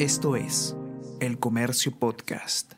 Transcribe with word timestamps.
Esto 0.00 0.34
es 0.34 0.74
El 1.20 1.38
Comercio 1.38 1.92
Podcast. 1.92 2.72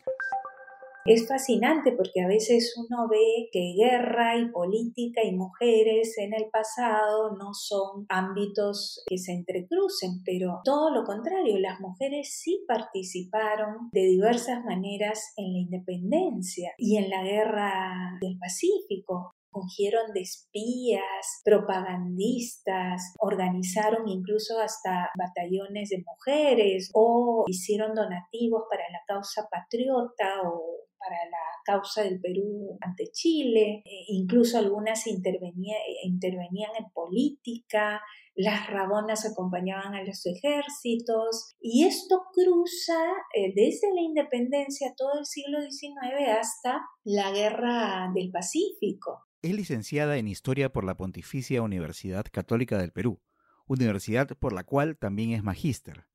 Es 1.05 1.29
fascinante 1.29 1.93
porque 1.93 2.21
a 2.21 2.27
veces 2.27 2.75
uno 2.77 3.07
ve 3.09 3.49
que 3.53 3.75
guerra 3.79 4.37
y 4.37 4.51
política 4.51 5.21
y 5.23 5.31
mujeres 5.31 6.19
en 6.19 6.35
el 6.35 6.51
pasado 6.51 7.37
no 7.39 7.55
son 7.55 8.07
ámbitos 8.09 9.05
que 9.07 9.19
se 9.19 9.35
entrecrucen, 9.35 10.25
pero 10.25 10.63
todo 10.65 10.93
lo 10.93 11.05
contrario, 11.05 11.61
las 11.61 11.79
mujeres 11.79 12.41
sí 12.43 12.65
participaron 12.67 13.89
de 13.93 14.03
diversas 14.03 14.65
maneras 14.65 15.33
en 15.37 15.53
la 15.53 15.59
independencia 15.61 16.73
y 16.77 16.97
en 16.97 17.09
la 17.09 17.23
guerra 17.23 18.19
del 18.21 18.37
Pacífico 18.37 19.37
fungieron 19.53 20.13
de 20.13 20.23
espías, 20.23 21.43
propagandistas, 21.45 23.15
organizaron 23.21 24.09
incluso 24.09 24.59
hasta 24.59 25.11
batallones 25.17 25.91
de 25.91 26.03
mujeres 26.05 26.91
o 26.95 27.45
hicieron 27.47 27.95
donativos 27.95 28.65
para 28.71 28.85
la 28.91 29.01
causa 29.07 29.47
patriota 29.51 30.43
o 30.45 30.83
para 30.99 31.17
la 31.31 31.39
causa 31.65 32.03
del 32.03 32.21
Perú 32.21 32.79
ante 32.81 33.11
Chile, 33.11 33.83
e 33.85 34.05
incluso 34.09 34.57
algunas 34.57 35.07
intervenían 35.07 36.71
en 36.79 36.91
política, 36.93 38.01
las 38.35 38.67
rabonas 38.69 39.27
acompañaban 39.27 39.95
a 39.95 40.05
los 40.05 40.25
ejércitos 40.27 41.55
y 41.61 41.85
esto 41.85 42.23
cruza 42.33 43.03
eh, 43.35 43.53
desde 43.55 43.93
la 43.95 44.01
independencia 44.01 44.95
todo 44.97 45.19
el 45.19 45.27
siglo 45.27 45.61
XIX 45.61 46.31
hasta 46.41 46.81
la 47.05 47.31
guerra 47.31 48.11
del 48.15 48.31
Pacífico. 48.31 49.27
Es 49.43 49.57
licenciada 49.57 50.19
en 50.19 50.29
Historia 50.29 50.73
por 50.73 50.85
la 50.85 50.97
Pontificia 50.97 51.63
Universidad 51.63 52.25
Católica 52.31 52.79
del 52.79 52.93
Perú, 52.93 53.21
universidad 53.67 54.29
por 54.39 54.53
la 54.53 54.63
cual 54.63 54.97
también 54.97 55.33
es 55.33 55.43
magíster. 55.43 56.07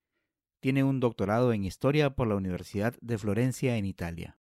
Tiene 0.61 0.85
un 0.85 1.01
doctorado 1.01 1.51
en 1.51 1.65
Historia 1.65 2.11
por 2.15 2.29
la 2.29 2.35
Universidad 2.35 2.95
de 3.01 3.17
Florencia 3.17 3.75
en 3.75 3.85
Italia. 3.85 4.39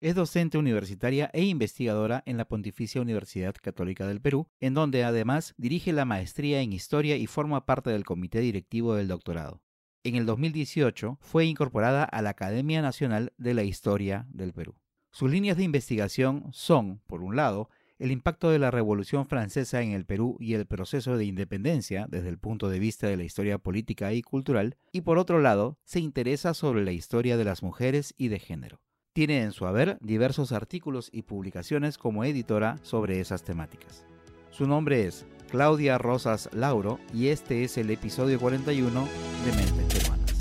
Es 0.00 0.16
docente 0.16 0.58
universitaria 0.58 1.30
e 1.32 1.44
investigadora 1.44 2.24
en 2.26 2.36
la 2.36 2.48
Pontificia 2.48 3.00
Universidad 3.00 3.54
Católica 3.54 4.08
del 4.08 4.20
Perú, 4.20 4.48
en 4.58 4.74
donde 4.74 5.04
además 5.04 5.54
dirige 5.56 5.92
la 5.92 6.04
maestría 6.04 6.62
en 6.62 6.72
Historia 6.72 7.16
y 7.16 7.28
forma 7.28 7.64
parte 7.64 7.90
del 7.90 8.04
comité 8.04 8.40
directivo 8.40 8.96
del 8.96 9.06
doctorado. 9.06 9.62
En 10.02 10.16
el 10.16 10.26
2018 10.26 11.18
fue 11.20 11.44
incorporada 11.44 12.02
a 12.02 12.22
la 12.22 12.30
Academia 12.30 12.82
Nacional 12.82 13.32
de 13.38 13.54
la 13.54 13.62
Historia 13.62 14.26
del 14.30 14.52
Perú. 14.52 14.74
Sus 15.12 15.30
líneas 15.30 15.56
de 15.56 15.64
investigación 15.64 16.48
son, 16.52 17.00
por 17.06 17.22
un 17.22 17.36
lado, 17.36 17.68
el 18.00 18.10
impacto 18.10 18.50
de 18.50 18.58
la 18.58 18.70
Revolución 18.70 19.26
Francesa 19.26 19.82
en 19.82 19.92
el 19.92 20.06
Perú 20.06 20.36
y 20.40 20.54
el 20.54 20.66
proceso 20.66 21.18
de 21.18 21.26
independencia 21.26 22.06
desde 22.08 22.30
el 22.30 22.38
punto 22.38 22.70
de 22.70 22.78
vista 22.78 23.06
de 23.06 23.18
la 23.18 23.24
historia 23.24 23.58
política 23.58 24.12
y 24.14 24.22
cultural, 24.22 24.76
y 24.90 25.02
por 25.02 25.18
otro 25.18 25.38
lado, 25.38 25.78
se 25.84 26.00
interesa 26.00 26.54
sobre 26.54 26.82
la 26.82 26.92
historia 26.92 27.36
de 27.36 27.44
las 27.44 27.62
mujeres 27.62 28.14
y 28.16 28.28
de 28.28 28.38
género. 28.38 28.80
Tiene 29.12 29.42
en 29.42 29.52
su 29.52 29.66
haber 29.66 29.98
diversos 30.00 30.50
artículos 30.52 31.10
y 31.12 31.22
publicaciones 31.22 31.98
como 31.98 32.24
editora 32.24 32.78
sobre 32.82 33.20
esas 33.20 33.42
temáticas. 33.42 34.06
Su 34.50 34.66
nombre 34.66 35.06
es 35.06 35.26
Claudia 35.50 35.98
Rosas 35.98 36.48
Lauro 36.52 36.98
y 37.12 37.28
este 37.28 37.64
es 37.64 37.76
el 37.76 37.90
episodio 37.90 38.40
41 38.40 39.08
de 39.44 39.52
Mentes 39.52 39.94
Peruanas. 39.94 40.38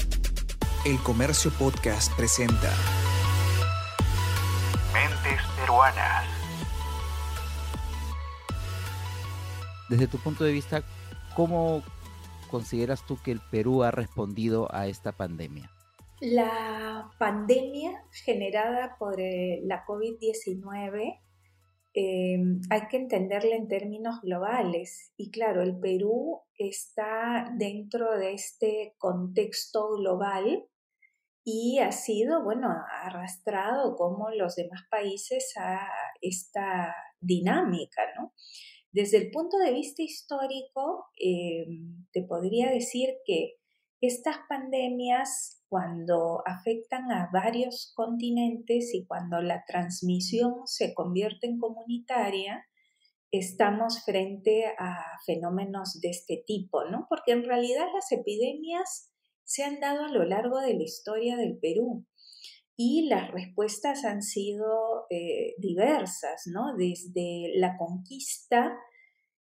El 0.86 0.98
Comercio 1.00 1.52
Podcast 1.52 2.16
presenta 2.16 2.72
Mentes 4.94 5.42
Peruanas. 5.60 6.29
Desde 9.90 10.08
tu 10.08 10.20
punto 10.20 10.44
de 10.44 10.52
vista, 10.52 10.84
¿cómo 11.36 11.82
consideras 12.52 13.06
tú 13.08 13.18
que 13.24 13.32
el 13.32 13.42
Perú 13.52 13.84
ha 13.84 13.92
respondido 13.92 14.68
a 14.72 14.88
esta 14.88 15.12
pandemia? 15.12 15.72
La 16.22 17.10
pandemia 17.18 18.04
generada 18.12 18.98
por 19.00 19.20
eh, 19.20 19.62
la 19.64 19.86
COVID-19 19.86 21.22
em, 21.94 22.62
hay 22.70 22.88
que 22.90 22.98
entenderla 22.98 23.56
en 23.56 23.68
términos 23.68 24.22
globales 24.22 25.12
y 25.18 25.32
claro, 25.32 25.64
el 25.64 25.80
Perú 25.80 26.42
está 26.58 27.52
dentro 27.58 28.18
de 28.18 28.34
este 28.34 28.96
contexto 29.00 29.96
global 29.96 30.66
y 31.44 31.80
ha 31.80 31.92
sido, 31.92 32.44
bueno, 32.44 32.70
arrastrado 33.02 33.96
como 33.96 34.30
los 34.30 34.56
demás 34.56 34.82
países 34.92 35.54
a 35.58 35.80
esta 36.22 36.94
dinámica, 37.20 38.02
¿no? 38.18 38.34
Desde 38.92 39.18
el 39.18 39.32
punto 39.32 39.58
de 39.58 39.72
vista 39.72 40.02
histórico, 40.02 41.06
eh, 41.20 41.68
te 42.12 42.24
podría 42.24 42.72
decir 42.72 43.10
que 43.26 43.56
estas 44.02 44.38
pandemias, 44.48 45.62
cuando 45.68 46.42
afectan 46.46 47.12
a 47.12 47.30
varios 47.32 47.92
continentes 47.96 48.94
y 48.94 49.06
cuando 49.06 49.42
la 49.42 49.64
transmisión 49.68 50.66
se 50.66 50.94
convierte 50.94 51.48
en 51.48 51.60
comunitaria, 51.60 52.66
estamos 53.32 54.04
frente 54.04 54.66
a 54.80 55.04
fenómenos 55.26 56.00
de 56.02 56.10
este 56.10 56.44
tipo, 56.48 56.86
¿no? 56.86 57.06
Porque 57.10 57.34
en 57.34 57.44
realidad 57.44 57.86
las 57.94 58.12
epidemias 58.12 59.12
se 59.44 59.64
han 59.64 59.80
dado 59.80 60.06
a 60.06 60.12
lo 60.12 60.24
largo 60.24 60.60
de 60.60 60.74
la 60.74 60.84
historia 60.84 61.36
del 61.36 61.60
Perú 61.60 62.08
y 62.82 63.10
las 63.10 63.30
respuestas 63.32 64.06
han 64.06 64.22
sido 64.22 65.06
eh, 65.10 65.54
diversas, 65.58 66.44
¿no? 66.46 66.78
Desde 66.78 67.52
la 67.56 67.76
conquista 67.76 68.74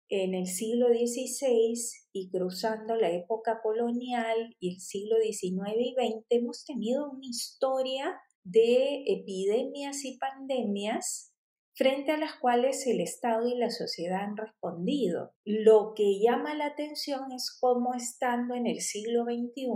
en 0.08 0.34
el 0.34 0.48
siglo 0.48 0.88
XVI 0.88 1.74
y 2.14 2.30
cruzando 2.30 2.96
la 2.96 3.12
época 3.12 3.60
colonial 3.62 4.56
y 4.62 4.76
el 4.76 4.80
siglo 4.80 5.18
XIX 5.22 5.76
y 5.78 5.96
XX, 5.96 6.26
hemos 6.30 6.64
tenido 6.64 7.12
una 7.12 7.28
historia 7.28 8.18
de 8.46 9.04
epidemias 9.06 10.06
y 10.06 10.18
pandemias 10.18 11.34
frente 11.74 12.14
a 12.14 12.18
las 12.18 12.36
cuales 12.40 12.88
el 12.88 13.02
Estado 13.02 13.50
y 13.50 13.58
la 13.58 13.70
sociedad 13.70 14.22
han 14.22 14.38
respondido. 14.38 15.34
Lo 15.44 15.92
que 15.94 16.22
llama 16.22 16.56
la 16.56 16.68
atención 16.68 17.34
es 17.34 17.54
cómo 17.60 17.96
estando 17.96 18.56
en 18.56 18.66
el 18.66 18.80
siglo 18.80 19.26
XXI, 19.26 19.68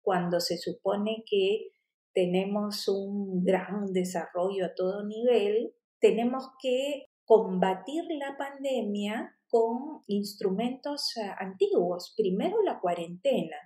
cuando 0.00 0.38
se 0.38 0.58
supone 0.58 1.24
que 1.28 1.74
tenemos 2.14 2.88
un 2.88 3.44
gran 3.44 3.92
desarrollo 3.92 4.66
a 4.66 4.74
todo 4.74 5.04
nivel, 5.04 5.74
tenemos 6.00 6.48
que 6.62 7.06
combatir 7.24 8.04
la 8.18 8.36
pandemia 8.36 9.36
con 9.48 10.02
instrumentos 10.06 11.16
eh, 11.16 11.30
antiguos. 11.38 12.14
Primero 12.16 12.62
la 12.62 12.80
cuarentena, 12.80 13.56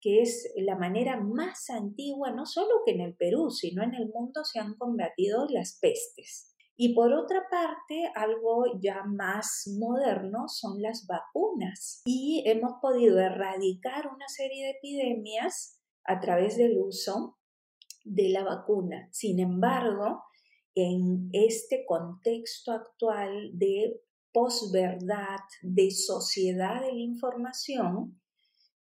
que 0.00 0.22
es 0.22 0.52
la 0.56 0.76
manera 0.76 1.20
más 1.20 1.70
antigua, 1.70 2.32
no 2.32 2.46
solo 2.46 2.82
que 2.84 2.92
en 2.92 3.00
el 3.00 3.16
Perú, 3.16 3.50
sino 3.50 3.82
en 3.82 3.94
el 3.94 4.08
mundo 4.08 4.44
se 4.44 4.58
han 4.58 4.74
combatido 4.74 5.46
las 5.48 5.78
pestes. 5.80 6.54
Y 6.76 6.94
por 6.94 7.12
otra 7.12 7.42
parte, 7.50 8.10
algo 8.14 8.64
ya 8.80 9.04
más 9.04 9.64
moderno 9.78 10.48
son 10.48 10.80
las 10.80 11.06
vacunas. 11.06 12.00
Y 12.06 12.42
hemos 12.46 12.80
podido 12.80 13.20
erradicar 13.20 14.06
una 14.06 14.28
serie 14.28 14.64
de 14.64 14.70
epidemias 14.70 15.78
a 16.04 16.20
través 16.20 16.56
del 16.56 16.78
uso 16.78 17.36
de 18.04 18.28
la 18.30 18.44
vacuna. 18.44 19.08
Sin 19.12 19.40
embargo, 19.40 20.22
en 20.74 21.28
este 21.32 21.84
contexto 21.86 22.72
actual 22.72 23.50
de 23.54 24.00
posverdad, 24.32 25.40
de 25.62 25.90
sociedad 25.90 26.80
de 26.80 26.92
la 26.92 27.00
información, 27.00 28.20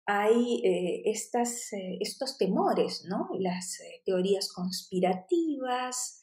hay 0.06 0.62
eh, 0.64 1.02
estas, 1.06 1.72
eh, 1.74 1.98
estos 2.02 2.38
temores, 2.38 3.06
¿no? 3.08 3.30
Las 3.40 3.80
eh, 3.80 4.02
teorías 4.06 4.52
conspirativas, 4.52 6.20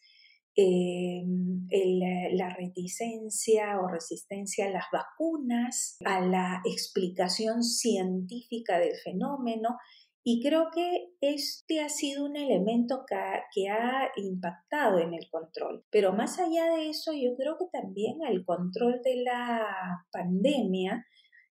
la 2.33 2.55
reticencia 2.55 3.81
o 3.81 3.89
resistencia 3.89 4.67
a 4.67 4.71
las 4.71 4.85
vacunas, 4.93 5.97
a 6.05 6.21
la 6.21 6.61
explicación 6.67 7.63
científica 7.63 8.79
del 8.79 8.95
fenómeno, 9.03 9.79
y 10.23 10.43
creo 10.43 10.69
que 10.75 11.09
este 11.21 11.81
ha 11.81 11.89
sido 11.89 12.27
un 12.27 12.37
elemento 12.37 13.05
que 13.07 13.69
ha, 13.69 14.11
impactado 14.17 14.99
en 14.99 15.15
el 15.15 15.31
control. 15.31 15.85
Pero 15.91 16.13
más 16.13 16.39
allá 16.39 16.67
de 16.77 16.91
eso, 16.91 17.13
yo 17.13 17.35
creo 17.37 17.57
que 17.59 17.67
también 17.73 18.19
el 18.29 18.45
control 18.45 19.01
de 19.03 19.23
la 19.23 19.67
pandemia 20.13 21.07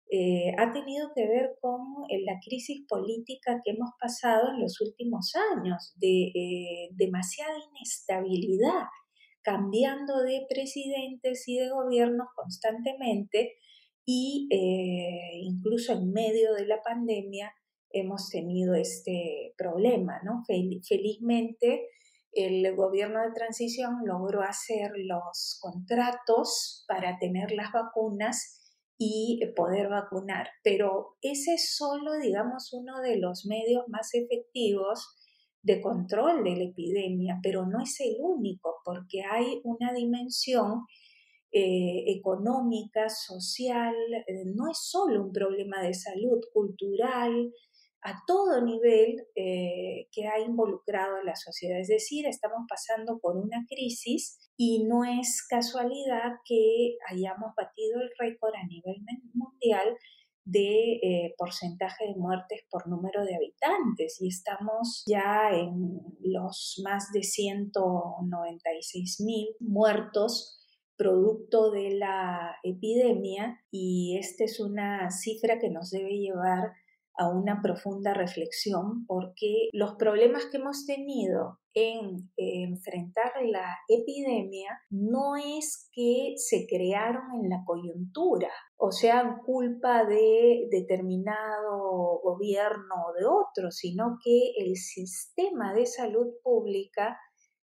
eh, 0.09 0.51
ha 0.57 0.71
tenido 0.71 1.11
que 1.15 1.27
ver 1.27 1.55
con 1.61 1.81
eh, 2.09 2.23
la 2.25 2.39
crisis 2.43 2.85
política 2.87 3.61
que 3.63 3.71
hemos 3.71 3.91
pasado 3.99 4.49
en 4.49 4.61
los 4.61 4.81
últimos 4.81 5.33
años, 5.55 5.93
de 5.97 6.31
eh, 6.33 6.89
demasiada 6.91 7.57
inestabilidad, 7.71 8.85
cambiando 9.43 10.23
de 10.23 10.45
presidentes 10.49 11.47
y 11.47 11.59
de 11.59 11.69
gobiernos 11.69 12.27
constantemente 12.35 13.53
y 14.07 14.47
incluso 15.41 15.93
en 15.93 16.11
medio 16.11 16.53
de 16.53 16.67
la 16.67 16.79
pandemia 16.83 17.51
hemos 17.99 18.29
tenido 18.29 18.75
este 18.75 19.53
problema, 19.57 20.21
¿no? 20.23 20.43
Felizmente, 20.45 21.87
el 22.31 22.75
gobierno 22.75 23.21
de 23.21 23.31
transición 23.33 23.99
logró 24.05 24.41
hacer 24.41 24.91
los 24.95 25.57
contratos 25.61 26.83
para 26.87 27.17
tener 27.17 27.51
las 27.51 27.71
vacunas 27.71 28.61
y 28.97 29.39
poder 29.55 29.89
vacunar. 29.89 30.49
Pero 30.63 31.15
ese 31.21 31.55
es 31.55 31.75
solo, 31.75 32.13
digamos, 32.21 32.73
uno 32.73 33.01
de 33.01 33.17
los 33.17 33.45
medios 33.45 33.83
más 33.87 34.13
efectivos 34.13 35.15
de 35.61 35.81
control 35.81 36.43
de 36.43 36.55
la 36.55 36.63
epidemia, 36.65 37.39
pero 37.41 37.65
no 37.65 37.81
es 37.81 37.99
el 37.99 38.17
único, 38.19 38.75
porque 38.85 39.23
hay 39.23 39.61
una 39.63 39.93
dimensión 39.93 40.83
eh, 41.51 42.03
económica, 42.07 43.09
social, 43.09 43.95
eh, 44.27 44.43
no 44.53 44.69
es 44.69 44.77
solo 44.77 45.23
un 45.23 45.31
problema 45.31 45.81
de 45.81 45.93
salud 45.93 46.39
cultural, 46.53 47.51
a 48.05 48.21
todo 48.27 48.61
nivel 48.61 49.25
eh, 49.35 50.07
que 50.11 50.27
ha 50.27 50.39
involucrado 50.39 51.17
a 51.17 51.23
la 51.23 51.35
sociedad. 51.35 51.79
Es 51.79 51.87
decir, 51.87 52.27
estamos 52.27 52.67
pasando 52.69 53.17
por 53.19 53.35
una 53.35 53.65
crisis 53.67 54.37
y 54.55 54.83
no 54.83 55.03
es 55.03 55.43
casualidad 55.49 56.33
que 56.47 56.97
hayamos 57.09 57.55
batido 57.57 57.99
el 58.01 58.11
récord 58.19 58.53
a 58.55 58.67
nivel 58.67 58.97
mundial 59.33 59.97
de 60.45 60.99
eh, 61.01 61.33
porcentaje 61.35 62.05
de 62.05 62.15
muertes 62.15 62.61
por 62.69 62.87
número 62.87 63.25
de 63.25 63.35
habitantes 63.35 64.21
y 64.21 64.27
estamos 64.27 65.03
ya 65.07 65.49
en 65.51 65.99
los 66.21 66.79
más 66.83 67.11
de 67.11 67.23
196 67.23 69.21
mil 69.21 69.47
muertos 69.59 70.61
producto 70.95 71.71
de 71.71 71.95
la 71.95 72.55
epidemia 72.61 73.59
y 73.71 74.17
esta 74.19 74.43
es 74.43 74.59
una 74.59 75.09
cifra 75.09 75.57
que 75.59 75.71
nos 75.71 75.89
debe 75.89 76.11
llevar 76.11 76.73
a 77.17 77.29
una 77.29 77.61
profunda 77.61 78.13
reflexión 78.13 79.05
porque 79.07 79.69
los 79.73 79.95
problemas 79.95 80.45
que 80.45 80.57
hemos 80.57 80.85
tenido 80.85 81.59
en 81.73 82.31
enfrentar 82.37 83.31
la 83.43 83.77
epidemia 83.89 84.79
no 84.89 85.35
es 85.35 85.89
que 85.93 86.33
se 86.37 86.65
crearon 86.67 87.43
en 87.43 87.49
la 87.49 87.63
coyuntura 87.65 88.49
o 88.77 88.91
sean 88.91 89.39
culpa 89.45 90.05
de 90.05 90.67
determinado 90.71 92.19
gobierno 92.23 92.95
o 93.09 93.13
de 93.13 93.25
otro, 93.25 93.71
sino 93.71 94.17
que 94.23 94.53
el 94.57 94.75
sistema 94.75 95.73
de 95.73 95.85
salud 95.85 96.27
pública 96.43 97.17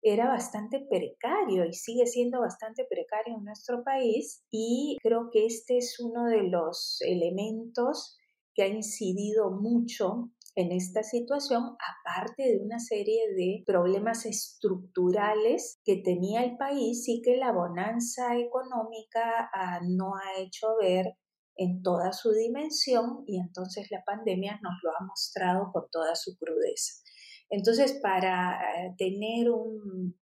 era 0.03 0.27
bastante 0.27 0.85
precario 0.87 1.65
y 1.65 1.73
sigue 1.73 2.05
siendo 2.05 2.39
bastante 2.39 2.85
precario 2.87 3.37
en 3.37 3.43
nuestro 3.43 3.83
país 3.83 4.45
y 4.51 4.97
creo 5.01 5.29
que 5.31 5.47
este 5.47 5.77
es 5.77 5.99
uno 5.99 6.25
de 6.25 6.43
los 6.43 6.99
elementos 7.01 8.19
que 8.55 8.63
ha 8.63 8.67
incidido 8.67 9.51
mucho 9.51 10.31
en 10.55 10.71
esta 10.71 11.03
situación, 11.03 11.75
aparte 12.05 12.43
de 12.43 12.59
una 12.63 12.79
serie 12.79 13.33
de 13.35 13.63
problemas 13.65 14.25
estructurales 14.25 15.81
que 15.83 15.97
tenía 15.97 16.43
el 16.43 16.55
país 16.55 17.07
y 17.09 17.21
que 17.21 17.35
la 17.35 17.51
bonanza 17.51 18.37
económica 18.37 19.49
ah, 19.53 19.81
no 19.85 20.13
ha 20.15 20.39
hecho 20.41 20.67
ver 20.81 21.17
en 21.57 21.81
toda 21.81 22.13
su 22.13 22.31
dimensión 22.31 23.23
y 23.27 23.39
entonces 23.39 23.87
la 23.91 24.03
pandemia 24.05 24.59
nos 24.61 24.73
lo 24.83 24.91
ha 24.91 25.05
mostrado 25.05 25.71
con 25.73 25.83
toda 25.91 26.15
su 26.15 26.37
crudeza. 26.37 27.01
Entonces, 27.49 27.99
para 28.01 28.85
eh, 28.85 28.95
tener 28.97 29.49
un, 29.49 30.15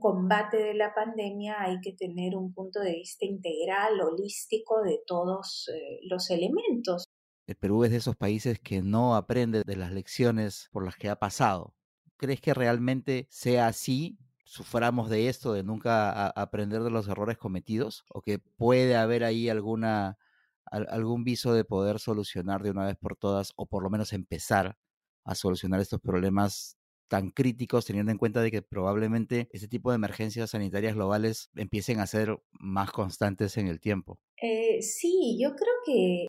combate 0.00 0.58
de 0.58 0.74
la 0.74 0.94
pandemia 0.94 1.56
hay 1.60 1.80
que 1.80 1.92
tener 1.92 2.36
un 2.36 2.54
punto 2.54 2.78
de 2.78 2.92
vista 2.92 3.24
integral, 3.24 4.00
holístico 4.00 4.80
de 4.80 5.00
todos 5.04 5.68
eh, 5.74 5.98
los 6.08 6.30
elementos. 6.30 7.04
El 7.46 7.56
Perú 7.56 7.84
es 7.84 7.90
de 7.90 7.96
esos 7.96 8.16
países 8.16 8.60
que 8.60 8.82
no 8.82 9.16
aprende 9.16 9.62
de 9.64 9.76
las 9.76 9.92
lecciones 9.92 10.68
por 10.72 10.84
las 10.84 10.96
que 10.96 11.08
ha 11.08 11.16
pasado. 11.16 11.74
¿Crees 12.16 12.40
que 12.40 12.54
realmente 12.54 13.26
sea 13.30 13.66
así? 13.66 14.18
¿Suframos 14.44 15.10
de 15.10 15.28
esto, 15.28 15.52
de 15.52 15.64
nunca 15.64 16.28
aprender 16.28 16.82
de 16.82 16.90
los 16.90 17.08
errores 17.08 17.38
cometidos? 17.38 18.04
¿O 18.08 18.22
que 18.22 18.38
puede 18.38 18.96
haber 18.96 19.24
ahí 19.24 19.48
alguna, 19.48 20.18
algún 20.66 21.24
viso 21.24 21.52
de 21.52 21.64
poder 21.64 21.98
solucionar 21.98 22.62
de 22.62 22.70
una 22.70 22.86
vez 22.86 22.96
por 22.96 23.16
todas, 23.16 23.52
o 23.56 23.66
por 23.66 23.82
lo 23.82 23.90
menos 23.90 24.12
empezar 24.12 24.78
a 25.24 25.34
solucionar 25.34 25.80
estos 25.80 26.00
problemas 26.00 26.78
tan 27.08 27.30
críticos, 27.30 27.84
teniendo 27.84 28.12
en 28.12 28.18
cuenta 28.18 28.40
de 28.40 28.50
que 28.50 28.62
probablemente 28.62 29.48
este 29.52 29.68
tipo 29.68 29.90
de 29.90 29.96
emergencias 29.96 30.50
sanitarias 30.50 30.94
globales 30.94 31.50
empiecen 31.56 32.00
a 32.00 32.06
ser 32.06 32.40
más 32.52 32.90
constantes 32.92 33.56
en 33.56 33.68
el 33.68 33.80
tiempo. 33.80 34.20
Eh, 34.44 34.82
sí, 34.82 35.38
yo 35.40 35.54
creo 35.54 35.74
que 35.86 36.26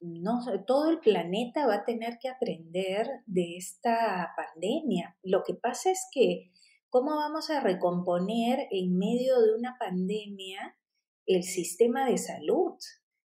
todo 0.68 0.92
el 0.92 1.00
planeta 1.00 1.66
va 1.66 1.78
a 1.78 1.86
tener 1.86 2.20
que 2.22 2.30
aprender 2.30 3.08
de 3.26 3.58
esta 3.58 4.30
pandemia. 4.38 5.18
Lo 5.24 5.42
que 5.44 5.56
pasa 5.56 5.90
es 5.90 6.08
que, 6.12 6.52
¿cómo 6.90 7.16
vamos 7.16 7.50
a 7.50 7.60
recomponer 7.60 8.68
en 8.70 9.00
medio 9.00 9.42
de 9.42 9.56
una 9.56 9.78
pandemia 9.80 10.78
el 11.26 11.42
sistema 11.42 12.08
de 12.08 12.20
salud? 12.20 12.76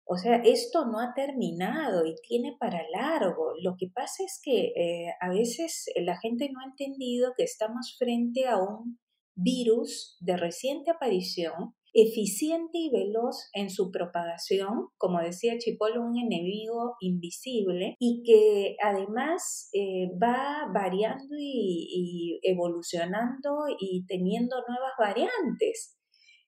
O 0.06 0.16
sea, 0.16 0.36
esto 0.36 0.86
no 0.86 0.98
ha 0.98 1.12
terminado 1.14 2.06
y 2.06 2.14
tiene 2.26 2.56
para 2.58 2.80
largo. 2.88 3.52
Lo 3.60 3.76
que 3.76 3.88
pasa 3.94 4.24
es 4.24 4.40
que 4.42 4.72
eh, 4.74 5.12
a 5.20 5.28
veces 5.28 5.90
la 5.96 6.18
gente 6.18 6.48
no 6.50 6.60
ha 6.60 6.70
entendido 6.70 7.34
que 7.36 7.44
estamos 7.44 7.96
frente 7.98 8.48
a 8.48 8.56
un 8.56 8.98
virus 9.34 10.16
de 10.20 10.38
reciente 10.38 10.90
aparición 10.90 11.74
eficiente 11.92 12.78
y 12.78 12.90
veloz 12.90 13.48
en 13.52 13.70
su 13.70 13.90
propagación, 13.90 14.88
como 14.96 15.20
decía 15.20 15.58
Chipolo, 15.58 16.02
un 16.02 16.19
enemigo 16.19 16.96
invisible 17.00 17.96
y 17.98 18.22
que 18.25 18.76
además 18.82 19.70
eh, 19.72 20.08
va 20.22 20.70
variando 20.72 21.37
y, 21.38 22.40
evolucionando 22.42 23.64
y 23.78 24.04
teniendo 24.06 24.56
nuevas 24.66 24.92
variantes. 24.98 25.96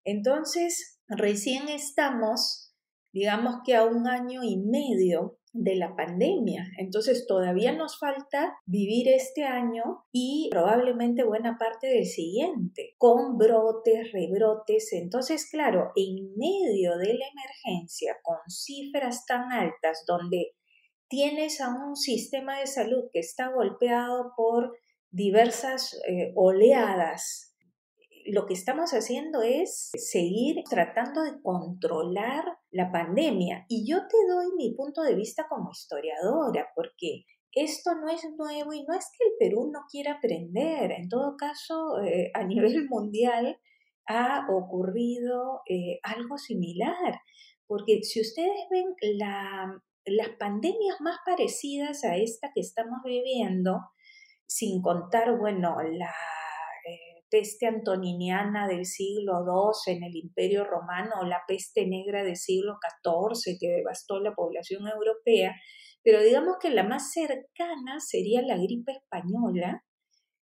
Entonces, 0.04 1.00
recién 1.08 1.68
estamos, 1.68 2.74
digamos 3.12 3.56
que 3.64 3.74
a 3.76 3.84
un 3.84 4.08
año 4.08 4.42
y 4.42 4.56
medio 4.58 5.38
de 5.52 5.76
la 5.76 5.94
pandemia. 5.94 6.66
Entonces 6.78 7.26
todavía 7.26 7.72
nos 7.72 7.98
falta 7.98 8.54
vivir 8.66 9.08
este 9.08 9.44
año 9.44 10.04
y 10.10 10.48
probablemente 10.50 11.24
buena 11.24 11.58
parte 11.58 11.88
del 11.88 12.06
siguiente, 12.06 12.94
con 12.98 13.36
brotes, 13.36 14.12
rebrotes. 14.12 14.92
Entonces, 14.92 15.48
claro, 15.50 15.92
en 15.94 16.34
medio 16.36 16.96
de 16.96 17.14
la 17.14 17.26
emergencia, 17.26 18.16
con 18.22 18.38
cifras 18.48 19.26
tan 19.26 19.52
altas, 19.52 20.04
donde 20.06 20.54
tienes 21.08 21.60
a 21.60 21.68
un 21.68 21.96
sistema 21.96 22.58
de 22.58 22.66
salud 22.66 23.04
que 23.12 23.20
está 23.20 23.50
golpeado 23.52 24.32
por 24.36 24.72
diversas 25.10 26.00
eh, 26.08 26.32
oleadas 26.34 27.51
lo 28.32 28.46
que 28.46 28.54
estamos 28.54 28.92
haciendo 28.92 29.42
es 29.42 29.90
seguir 29.94 30.64
tratando 30.70 31.22
de 31.22 31.38
controlar 31.42 32.42
la 32.70 32.90
pandemia. 32.90 33.66
Y 33.68 33.86
yo 33.86 33.98
te 34.08 34.16
doy 34.26 34.46
mi 34.56 34.74
punto 34.74 35.02
de 35.02 35.14
vista 35.14 35.46
como 35.50 35.70
historiadora, 35.70 36.70
porque 36.74 37.26
esto 37.52 37.94
no 37.94 38.08
es 38.08 38.24
nuevo 38.38 38.72
y 38.72 38.84
no 38.84 38.94
es 38.94 39.10
que 39.18 39.28
el 39.28 39.34
Perú 39.38 39.70
no 39.70 39.80
quiera 39.90 40.14
aprender. 40.14 40.92
En 40.92 41.10
todo 41.10 41.36
caso, 41.36 42.00
eh, 42.02 42.30
a 42.32 42.42
nivel 42.46 42.88
mundial 42.88 43.58
ha 44.08 44.46
ocurrido 44.48 45.60
eh, 45.68 46.00
algo 46.02 46.38
similar. 46.38 47.20
Porque 47.66 48.02
si 48.02 48.22
ustedes 48.22 48.66
ven 48.70 48.94
las 50.06 50.30
pandemias 50.38 51.02
más 51.02 51.18
parecidas 51.26 52.02
a 52.04 52.16
esta 52.16 52.50
que 52.54 52.62
estamos 52.62 53.00
viviendo, 53.04 53.78
sin 54.46 54.80
contar, 54.80 55.36
bueno, 55.38 55.76
la 55.82 56.14
peste 57.32 57.66
antoniniana 57.66 58.68
del 58.68 58.84
siglo 58.84 59.40
II 59.40 59.94
en 59.94 60.04
el 60.04 60.14
Imperio 60.16 60.64
Romano 60.64 61.12
o 61.22 61.24
la 61.24 61.40
peste 61.48 61.86
negra 61.86 62.22
del 62.22 62.36
siglo 62.36 62.76
XIV 63.02 63.56
que 63.58 63.70
devastó 63.70 64.20
la 64.20 64.34
población 64.34 64.86
europea, 64.86 65.54
pero 66.04 66.22
digamos 66.22 66.56
que 66.60 66.68
la 66.68 66.84
más 66.84 67.10
cercana 67.10 68.00
sería 68.00 68.42
la 68.42 68.58
gripe 68.58 68.92
española, 68.92 69.82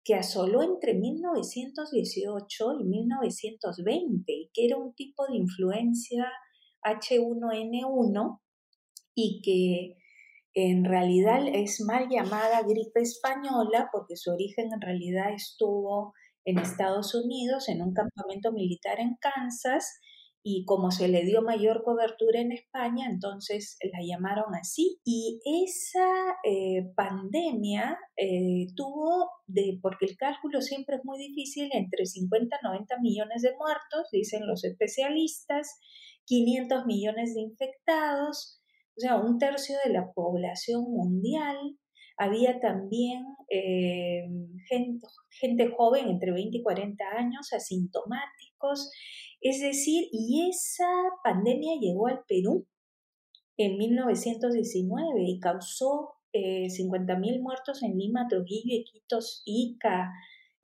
que 0.04 0.14
asoló 0.14 0.62
entre 0.62 0.94
1918 0.94 2.66
y 2.80 2.84
1920 2.84 4.32
y 4.32 4.52
que 4.54 4.68
era 4.68 4.78
un 4.78 4.94
tipo 4.94 5.26
de 5.26 5.38
influencia 5.38 6.32
H1N1 6.84 8.40
y 9.16 9.42
que 9.42 9.98
en 10.54 10.86
realidad 10.86 11.48
es 11.48 11.82
mal 11.82 12.08
llamada 12.10 12.62
gripe 12.62 13.02
española 13.02 13.90
porque 13.92 14.16
su 14.16 14.32
origen 14.32 14.68
en 14.72 14.82
realidad 14.82 15.34
estuvo 15.34 16.14
en 16.46 16.60
Estados 16.60 17.14
Unidos, 17.16 17.68
en 17.70 17.82
un 17.82 17.94
campamento 17.94 18.52
militar 18.52 19.00
en 19.00 19.18
Kansas, 19.20 20.00
y 20.48 20.64
como 20.66 20.92
se 20.92 21.08
le 21.08 21.26
dio 21.26 21.42
mayor 21.42 21.82
cobertura 21.84 22.40
en 22.40 22.52
España, 22.52 23.08
entonces 23.10 23.78
la 23.82 24.00
llamaron 24.06 24.54
así. 24.54 25.00
Y 25.04 25.40
esa 25.44 26.08
eh, 26.44 26.92
pandemia 26.96 27.98
eh, 28.16 28.68
tuvo, 28.76 29.32
de, 29.48 29.80
porque 29.82 30.06
el 30.06 30.16
cálculo 30.16 30.62
siempre 30.62 30.98
es 30.98 31.02
muy 31.04 31.18
difícil, 31.18 31.70
entre 31.74 32.06
50 32.06 32.60
y 32.62 32.64
90 32.64 32.96
millones 33.02 33.42
de 33.42 33.56
muertos, 33.58 34.08
dicen 34.12 34.46
los 34.46 34.64
especialistas, 34.64 35.80
500 36.26 36.86
millones 36.86 37.34
de 37.34 37.42
infectados, 37.42 38.62
o 38.98 39.02
sea, 39.02 39.16
un 39.16 39.40
tercio 39.40 39.78
de 39.84 39.94
la 39.94 40.12
población 40.14 40.84
mundial. 40.84 41.58
Había 42.18 42.60
también 42.60 43.26
eh, 43.50 44.26
gente, 44.68 45.08
gente 45.32 45.72
joven 45.76 46.10
entre 46.10 46.32
20 46.32 46.58
y 46.58 46.64
40 46.64 47.04
años, 47.18 47.54
asintomáticos. 47.54 48.92
Es 49.42 49.62
decir, 49.62 50.08
y 50.12 50.48
esa 50.50 50.90
pandemia 51.24 51.80
llegó 51.80 52.08
al 52.08 52.24
Perú 52.28 52.66
en 53.58 53.78
1919 53.78 55.24
y 55.24 55.40
causó 55.40 56.16
eh, 56.34 56.68
50.000 56.68 57.42
muertos 57.42 57.84
en 57.84 57.98
Lima, 57.98 58.28
Trujillo, 58.28 58.76
Iquitos, 58.76 59.42
Ica, 59.46 60.12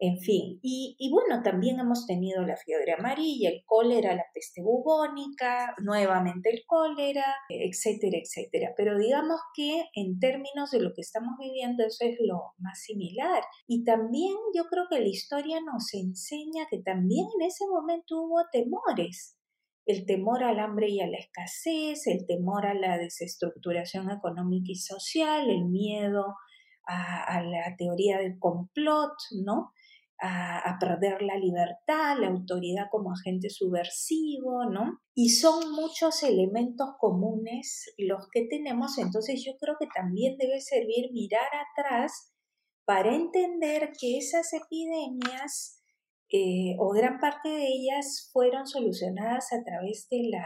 en 0.04 0.18
fin. 0.18 0.60
Y, 0.64 1.12
bueno, 1.12 1.44
también 1.44 1.80
hemos 1.80 2.08
tenido 2.08 2.42
la 2.44 2.58
fiebre 2.58 2.94
amarilla, 2.94 3.50
el 3.50 3.64
cólera, 3.64 4.16
la 4.16 4.26
peste 4.34 4.64
bubónica, 4.64 5.76
nuevamente 5.78 6.50
el 6.50 6.64
cólera, 6.66 7.24
etcétera, 7.48 8.18
etcétera. 8.18 8.74
Pero 8.76 8.98
digamos 8.98 9.40
que 9.54 9.84
en 9.94 10.18
términos 10.18 10.72
de 10.72 10.82
lo 10.82 10.92
que 10.96 11.02
estamos 11.02 11.36
viviendo, 11.40 11.86
eso 11.86 12.04
es 12.04 12.18
lo 12.20 12.54
más 12.58 12.82
similar. 12.82 13.44
Y 13.68 13.84
también 13.84 14.36
yo 14.56 14.64
creo 14.72 14.86
que 14.90 15.00
la 15.00 15.08
historia 15.08 15.60
nos 15.62 15.94
enseña 15.94 16.66
que 16.68 16.80
también 16.80 17.28
en 17.40 17.46
ese 17.46 17.68
momento 17.68 18.24
hubo 18.24 18.42
temores 18.52 19.38
el 19.86 20.06
temor 20.08 20.44
al 20.44 20.60
hambre 20.60 20.90
y 20.90 21.02
a 21.02 21.08
la 21.08 21.18
escasez, 21.18 22.08
el 22.08 22.26
temor 22.26 22.66
a 22.66 22.74
la 22.74 22.98
desestructuración 22.98 24.10
económica 24.10 24.72
y 24.72 24.76
social, 24.76 25.48
el 25.50 25.66
miedo 25.66 26.36
a, 26.88 27.42
la 27.44 27.76
teoría 27.78 28.18
del 28.18 28.38
complot, 28.40 29.14
¿no? 29.46 29.72
A, 30.24 30.78
perder 30.80 31.24
la 31.24 31.36
libertad, 31.36 32.16
la 32.20 32.28
autoridad 32.28 32.86
como 32.92 33.12
agente 33.12 33.50
subversivo, 33.50 34.66
¿no? 34.70 35.00
Y 35.16 35.30
son 35.30 35.72
muchos 35.72 36.22
elementos 36.22 36.90
comunes 37.00 37.92
los 37.98 38.28
que 38.32 38.46
tenemos, 38.48 39.00
entonces 39.00 39.44
yo 39.44 39.54
creo 39.60 39.76
que 39.80 39.88
también 39.88 40.38
debe 40.38 40.62
servir 40.62 41.12
mirar 41.12 41.50
atrás 41.76 42.32
para 42.86 43.16
entender 43.16 43.92
que 44.00 44.18
esas 44.18 44.54
epidemias 44.54 45.82
eh, 46.32 46.76
o 46.80 46.92
gran 46.92 47.20
parte 47.20 47.50
de 47.50 47.68
ellas 47.68 48.30
fueron 48.32 48.66
solucionadas 48.66 49.52
a 49.52 49.64
través 49.64 50.08
de 50.10 50.30
la 50.30 50.46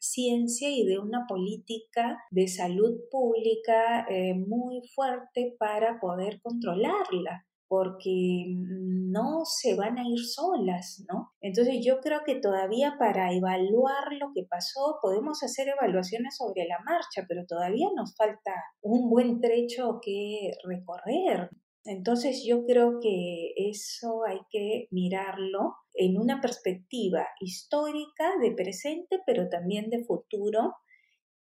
ciencia 0.00 0.70
y 0.70 0.86
de 0.86 0.98
una 0.98 1.26
política 1.28 2.18
de 2.30 2.48
salud 2.48 2.94
pública 3.10 4.06
eh, 4.08 4.34
muy 4.34 4.80
fuerte 4.94 5.56
para 5.58 5.98
poder 6.00 6.40
controlarla 6.40 7.47
porque 7.68 8.46
no 8.48 9.42
se 9.44 9.76
van 9.76 9.98
a 9.98 10.08
ir 10.08 10.24
solas, 10.24 11.04
¿no? 11.08 11.32
Entonces 11.40 11.84
yo 11.84 12.00
creo 12.00 12.20
que 12.24 12.36
todavía 12.36 12.96
para 12.98 13.32
evaluar 13.32 14.12
lo 14.18 14.32
que 14.34 14.44
pasó 14.48 14.98
podemos 15.02 15.42
hacer 15.42 15.68
evaluaciones 15.68 16.36
sobre 16.36 16.66
la 16.66 16.78
marcha, 16.84 17.24
pero 17.28 17.44
todavía 17.46 17.88
nos 17.94 18.14
falta 18.16 18.52
un 18.80 19.10
buen 19.10 19.40
trecho 19.40 20.00
que 20.02 20.52
recorrer. 20.64 21.50
Entonces 21.84 22.44
yo 22.46 22.64
creo 22.64 23.00
que 23.00 23.52
eso 23.56 24.24
hay 24.26 24.40
que 24.50 24.88
mirarlo 24.90 25.74
en 25.94 26.18
una 26.18 26.40
perspectiva 26.40 27.26
histórica 27.40 28.32
de 28.42 28.52
presente, 28.52 29.20
pero 29.26 29.48
también 29.48 29.88
de 29.88 30.04
futuro. 30.04 30.74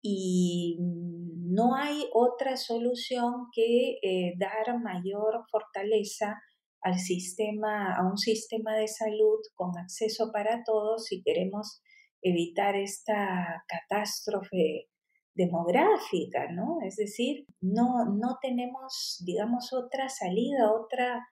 Y 0.01 0.77
no 0.79 1.75
hay 1.75 2.07
otra 2.13 2.55
solución 2.55 3.47
que 3.51 3.97
eh, 4.01 4.33
dar 4.37 4.79
mayor 4.79 5.43
fortaleza 5.49 6.39
al 6.81 6.99
sistema, 6.99 7.95
a 7.95 8.07
un 8.07 8.17
sistema 8.17 8.75
de 8.75 8.87
salud 8.87 9.39
con 9.55 9.77
acceso 9.77 10.31
para 10.31 10.63
todos 10.63 11.05
si 11.05 11.21
queremos 11.23 11.81
evitar 12.21 12.75
esta 12.75 13.63
catástrofe 13.67 14.87
demográfica, 15.33 16.51
¿no? 16.51 16.79
Es 16.85 16.95
decir, 16.95 17.45
no, 17.61 18.05
no 18.05 18.37
tenemos, 18.41 19.21
digamos, 19.25 19.71
otra 19.71 20.09
salida, 20.09 20.71
otra 20.71 21.25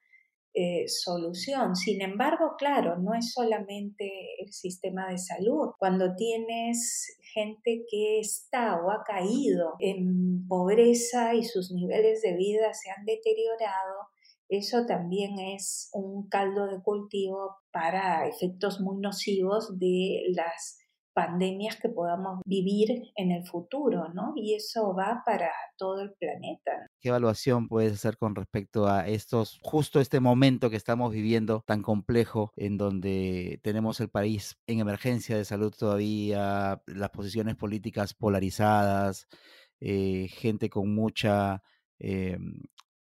eh, 0.57 0.87
solución. 0.87 1.75
Sin 1.75 2.01
embargo, 2.01 2.55
claro, 2.57 2.97
no 2.97 3.13
es 3.13 3.33
solamente 3.33 4.09
el 4.39 4.53
sistema 4.53 5.09
de 5.09 5.17
salud. 5.17 5.71
Cuando 5.77 6.15
tienes 6.15 7.19
gente 7.33 7.83
que 7.91 8.21
está 8.21 8.81
o 8.81 8.89
ha 8.89 9.03
caído 9.03 9.73
en 9.79 10.47
pobreza 10.47 11.35
y 11.35 11.43
sus 11.43 11.71
niveles 11.71 12.21
de 12.21 12.37
vida 12.37 12.73
se 12.73 12.89
han 12.89 13.03
deteriorado, 13.03 14.07
eso 14.47 14.85
también 14.85 15.39
es 15.39 15.89
un 15.91 16.29
caldo 16.29 16.67
de 16.67 16.81
cultivo 16.81 17.57
para 17.73 18.25
efectos 18.25 18.79
muy 18.79 19.01
nocivos 19.01 19.77
de 19.77 20.21
las 20.33 20.77
pandemias 21.15 21.77
que 21.77 21.87
podamos 21.89 22.41
vivir 22.45 23.11
en 23.15 23.31
el 23.31 23.47
futuro, 23.47 24.09
¿no? 24.13 24.33
Y 24.35 24.53
eso 24.53 24.93
va 24.93 25.23
para 25.25 25.49
todo 25.77 26.01
el 26.01 26.13
planeta. 26.13 26.71
¿Qué 26.99 27.07
evaluación 27.07 27.67
puedes 27.69 27.93
hacer 27.93 28.17
con 28.17 28.35
respecto 28.35 28.87
a 28.87 29.07
estos, 29.07 29.57
justo 29.63 30.01
este 30.01 30.19
momento 30.19 30.69
que 30.69 30.75
estamos 30.75 31.13
viviendo 31.13 31.63
tan 31.65 31.81
complejo, 31.81 32.51
en 32.57 32.77
donde 32.77 33.59
tenemos 33.63 33.99
el 34.01 34.09
país 34.09 34.57
en 34.67 34.79
emergencia 34.79 35.37
de 35.37 35.45
salud 35.45 35.73
todavía, 35.77 36.81
las 36.85 37.09
posiciones 37.11 37.55
políticas 37.55 38.13
polarizadas, 38.13 39.27
eh, 39.79 40.27
gente 40.29 40.69
con 40.69 40.93
mucha 40.93 41.63
eh, 41.97 42.37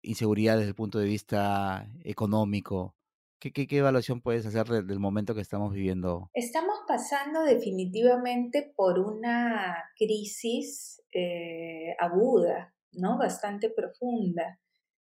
inseguridad 0.00 0.56
desde 0.56 0.70
el 0.70 0.74
punto 0.74 0.98
de 0.98 1.06
vista 1.06 1.90
económico? 2.04 2.97
¿Qué, 3.40 3.52
evaluación 3.70 4.20
puedes 4.20 4.44
hacer 4.46 4.66
del, 4.66 4.98
momento 4.98 5.34
que 5.34 5.40
estamos 5.40 5.72
viviendo? 5.72 6.28
Estamos 6.34 6.80
pasando 6.88 7.42
definitivamente 7.42 8.72
por 8.74 8.98
una 8.98 9.76
crisis 9.96 11.02
eh, 11.12 11.94
aguda, 12.00 12.74
¿no? 12.92 13.16
Bastante 13.16 13.70
profunda. 13.70 14.58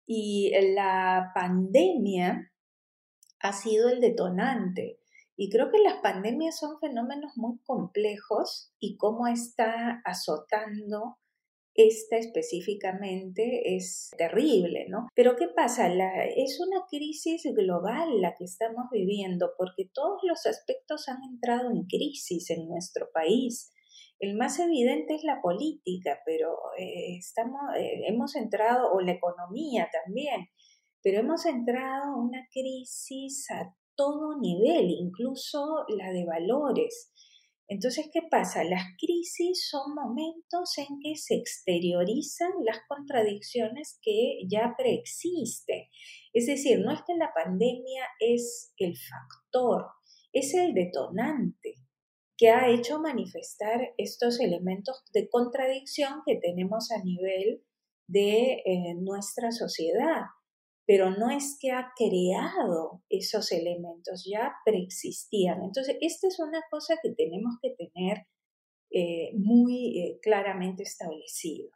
Y 0.07 0.53
la 0.75 1.33
pandemia 1.35 2.53
ha 3.41 3.53
sido 3.53 3.89
el 3.89 4.01
detonante. 4.01 5.01
Y 5.37 5.51
creo 5.51 5.71
que 5.73 5.79
las 5.79 5.97
pandemias 5.97 6.59
son 6.59 6.79
fenómenos 6.79 7.33
muy 7.37 7.59
complejos 7.65 8.73
y 8.79 8.97
cómo 8.99 9.27
está 9.27 10.01
azotando 10.05 11.19
esta 11.75 12.19
específicamente 12.19 13.75
es 13.77 14.11
terrible, 14.17 14.87
¿no? 14.89 15.09
Pero 15.15 15.37
¿qué 15.37 15.49
pasa? 15.49 15.89
es 16.37 16.61
una 16.61 16.85
crisis 16.91 17.43
global 17.55 18.21
la 18.21 18.35
que 18.37 18.45
estamos 18.45 18.87
viviendo 18.91 19.53
porque 19.57 19.91
todos 19.93 20.21
los 20.23 20.47
aspectos 20.47 21.09
han 21.09 21.23
entrado 21.25 21.71
en 21.71 21.85
crisis 21.85 22.51
en 22.51 22.69
nuestro 22.69 23.09
país. 23.13 23.73
El 24.19 24.37
más 24.37 24.61
evidente 24.61 25.15
es 25.15 25.25
la 25.25 25.41
política, 25.43 26.21
pero 26.25 26.55
eh, 26.79 27.17
estamos, 27.19 27.61
eh, 27.77 28.03
hemos 28.07 28.37
entrado, 28.37 28.93
o 28.93 29.01
la 29.01 29.13
economía 29.13 29.89
también, 30.05 30.49
pero 31.03 31.21
hemos 31.21 31.45
entrado 31.47 32.15
en 32.15 32.29
una 32.29 32.47
crisis 32.53 33.51
a 33.51 33.75
todo 33.97 34.39
nivel, 34.39 34.91
incluso 34.91 35.85
la 35.89 36.13
de 36.13 36.25
valores. 36.25 37.13
Entonces, 37.73 38.11
¿qué 38.13 38.21
pasa? 38.31 38.65
Las 38.65 38.85
crisis 38.99 39.67
son 39.71 39.95
momentos 39.95 40.77
en 40.77 41.01
que 41.03 41.17
se 41.17 41.37
exteriorizan 41.37 42.51
las 42.67 42.81
contradicciones 42.87 43.99
que 44.03 44.41
ya 44.47 44.75
preexisten. 44.77 45.87
Es 46.35 46.45
decir, 46.45 46.81
no 46.81 46.93
es 46.93 47.01
que 47.07 47.15
la 47.17 47.33
pandemia 47.35 48.05
es 48.21 48.75
el 48.77 48.93
factor, 48.95 49.87
es 50.35 50.53
el 50.53 50.75
detonante 50.75 51.77
que 52.37 52.51
ha 52.51 52.69
hecho 52.69 53.01
manifestar 53.01 53.95
estos 53.97 54.39
elementos 54.39 55.03
de 55.15 55.31
contradicción 55.31 56.21
que 56.27 56.37
tenemos 56.37 56.91
a 56.91 57.03
nivel 57.03 57.65
de 58.07 58.63
eh, 58.67 58.95
nuestra 59.01 59.51
sociedad 59.51 60.25
pero 60.93 61.11
no 61.11 61.31
es 61.31 61.57
que 61.59 61.71
ha 61.71 61.91
creado 61.97 63.03
esos 63.09 63.51
elementos, 63.51 64.29
ya 64.31 64.53
preexistían. 64.63 65.63
Entonces, 65.63 65.97
esta 66.03 66.29
es 66.29 66.39
una 66.39 66.61
cosa 66.71 66.97
que 67.03 67.15
tenemos 67.15 67.55
que 67.63 67.71
tener 67.71 68.27
eh, 68.91 69.31
muy 69.35 69.99
eh, 69.99 70.19
claramente 70.21 70.83
establecido. 70.83 71.71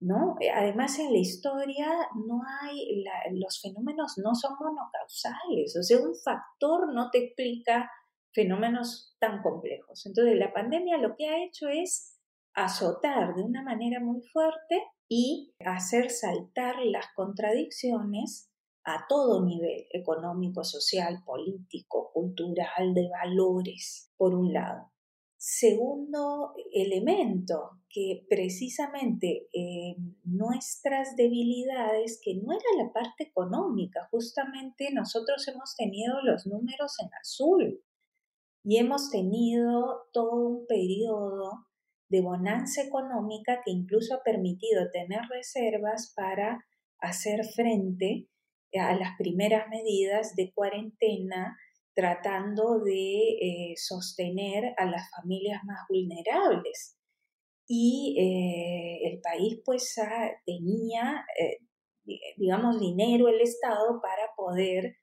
¿no? 0.00 0.34
Eh, 0.40 0.50
además, 0.50 0.98
en 0.98 1.12
la 1.12 1.20
historia 1.20 1.86
no 2.26 2.40
hay, 2.62 3.04
los 3.30 3.60
fenómenos 3.60 4.14
no 4.16 4.34
son 4.34 4.56
monocausales, 4.58 5.76
o 5.78 5.82
sea, 5.84 5.98
un 5.98 6.16
factor 6.16 6.92
no 6.92 7.10
te 7.12 7.26
explica 7.26 7.88
fenómenos 8.32 9.14
tan 9.20 9.40
complejos. 9.40 10.04
Entonces, 10.04 10.34
la 10.36 10.52
pandemia 10.52 10.98
lo 10.98 11.14
que 11.14 11.28
ha 11.28 11.44
hecho 11.44 11.68
es 11.68 12.20
azotar 12.54 13.34
de 13.34 13.42
una 13.42 13.62
manera 13.62 14.00
muy 14.00 14.20
fuerte 14.32 14.82
y 15.08 15.54
hacer 15.64 16.10
saltar 16.10 16.76
las 16.84 17.06
contradicciones 17.14 18.50
a 18.84 19.06
todo 19.08 19.44
nivel, 19.44 19.86
económico, 19.90 20.64
social, 20.64 21.22
político, 21.24 22.10
cultural, 22.12 22.94
de 22.94 23.08
valores, 23.08 24.10
por 24.16 24.34
un 24.34 24.52
lado. 24.52 24.90
Segundo 25.36 26.54
elemento, 26.72 27.82
que 27.88 28.24
precisamente 28.28 29.48
eh, 29.52 29.96
nuestras 30.24 31.16
debilidades, 31.16 32.20
que 32.22 32.36
no 32.36 32.52
era 32.52 32.84
la 32.84 32.92
parte 32.92 33.24
económica, 33.24 34.08
justamente 34.10 34.90
nosotros 34.92 35.46
hemos 35.48 35.74
tenido 35.76 36.22
los 36.22 36.46
números 36.46 36.94
en 37.00 37.10
azul 37.20 37.84
y 38.64 38.78
hemos 38.78 39.10
tenido 39.10 40.08
todo 40.12 40.46
un 40.46 40.66
periodo 40.66 41.66
de 42.12 42.20
bonanza 42.20 42.82
económica 42.82 43.62
que 43.64 43.70
incluso 43.70 44.14
ha 44.14 44.22
permitido 44.22 44.90
tener 44.92 45.22
reservas 45.30 46.12
para 46.14 46.62
hacer 47.00 47.44
frente 47.44 48.28
a 48.78 48.94
las 48.94 49.16
primeras 49.18 49.68
medidas 49.70 50.36
de 50.36 50.52
cuarentena 50.52 51.56
tratando 51.94 52.80
de 52.80 53.38
eh, 53.40 53.74
sostener 53.76 54.74
a 54.76 54.84
las 54.84 55.10
familias 55.10 55.62
más 55.64 55.80
vulnerables. 55.88 56.98
y 57.66 58.16
el 59.04 59.20
país 59.20 59.62
pues 59.64 59.94
tenía, 60.44 61.24
digamos, 62.36 62.78
dinero 62.78 63.28
el 63.28 63.40
Estado 63.40 64.00
para 64.02 64.28
poder 64.36 64.96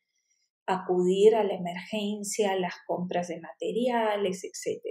acudir 0.69 1.35
a 1.35 1.43
la 1.43 1.55
emergencia, 1.55 2.55
las 2.55 2.75
compras 2.85 3.27
de 3.27 3.41
materiales, 3.41 4.43
etc. 4.43 4.81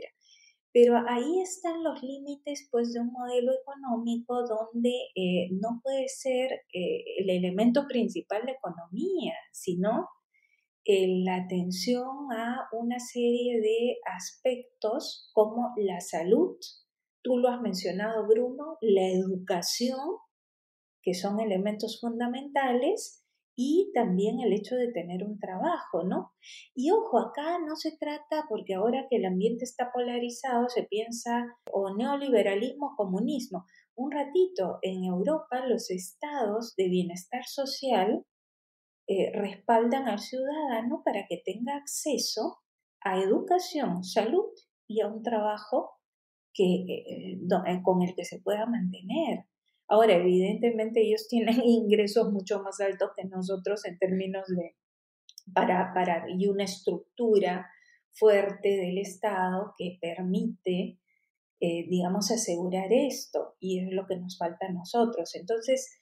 Pero 0.80 0.94
ahí 1.08 1.40
están 1.40 1.82
los 1.82 2.00
límites 2.04 2.68
pues, 2.70 2.92
de 2.92 3.00
un 3.00 3.10
modelo 3.10 3.50
económico 3.52 4.44
donde 4.46 4.92
eh, 5.16 5.48
no 5.60 5.80
puede 5.82 6.06
ser 6.06 6.52
eh, 6.72 7.02
el 7.18 7.30
elemento 7.30 7.88
principal 7.88 8.46
de 8.46 8.52
economía, 8.52 9.34
sino 9.50 10.08
eh, 10.84 11.24
la 11.24 11.34
atención 11.34 12.06
a 12.30 12.68
una 12.70 13.00
serie 13.00 13.60
de 13.60 13.96
aspectos 14.04 15.32
como 15.34 15.72
la 15.78 16.00
salud, 16.00 16.56
tú 17.22 17.38
lo 17.38 17.48
has 17.48 17.60
mencionado 17.60 18.28
Bruno, 18.28 18.78
la 18.80 19.08
educación, 19.08 19.98
que 21.02 21.14
son 21.14 21.40
elementos 21.40 21.98
fundamentales, 22.00 23.26
y 23.60 23.90
también 23.92 24.38
el 24.38 24.52
hecho 24.52 24.76
de 24.76 24.92
tener 24.92 25.24
un 25.24 25.40
trabajo, 25.40 26.04
¿no? 26.04 26.30
Y 26.76 26.92
ojo, 26.92 27.18
acá 27.18 27.58
no 27.58 27.74
se 27.74 27.96
trata, 27.98 28.44
porque 28.48 28.74
ahora 28.74 29.08
que 29.10 29.16
el 29.16 29.24
ambiente 29.24 29.64
está 29.64 29.90
polarizado, 29.92 30.68
se 30.68 30.84
piensa 30.84 31.44
o 31.72 31.92
neoliberalismo 31.92 32.86
o 32.86 32.96
comunismo. 32.96 33.66
Un 33.96 34.12
ratito, 34.12 34.78
en 34.82 35.02
Europa 35.02 35.66
los 35.66 35.90
estados 35.90 36.76
de 36.76 36.88
bienestar 36.88 37.46
social 37.46 38.24
eh, 39.08 39.32
respaldan 39.34 40.06
al 40.06 40.20
ciudadano 40.20 41.02
para 41.04 41.26
que 41.28 41.42
tenga 41.44 41.74
acceso 41.74 42.58
a 43.00 43.18
educación, 43.18 44.04
salud 44.04 44.52
y 44.86 45.00
a 45.00 45.08
un 45.08 45.24
trabajo 45.24 45.98
que, 46.54 46.84
eh, 46.88 47.40
eh, 47.40 47.82
con 47.82 48.02
el 48.02 48.14
que 48.14 48.24
se 48.24 48.40
pueda 48.40 48.66
mantener. 48.66 49.46
Ahora, 49.88 50.14
evidentemente 50.14 51.00
ellos 51.00 51.26
tienen 51.28 51.60
ingresos 51.64 52.30
mucho 52.30 52.62
más 52.62 52.80
altos 52.80 53.10
que 53.16 53.24
nosotros 53.24 53.84
en 53.86 53.98
términos 53.98 54.46
de, 54.48 54.76
para, 55.52 55.92
para, 55.94 56.26
y 56.28 56.46
una 56.46 56.64
estructura 56.64 57.66
fuerte 58.12 58.68
del 58.68 58.98
Estado 58.98 59.74
que 59.78 59.98
permite, 60.00 60.98
eh, 61.60 61.86
digamos, 61.88 62.30
asegurar 62.30 62.92
esto, 62.92 63.56
y 63.60 63.80
es 63.80 63.92
lo 63.92 64.06
que 64.06 64.16
nos 64.16 64.36
falta 64.36 64.66
a 64.66 64.72
nosotros. 64.72 65.34
Entonces, 65.34 65.98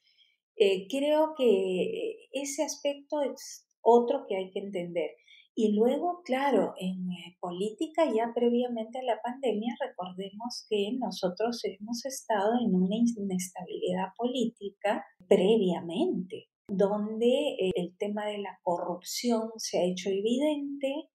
eh, 0.57 0.87
creo 0.89 1.35
que 1.37 2.29
ese 2.33 2.65
aspecto 2.65 3.21
es 3.23 3.69
otro 3.83 4.27
que 4.29 4.37
hay 4.37 4.51
que 4.51 4.61
entender. 4.61 5.11
Y 5.59 5.73
luego, 5.73 6.21
claro, 6.23 6.75
en 6.79 7.11
eh, 7.11 7.39
política 7.41 8.05
ya 8.15 8.31
previamente 8.35 8.99
a 8.99 9.03
la 9.03 9.23
pandemia, 9.23 9.75
recordemos 9.81 10.67
que 10.69 10.91
nosotros 10.99 11.65
hemos 11.65 12.05
estado 12.05 12.53
en 12.61 12.75
una 12.75 12.95
inestabilidad 12.95 14.09
política 14.19 15.03
previamente, 15.27 16.49
donde 16.69 17.55
eh, 17.59 17.71
el 17.75 17.97
tema 17.97 18.27
de 18.27 18.37
la 18.37 18.59
corrupción 18.63 19.49
se 19.57 19.79
ha 19.79 19.85
hecho 19.85 20.11
evidente, 20.11 21.09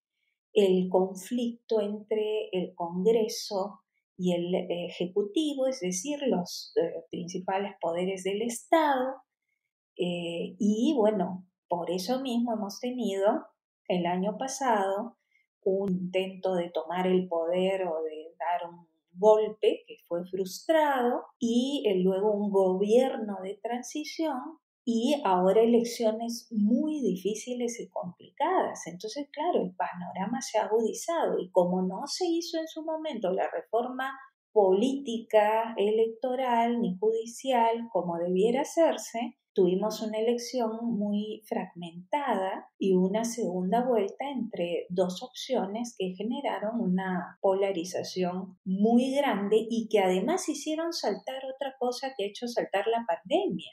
el 0.54 0.90
conflicto 0.90 1.80
entre 1.80 2.50
el 2.52 2.74
Congreso 2.74 3.82
y 4.18 4.34
el 4.34 4.56
Ejecutivo, 4.90 5.68
es 5.68 5.82
decir, 5.82 6.18
los 6.26 6.74
eh, 6.78 7.06
principales 7.12 7.74
poderes 7.80 8.24
del 8.24 8.42
Estado. 8.42 9.22
y 9.96 10.96
bueno, 10.98 11.46
por 11.70 11.92
eso 11.92 12.22
mismo 12.22 12.54
hemos 12.54 12.80
tenido 12.80 13.51
el 13.88 14.06
año 14.06 14.38
pasado 14.38 15.18
un 15.64 15.92
intento 15.92 16.56
de 16.56 16.70
tomar 16.70 17.08
el 17.08 17.28
poder 17.28 17.88
o 17.88 18.02
de 18.02 18.34
dar 18.40 18.70
un 18.70 18.88
golpe 19.14 19.84
que 19.86 19.98
fue 20.08 20.26
frustrado 20.26 21.26
y 21.40 21.84
eh, 21.88 21.96
luego 22.00 22.32
un 22.32 22.50
gobierno 22.50 23.38
de 23.44 23.60
transición 23.62 24.40
y 24.84 25.22
ahora 25.26 25.62
elecciones 25.62 26.48
muy 26.52 27.02
difíciles 27.02 27.80
y 27.80 27.88
complicadas. 27.90 28.88
Entonces, 28.88 29.28
claro, 29.32 29.62
el 29.62 29.76
panorama 29.76 30.42
se 30.42 30.58
ha 30.58 30.64
agudizado 30.66 31.38
y 31.40 31.52
como 31.52 31.84
no 31.84 32.08
se 32.08 32.26
hizo 32.26 32.58
en 32.58 32.68
su 32.68 32.84
momento 32.84 33.32
la 33.32 33.48
reforma 33.52 34.18
política, 34.52 35.76
electoral 35.78 36.82
ni 36.82 36.98
judicial 36.98 37.90
como 37.92 38.18
debiera 38.18 38.62
hacerse, 38.62 39.38
tuvimos 39.54 40.02
una 40.02 40.20
elección 40.20 40.72
muy 40.98 41.44
fragmentada 41.46 42.70
y 42.78 42.94
una 42.94 43.26
segunda 43.26 43.86
vuelta 43.86 44.30
entre 44.30 44.86
dos 44.90 45.22
opciones 45.24 45.96
que 45.98 46.14
generaron 46.16 46.80
una 46.80 47.38
polarización 47.42 48.58
muy 48.64 49.14
grande 49.14 49.58
y 49.70 49.88
que 49.90 50.00
además 50.00 50.48
hicieron 50.48 50.94
saltar 50.94 51.44
otra 51.46 51.76
cosa 51.80 52.14
que 52.16 52.24
ha 52.24 52.28
hecho 52.28 52.48
saltar 52.48 52.86
la 52.88 53.06
pandemia. 53.06 53.72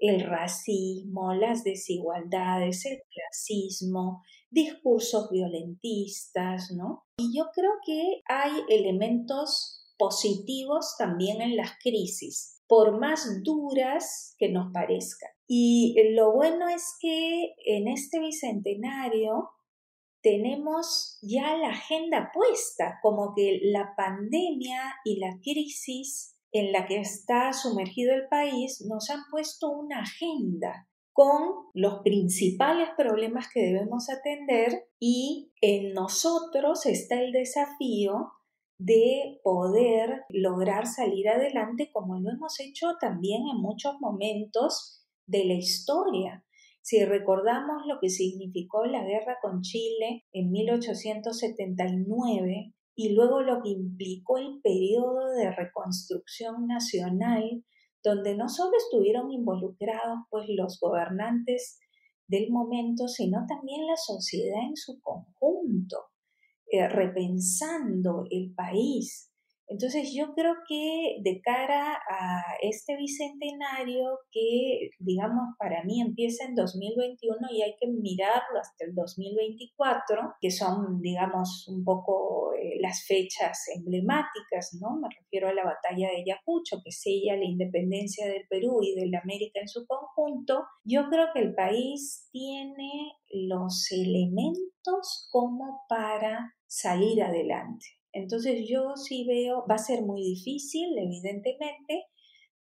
El 0.00 0.20
racismo, 0.20 1.34
las 1.34 1.64
desigualdades, 1.64 2.86
el 2.86 2.98
clasismo, 3.10 4.22
discursos 4.50 5.28
violentistas, 5.30 6.70
¿no? 6.72 7.04
Y 7.18 7.36
yo 7.36 7.46
creo 7.52 7.72
que 7.84 8.22
hay 8.28 8.52
elementos 8.68 9.92
positivos 9.98 10.94
también 10.96 11.42
en 11.42 11.56
las 11.56 11.72
crisis 11.82 12.57
por 12.68 13.00
más 13.00 13.42
duras 13.42 14.34
que 14.38 14.50
nos 14.50 14.70
parezcan. 14.72 15.30
Y 15.46 15.96
lo 16.14 16.32
bueno 16.32 16.68
es 16.68 16.94
que 17.00 17.54
en 17.64 17.88
este 17.88 18.20
bicentenario 18.20 19.48
tenemos 20.22 21.18
ya 21.22 21.56
la 21.56 21.70
agenda 21.70 22.30
puesta, 22.34 22.98
como 23.02 23.32
que 23.34 23.60
la 23.62 23.94
pandemia 23.96 24.80
y 25.04 25.18
la 25.18 25.38
crisis 25.42 26.36
en 26.52 26.72
la 26.72 26.86
que 26.86 26.98
está 26.98 27.52
sumergido 27.52 28.14
el 28.14 28.28
país 28.28 28.84
nos 28.86 29.10
han 29.10 29.20
puesto 29.30 29.70
una 29.70 30.00
agenda 30.00 30.88
con 31.12 31.66
los 31.74 32.00
principales 32.04 32.90
problemas 32.96 33.48
que 33.52 33.60
debemos 33.60 34.08
atender 34.08 34.88
y 35.00 35.52
en 35.60 35.92
nosotros 35.92 36.86
está 36.86 37.20
el 37.20 37.32
desafío 37.32 38.32
de 38.78 39.40
poder 39.42 40.22
lograr 40.28 40.86
salir 40.86 41.28
adelante 41.28 41.90
como 41.92 42.20
lo 42.20 42.30
hemos 42.30 42.60
hecho 42.60 42.92
también 43.00 43.42
en 43.52 43.60
muchos 43.60 43.96
momentos 44.00 45.04
de 45.26 45.44
la 45.44 45.54
historia. 45.54 46.44
Si 46.80 47.04
recordamos 47.04 47.82
lo 47.86 47.98
que 48.00 48.08
significó 48.08 48.86
la 48.86 49.02
guerra 49.04 49.38
con 49.42 49.62
Chile 49.62 50.24
en 50.32 50.52
1879 50.52 52.72
y 52.94 53.14
luego 53.14 53.42
lo 53.42 53.60
que 53.62 53.70
implicó 53.70 54.38
el 54.38 54.60
periodo 54.62 55.26
de 55.36 55.50
reconstrucción 55.50 56.66
nacional, 56.66 57.64
donde 58.02 58.36
no 58.36 58.48
solo 58.48 58.72
estuvieron 58.78 59.30
involucrados 59.30 60.20
pues 60.30 60.46
los 60.48 60.80
gobernantes 60.80 61.78
del 62.26 62.50
momento, 62.50 63.06
sino 63.08 63.44
también 63.46 63.86
la 63.86 63.96
sociedad 63.96 64.62
en 64.68 64.76
su 64.76 65.00
conjunto. 65.00 65.98
Eh, 66.70 66.86
repensando 66.86 68.24
el 68.30 68.52
país. 68.54 69.32
Entonces 69.68 70.12
yo 70.14 70.34
creo 70.34 70.54
que 70.66 71.18
de 71.22 71.40
cara 71.42 71.92
a 71.94 72.42
este 72.62 72.96
bicentenario 72.96 74.18
que, 74.30 74.90
digamos, 74.98 75.56
para 75.58 75.84
mí 75.84 76.00
empieza 76.00 76.44
en 76.44 76.54
2021 76.54 77.36
y 77.50 77.62
hay 77.62 77.74
que 77.78 77.86
mirarlo 77.86 78.60
hasta 78.60 78.86
el 78.86 78.94
2024, 78.94 80.34
que 80.40 80.50
son, 80.50 81.00
digamos, 81.00 81.68
un 81.68 81.84
poco 81.84 82.54
eh, 82.54 82.78
las 82.80 83.04
fechas 83.06 83.66
emblemáticas, 83.74 84.78
¿no? 84.80 84.96
Me 85.00 85.08
refiero 85.08 85.48
a 85.48 85.54
la 85.54 85.64
batalla 85.64 86.08
de 86.08 86.22
Ayacucho, 86.22 86.80
que 86.82 86.90
sella 86.90 87.36
la 87.36 87.44
independencia 87.44 88.26
del 88.26 88.46
Perú 88.48 88.80
y 88.82 88.94
de 88.94 89.08
la 89.08 89.20
América 89.20 89.60
en 89.60 89.68
su 89.68 89.86
conjunto. 89.86 90.64
Yo 90.84 91.08
creo 91.10 91.28
que 91.34 91.40
el 91.40 91.54
país 91.54 92.28
tiene 92.32 93.12
los 93.30 93.90
elementos 93.92 95.28
como 95.30 95.82
para 95.90 96.54
salir 96.68 97.22
adelante. 97.22 97.86
Entonces 98.12 98.68
yo 98.68 98.96
sí 98.96 99.24
veo, 99.26 99.64
va 99.68 99.74
a 99.74 99.78
ser 99.78 100.02
muy 100.02 100.22
difícil, 100.22 100.96
evidentemente, 100.96 102.04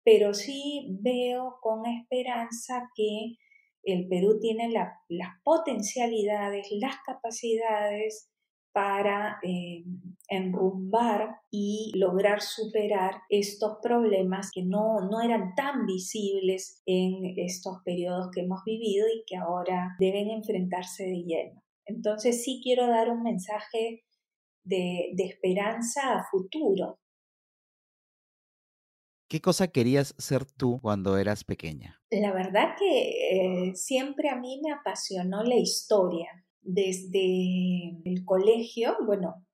pero 0.05 0.33
sí 0.35 0.97
veo 1.01 1.57
con 1.61 1.85
esperanza 1.87 2.89
que 2.95 3.37
el 3.83 4.09
Perú 4.09 4.39
tiene 4.41 4.71
las 4.71 5.31
potencialidades, 5.45 6.69
las 6.73 6.97
capacidades 7.05 8.31
para 8.73 9.39
eh, 9.43 9.85
enrumbar 10.29 11.37
y 11.51 11.93
lograr 11.95 12.43
superar 12.43 13.23
estos 13.31 13.79
problemas 13.83 14.51
que 14.53 14.65
no, 14.65 15.01
no 15.11 15.23
eran 15.23 15.55
tan 15.55 15.87
visibles 15.87 16.83
en 16.85 17.39
estos 17.39 17.79
periodos 17.85 18.29
que 18.35 18.43
hemos 18.43 18.63
vivido 18.67 19.07
y 19.09 19.25
que 19.27 19.37
ahora 19.37 19.97
deben 19.99 20.31
enfrentarse 20.31 21.05
de 21.05 21.23
lleno. 21.23 21.66
Entonces 21.87 22.43
sí 22.43 22.61
quiero 22.63 22.89
dar 22.89 23.11
un 23.11 23.23
mensaje 23.23 24.05
de, 24.65 25.15
esperanza 25.19 26.19
a 26.19 26.25
futuro. 26.31 26.99
¿Qué 29.29 29.41
cosa 29.41 29.69
querías 29.69 30.15
ser 30.19 30.45
tú 30.45 30.79
cuando 30.81 31.17
eras 31.19 31.45
pequeña? 31.45 32.01
La 32.11 32.33
verdad 32.33 32.77
que 32.79 33.69
eh, 33.69 33.75
siempre 33.75 34.29
a 34.29 34.37
mí 34.37 34.61
me 34.63 34.73
apasionó 34.73 35.43
la 35.43 35.57
historia. 35.57 36.29
Desde 36.63 38.01
el 38.05 38.25
colegio, 38.25 38.97
bueno, 39.05 39.45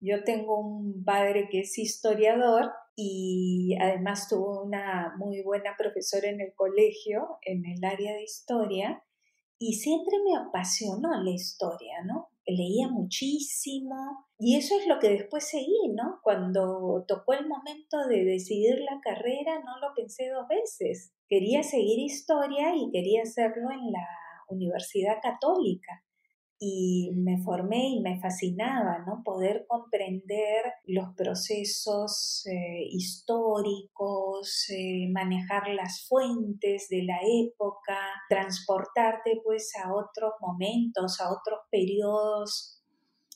Yo 0.00 0.24
tengo 0.24 0.58
un 0.58 1.04
padre 1.04 1.48
que 1.48 1.60
es 1.60 1.78
historiador 1.78 2.72
y 2.96 3.76
además 3.80 4.28
tuvo 4.28 4.64
una 4.64 5.14
muy 5.16 5.42
buena 5.42 5.76
profesora 5.78 6.28
en 6.28 6.40
el 6.40 6.52
colegio, 6.54 7.38
en 7.42 7.64
el 7.66 7.84
área 7.84 8.12
de 8.12 8.24
historia, 8.24 9.04
y 9.62 9.74
siempre 9.74 10.16
me 10.24 10.36
apasionó 10.36 11.22
la 11.22 11.30
historia, 11.30 12.02
¿no? 12.04 12.30
Leía 12.44 12.88
muchísimo 12.88 14.26
y 14.36 14.56
eso 14.56 14.76
es 14.76 14.88
lo 14.88 14.98
que 14.98 15.08
después 15.08 15.48
seguí, 15.48 15.88
¿no? 15.94 16.18
Cuando 16.24 17.04
tocó 17.06 17.34
el 17.34 17.46
momento 17.46 18.08
de 18.08 18.24
decidir 18.24 18.80
la 18.80 19.00
carrera, 19.00 19.62
no 19.64 19.78
lo 19.78 19.94
pensé 19.94 20.30
dos 20.30 20.48
veces. 20.48 21.12
Quería 21.28 21.62
seguir 21.62 22.00
historia 22.00 22.74
y 22.74 22.90
quería 22.90 23.22
hacerlo 23.22 23.70
en 23.70 23.92
la 23.92 24.04
Universidad 24.48 25.18
Católica 25.22 26.02
y 26.64 27.10
me 27.16 27.42
formé 27.42 27.88
y 27.88 28.00
me 28.02 28.20
fascinaba, 28.20 29.00
¿no? 29.04 29.24
Poder 29.24 29.66
comprender 29.66 30.62
los 30.84 31.12
procesos 31.16 32.46
eh, 32.46 32.86
históricos, 32.88 34.66
eh, 34.70 35.08
manejar 35.10 35.70
las 35.70 36.06
fuentes 36.06 36.86
de 36.88 37.02
la 37.02 37.18
época, 37.24 37.98
transportarte 38.28 39.40
pues 39.42 39.72
a 39.82 39.92
otros 39.92 40.34
momentos, 40.40 41.20
a 41.20 41.32
otros 41.32 41.58
periodos 41.68 42.80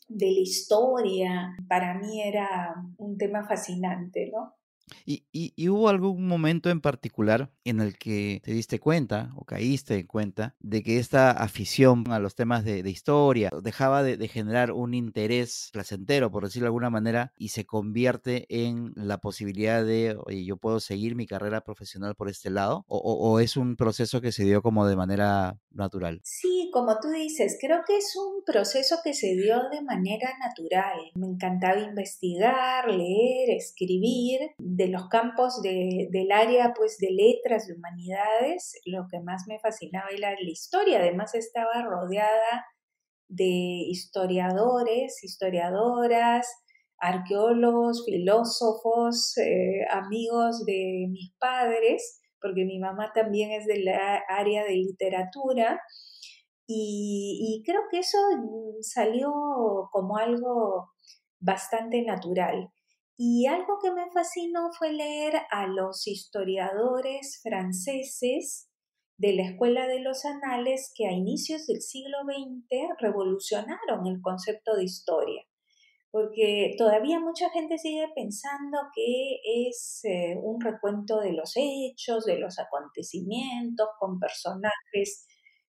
de 0.06 0.26
la 0.26 0.40
historia. 0.40 1.56
Para 1.68 1.98
mí 1.98 2.22
era 2.22 2.76
un 2.96 3.18
tema 3.18 3.44
fascinante, 3.48 4.30
¿no? 4.32 4.55
¿Y, 5.04 5.68
hubo 5.68 5.88
algún 5.88 6.26
momento 6.26 6.70
en 6.70 6.80
particular 6.80 7.50
en 7.64 7.80
el 7.80 7.98
que 7.98 8.40
te 8.44 8.52
diste 8.52 8.78
cuenta 8.78 9.32
o 9.36 9.44
caíste 9.44 9.98
en 9.98 10.06
cuenta 10.06 10.56
de 10.60 10.82
que 10.82 10.98
esta 10.98 11.30
afición 11.30 12.04
a 12.10 12.18
los 12.18 12.34
temas 12.34 12.64
de, 12.64 12.88
historia 12.88 13.50
dejaba 13.62 14.02
de, 14.02 14.28
generar 14.28 14.72
un 14.72 14.94
interés 14.94 15.70
placentero, 15.72 16.30
por 16.30 16.44
decirlo 16.44 16.64
de 16.64 16.68
alguna 16.68 16.90
manera, 16.90 17.32
y 17.36 17.48
se 17.48 17.64
convierte 17.64 18.46
en 18.48 18.92
la 18.96 19.18
posibilidad 19.18 19.84
de, 19.84 20.16
oye, 20.24 20.44
yo 20.44 20.56
puedo 20.56 20.80
seguir 20.80 21.16
mi 21.16 21.26
carrera 21.26 21.62
profesional 21.62 22.14
por 22.14 22.28
este 22.28 22.50
lado? 22.50 22.84
¿O, 22.88 23.40
es 23.40 23.56
un 23.56 23.76
proceso 23.76 24.20
que 24.20 24.32
se 24.32 24.44
dio 24.44 24.62
como 24.62 24.86
de 24.86 24.96
manera 24.96 25.58
natural? 25.70 26.20
Sí, 26.22 26.70
como 26.72 26.98
tú 27.00 27.08
dices, 27.08 27.58
creo 27.60 27.80
que 27.86 27.96
es 27.96 28.14
un 28.16 28.44
proceso 28.44 28.96
que 29.02 29.14
se 29.14 29.34
dio 29.34 29.68
de 29.70 29.82
manera 29.82 30.30
natural. 30.38 30.98
Me 31.14 31.26
encantaba 31.26 31.80
investigar, 31.80 32.88
leer, 32.88 33.50
escribir 33.50 34.40
de 34.76 34.88
los 34.88 35.08
campos 35.08 35.62
del 35.62 36.32
área 36.32 36.74
pues 36.76 36.98
de 36.98 37.10
letras, 37.10 37.66
de 37.66 37.74
humanidades, 37.74 38.78
lo 38.84 39.06
que 39.10 39.20
más 39.20 39.44
me 39.48 39.58
fascinaba 39.58 40.10
era 40.10 40.30
la 40.32 40.50
historia. 40.50 40.98
Además 40.98 41.34
estaba 41.34 41.82
rodeada 41.82 42.66
de 43.28 43.44
historiadores, 43.44 45.24
historiadoras, 45.24 46.46
arqueólogos, 46.98 48.04
filósofos, 48.04 49.36
eh, 49.38 49.86
amigos 49.90 50.64
de 50.66 51.06
mis 51.10 51.32
padres, 51.38 52.20
porque 52.40 52.66
mi 52.66 52.78
mamá 52.78 53.12
también 53.14 53.52
es 53.52 53.66
del 53.66 53.88
área 54.28 54.64
de 54.64 54.74
literatura. 54.74 55.80
y 56.68 57.62
creo 57.64 57.82
que 57.90 58.00
eso 58.00 58.18
salió 58.80 59.32
como 59.92 60.16
algo 60.18 60.90
bastante 61.40 62.02
natural. 62.02 62.70
Y 63.18 63.46
algo 63.46 63.78
que 63.82 63.92
me 63.92 64.10
fascinó 64.12 64.70
fue 64.78 64.92
leer 64.92 65.34
a 65.50 65.66
los 65.66 66.06
historiadores 66.06 67.40
franceses 67.42 68.68
de 69.18 69.32
la 69.32 69.44
Escuela 69.44 69.86
de 69.86 70.00
los 70.00 70.24
Anales 70.26 70.92
que 70.94 71.06
a 71.06 71.12
inicios 71.12 71.66
del 71.66 71.80
siglo 71.80 72.18
XX 72.24 72.88
revolucionaron 73.00 74.06
el 74.06 74.20
concepto 74.20 74.76
de 74.76 74.84
historia, 74.84 75.42
porque 76.10 76.74
todavía 76.76 77.18
mucha 77.18 77.48
gente 77.50 77.78
sigue 77.78 78.06
pensando 78.14 78.78
que 78.94 79.38
es 79.68 80.00
eh, 80.04 80.36
un 80.42 80.60
recuento 80.60 81.20
de 81.20 81.32
los 81.32 81.54
hechos, 81.56 82.26
de 82.26 82.38
los 82.38 82.58
acontecimientos, 82.58 83.88
con 83.98 84.18
personajes 84.18 85.26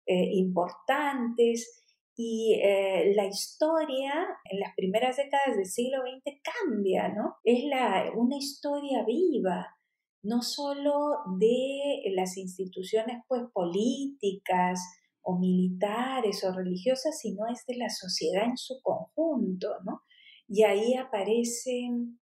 eh, 0.07 0.29
importantes, 0.35 1.82
y 2.17 2.61
eh, 2.63 3.13
la 3.15 3.27
historia 3.27 4.13
en 4.51 4.61
las 4.61 4.75
primeras 4.77 5.17
décadas 5.17 5.57
del 5.57 5.67
siglo 5.67 5.99
XX 6.03 6.41
cambia, 6.43 7.09
¿no? 7.09 7.37
Es 7.45 7.65
la, 7.65 8.11
una 8.15 8.37
historia 8.37 9.05
viva, 9.05 9.77
no 10.23 10.43
solo 10.43 11.19
de 11.39 12.03
las 12.15 12.37
instituciones 12.37 13.23
pues, 13.27 13.43
políticas 13.53 14.81
o 15.23 15.39
militares 15.39 16.45
o 16.45 16.53
religiosas, 16.53 17.19
sino 17.19 17.47
es 17.47 17.65
de 17.67 17.77
la 17.77 17.89
sociedad 17.89 18.45
en 18.45 18.57
su 18.57 18.81
conjunto, 18.83 19.69
¿no? 19.85 20.03
Y 20.49 20.65
ahí 20.65 20.95
aparecen 20.95 22.19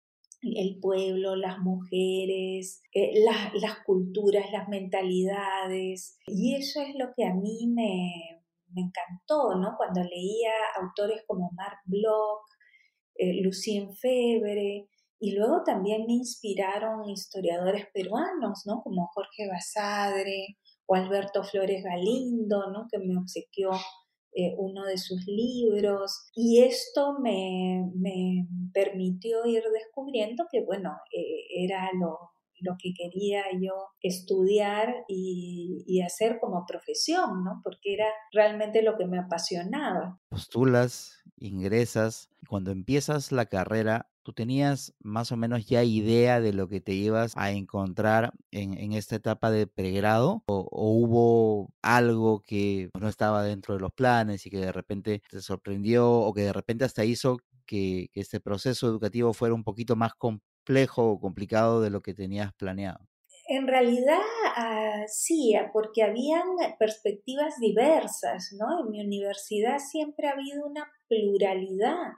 el 0.40 0.78
pueblo, 0.80 1.36
las 1.36 1.58
mujeres, 1.58 2.82
eh, 2.92 3.12
las 3.54 3.78
culturas, 3.86 4.50
las 4.52 4.68
mentalidades, 4.68 6.18
y 6.26 6.54
eso 6.54 6.80
es 6.82 6.94
lo 6.94 7.12
que 7.16 7.24
a 7.24 7.34
mí 7.34 7.66
me, 7.66 8.43
me 8.74 8.82
encantó, 8.82 9.54
¿no? 9.56 9.74
Cuando 9.76 10.02
leía 10.02 10.52
autores 10.80 11.22
como 11.26 11.50
Marc 11.52 11.78
Bloch, 11.86 12.44
eh, 13.16 13.42
Lucien 13.42 13.94
Febre, 13.96 14.88
y 15.20 15.32
luego 15.32 15.62
también 15.64 16.04
me 16.06 16.14
inspiraron 16.14 17.08
historiadores 17.08 17.86
peruanos, 17.94 18.64
¿no? 18.66 18.82
Como 18.82 19.08
Jorge 19.14 19.48
Basadre 19.48 20.58
o 20.86 20.96
Alberto 20.96 21.42
Flores 21.44 21.82
Galindo, 21.82 22.70
¿no? 22.70 22.86
Que 22.90 22.98
me 22.98 23.16
obsequió 23.16 23.70
eh, 24.36 24.54
uno 24.58 24.84
de 24.84 24.98
sus 24.98 25.24
libros. 25.26 26.28
Y 26.34 26.62
esto 26.62 27.18
me, 27.20 27.88
me, 27.94 28.48
permitió 28.72 29.46
ir 29.46 29.62
descubriendo 29.72 30.44
que, 30.50 30.62
bueno, 30.64 30.90
eh, 31.16 31.64
era 31.64 31.88
lo, 31.98 32.18
lo 32.60 32.76
que 32.78 32.92
quería 32.94 33.42
yo 33.60 33.72
estudiar 34.00 35.04
y, 35.08 36.00
hacer 36.04 36.38
como 36.38 36.66
profesión, 36.66 37.44
¿no? 37.44 37.60
Porque 37.62 37.94
era 37.94 38.06
realmente 38.30 38.82
lo 38.82 38.96
que 38.98 39.06
me 39.06 39.18
apasionaba. 39.18 40.18
Postulas, 40.28 41.22
ingresas, 41.38 42.30
y 42.42 42.46
cuando 42.46 42.72
empiezas 42.72 43.32
la 43.32 43.46
carrera, 43.46 44.10
¿tú 44.22 44.34
tenías 44.34 44.94
más 45.00 45.32
o 45.32 45.36
menos 45.36 45.66
ya 45.66 45.82
idea 45.82 46.40
de 46.40 46.52
lo 46.52 46.68
que 46.68 46.82
te 46.82 46.92
ibas 46.92 47.32
a 47.36 47.52
encontrar 47.52 48.34
en, 48.50 48.92
esta 48.92 49.16
etapa 49.16 49.50
de 49.50 49.66
pregrado? 49.66 50.42
¿O, 50.46 50.68
hubo 50.70 51.72
algo 51.80 52.42
que 52.42 52.90
no 53.00 53.08
estaba 53.08 53.42
dentro 53.42 53.74
de 53.74 53.80
los 53.80 53.92
planes 53.92 54.44
y 54.44 54.50
que 54.50 54.58
de 54.58 54.72
repente 54.72 55.22
te 55.30 55.40
sorprendió 55.40 56.10
o 56.10 56.34
que 56.34 56.42
de 56.42 56.52
repente 56.52 56.84
hasta 56.84 57.04
hizo 57.04 57.38
que, 57.64 58.08
que 58.12 58.20
este 58.20 58.40
proceso 58.40 58.86
educativo 58.86 59.32
fuera 59.32 59.54
un 59.54 59.64
poquito 59.64 59.96
más 59.96 60.14
complejo? 60.14 60.53
Complejo 60.64 61.10
o 61.10 61.20
complicado 61.20 61.82
de 61.82 61.90
lo 61.90 62.00
que 62.00 62.14
tenías 62.14 62.54
planeado? 62.54 63.06
En 63.46 63.66
realidad 63.68 64.22
ah, 64.56 65.04
sí, 65.06 65.54
ah, 65.54 65.70
porque 65.72 66.02
habían 66.02 66.46
perspectivas 66.78 67.54
diversas, 67.60 68.56
¿no? 68.58 68.84
En 68.84 68.90
mi 68.90 69.00
universidad 69.04 69.78
siempre 69.78 70.28
ha 70.28 70.32
habido 70.32 70.66
una 70.66 70.90
pluralidad. 71.08 72.12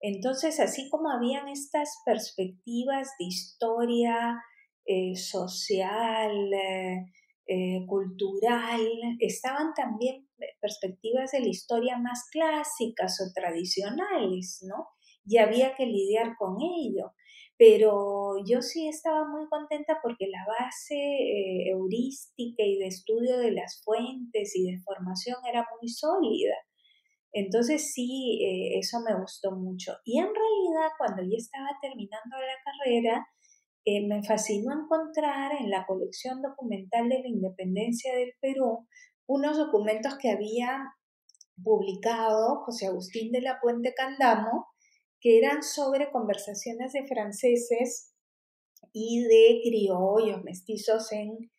Entonces, 0.00 0.60
así 0.60 0.88
como 0.88 1.10
habían 1.10 1.48
estas 1.48 2.00
perspectivas 2.06 3.10
de 3.18 3.26
historia 3.26 4.42
eh, 4.86 5.16
social, 5.16 6.52
eh, 6.52 7.04
eh, 7.46 7.84
cultural, 7.86 8.80
estaban 9.20 9.74
también 9.74 10.26
perspectivas 10.60 11.32
de 11.32 11.40
la 11.40 11.48
historia 11.48 11.98
más 11.98 12.24
clásicas 12.32 13.18
o 13.20 13.32
tradicionales, 13.34 14.64
¿no? 14.66 14.88
Y 15.26 15.38
había 15.38 15.74
que 15.74 15.84
lidiar 15.84 16.36
con 16.38 16.56
ello. 16.62 17.12
Pero 17.56 18.34
yo 18.44 18.62
sí 18.62 18.88
estaba 18.88 19.28
muy 19.28 19.46
contenta 19.48 19.98
porque 20.02 20.26
la 20.28 20.44
base 20.46 20.96
eh, 20.96 21.70
heurística 21.70 22.62
y 22.64 22.78
de 22.78 22.86
estudio 22.86 23.38
de 23.38 23.52
las 23.52 23.80
fuentes 23.84 24.56
y 24.56 24.72
de 24.72 24.80
formación 24.80 25.36
era 25.48 25.66
muy 25.80 25.88
sólida. 25.88 26.54
Entonces 27.32 27.92
sí, 27.92 28.40
eh, 28.42 28.78
eso 28.78 28.98
me 29.00 29.18
gustó 29.20 29.52
mucho. 29.52 29.92
Y 30.04 30.18
en 30.18 30.26
realidad 30.26 30.92
cuando 30.98 31.22
ya 31.22 31.36
estaba 31.36 31.68
terminando 31.80 32.36
la 32.36 32.58
carrera, 32.64 33.26
eh, 33.84 34.06
me 34.06 34.22
fascinó 34.24 34.72
encontrar 34.72 35.52
en 35.60 35.68
la 35.68 35.84
colección 35.86 36.40
documental 36.40 37.08
de 37.08 37.20
la 37.20 37.28
independencia 37.28 38.16
del 38.16 38.32
Perú 38.40 38.88
unos 39.26 39.58
documentos 39.58 40.16
que 40.18 40.30
había 40.30 40.94
publicado 41.62 42.62
José 42.64 42.86
Agustín 42.86 43.30
de 43.32 43.40
la 43.40 43.58
Puente 43.60 43.94
Candamo 43.94 44.66
que 45.24 45.38
eran 45.38 45.62
sobre 45.62 46.10
conversaciones 46.10 46.92
de 46.92 47.06
franceses 47.06 48.14
y 48.92 49.24
de 49.24 49.60
criollos 49.64 50.44
mestizos 50.44 51.10
en 51.12 51.50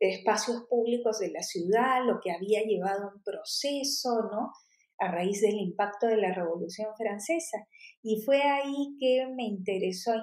espacios 0.00 0.64
públicos 0.68 1.20
de 1.20 1.30
la 1.30 1.42
ciudad, 1.42 2.04
lo 2.04 2.18
que 2.20 2.32
había 2.32 2.64
llevado 2.64 3.12
un 3.14 3.22
proceso, 3.22 4.22
¿no? 4.28 4.50
A 4.98 5.12
raíz 5.12 5.40
del 5.40 5.54
impacto 5.54 6.08
de 6.08 6.16
la 6.16 6.34
Revolución 6.34 6.88
Francesa. 6.96 7.58
Y 8.02 8.20
fue 8.22 8.42
ahí 8.42 8.96
que 8.98 9.28
me 9.36 9.44
interesó 9.44 10.14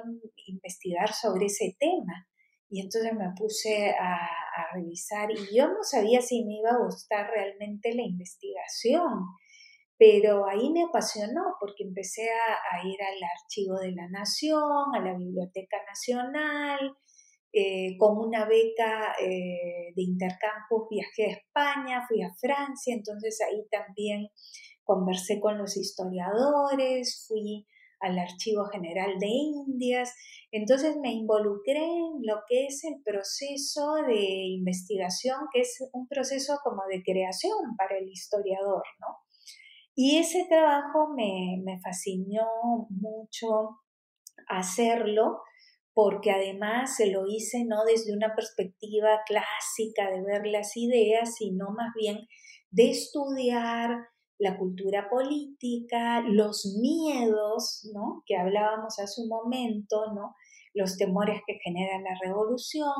investigar 0.47 1.13
sobre 1.13 1.45
ese 1.45 1.77
tema. 1.79 2.27
Y 2.69 2.81
entonces 2.81 3.13
me 3.13 3.31
puse 3.37 3.91
a, 3.91 4.15
a 4.15 4.73
revisar 4.73 5.31
y 5.31 5.55
yo 5.55 5.69
no 5.69 5.83
sabía 5.83 6.21
si 6.21 6.43
me 6.43 6.57
iba 6.57 6.71
a 6.71 6.83
gustar 6.83 7.31
realmente 7.31 7.95
la 7.95 8.03
investigación 8.03 9.23
pero 9.99 10.47
ahí 10.47 10.71
me 10.71 10.83
apasionó 10.83 11.41
porque 11.59 11.83
empecé 11.83 12.29
a, 12.29 12.87
ir 12.87 12.97
al 13.01 13.19
Archivo 13.37 13.77
de 13.79 13.91
la 13.91 14.07
Nación, 14.07 14.95
a 14.95 15.01
la 15.01 15.13
Biblioteca 15.13 15.75
Nacional, 15.85 16.95
eh, 17.51 17.97
con 17.97 18.17
una 18.17 18.45
beca 18.45 19.13
eh, 19.19 19.91
de 19.93 20.01
intercampus 20.01 20.87
viajé 20.89 21.25
a 21.25 21.35
España, 21.35 22.05
fui 22.07 22.21
a 22.21 22.33
Francia, 22.39 22.95
entonces 22.95 23.39
ahí 23.41 23.67
también 23.69 24.29
conversé 24.85 25.41
con 25.41 25.57
los 25.57 25.75
historiadores, 25.75 27.25
fui 27.27 27.67
al 27.99 28.17
Archivo 28.17 28.67
General 28.71 29.19
de 29.19 29.27
Indias, 29.27 30.15
entonces 30.51 30.95
me 30.95 31.11
involucré 31.11 31.83
en 31.83 32.21
lo 32.23 32.37
que 32.47 32.67
es 32.67 32.85
el 32.85 33.01
proceso 33.03 33.95
de 34.07 34.47
investigación, 34.47 35.39
que 35.51 35.59
es 35.59 35.77
un 35.91 36.07
proceso 36.07 36.57
como 36.63 36.83
de 36.89 37.03
creación 37.03 37.75
para 37.77 37.97
el 37.97 38.07
historiador, 38.07 38.83
¿no? 39.01 39.28
Y 40.01 40.17
ese 40.17 40.45
trabajo 40.47 41.09
me, 41.13 41.61
me 41.61 41.77
fascinó 41.81 42.87
mucho 42.89 43.81
hacerlo 44.47 45.41
porque 45.93 46.31
además 46.31 46.95
se 46.95 47.11
lo 47.11 47.27
hice 47.27 47.65
no 47.65 47.83
desde 47.83 48.13
una 48.13 48.33
perspectiva 48.33 49.19
clásica 49.27 50.09
de 50.09 50.21
ver 50.21 50.47
las 50.47 50.77
ideas, 50.77 51.35
sino 51.35 51.71
más 51.71 51.91
bien 51.95 52.29
de 52.71 52.91
estudiar 52.91 53.89
la 54.37 54.57
cultura 54.57 55.09
política, 55.09 56.21
los 56.21 56.77
miedos, 56.79 57.85
¿no? 57.93 58.23
que 58.25 58.37
hablábamos 58.37 58.99
hace 58.99 59.21
un 59.21 59.27
momento, 59.27 60.13
¿no? 60.15 60.33
Los 60.73 60.97
temores 60.97 61.41
que 61.45 61.59
genera 61.63 61.99
la 61.99 62.17
revolución, 62.23 62.93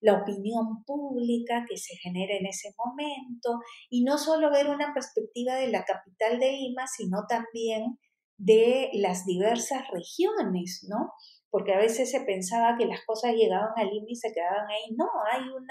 la 0.00 0.22
opinión 0.22 0.84
pública 0.84 1.64
que 1.68 1.76
se 1.76 1.96
genera 1.96 2.34
en 2.36 2.46
ese 2.46 2.74
momento, 2.76 3.60
y 3.88 4.04
no 4.04 4.18
solo 4.18 4.50
ver 4.50 4.68
una 4.68 4.92
perspectiva 4.94 5.54
de 5.54 5.68
la 5.68 5.84
capital 5.84 6.38
de 6.38 6.52
Lima, 6.52 6.86
sino 6.86 7.26
también 7.28 7.98
de 8.38 8.90
las 8.94 9.26
diversas 9.26 9.88
regiones, 9.90 10.86
¿no? 10.88 11.12
Porque 11.50 11.74
a 11.74 11.78
veces 11.78 12.10
se 12.10 12.20
pensaba 12.20 12.76
que 12.78 12.86
las 12.86 13.04
cosas 13.04 13.34
llegaban 13.34 13.72
a 13.76 13.84
Lima 13.84 14.06
y 14.08 14.16
se 14.16 14.32
quedaban 14.32 14.66
ahí. 14.68 14.94
No, 14.96 15.06
hay 15.30 15.42
un 15.42 15.66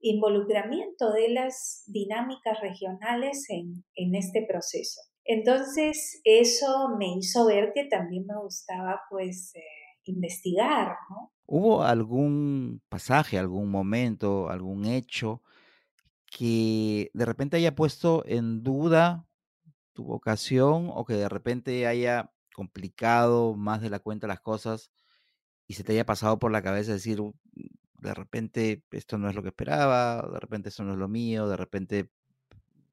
involucramiento 0.00 1.12
de 1.12 1.30
las 1.30 1.84
dinámicas 1.86 2.60
regionales 2.60 3.46
en, 3.48 3.84
en 3.94 4.14
este 4.14 4.44
proceso. 4.46 5.00
Entonces, 5.24 6.20
eso 6.24 6.88
me 6.98 7.18
hizo 7.18 7.46
ver 7.46 7.72
que 7.74 7.84
también 7.84 8.24
me 8.26 8.40
gustaba, 8.40 9.00
pues, 9.10 9.52
eh, 9.54 9.60
investigar, 10.10 10.96
¿no? 11.10 11.32
¿Hubo 11.46 11.82
algún 11.82 12.82
pasaje, 12.88 13.38
algún 13.38 13.70
momento, 13.70 14.50
algún 14.50 14.84
hecho 14.84 15.42
que 16.26 17.10
de 17.14 17.24
repente 17.24 17.56
haya 17.56 17.74
puesto 17.74 18.22
en 18.26 18.62
duda 18.62 19.26
tu 19.94 20.04
vocación 20.04 20.90
o 20.92 21.04
que 21.04 21.14
de 21.14 21.28
repente 21.28 21.86
haya 21.86 22.30
complicado 22.54 23.54
más 23.54 23.80
de 23.80 23.90
la 23.90 23.98
cuenta 23.98 24.26
las 24.26 24.40
cosas 24.40 24.90
y 25.66 25.74
se 25.74 25.84
te 25.84 25.92
haya 25.92 26.06
pasado 26.06 26.38
por 26.38 26.50
la 26.52 26.62
cabeza 26.62 26.92
decir, 26.92 27.20
de 28.00 28.14
repente 28.14 28.84
esto 28.90 29.18
no 29.18 29.28
es 29.28 29.34
lo 29.34 29.42
que 29.42 29.48
esperaba, 29.48 30.28
de 30.32 30.40
repente 30.40 30.68
esto 30.68 30.84
no 30.84 30.92
es 30.92 30.98
lo 30.98 31.08
mío, 31.08 31.48
de 31.48 31.56
repente 31.56 32.10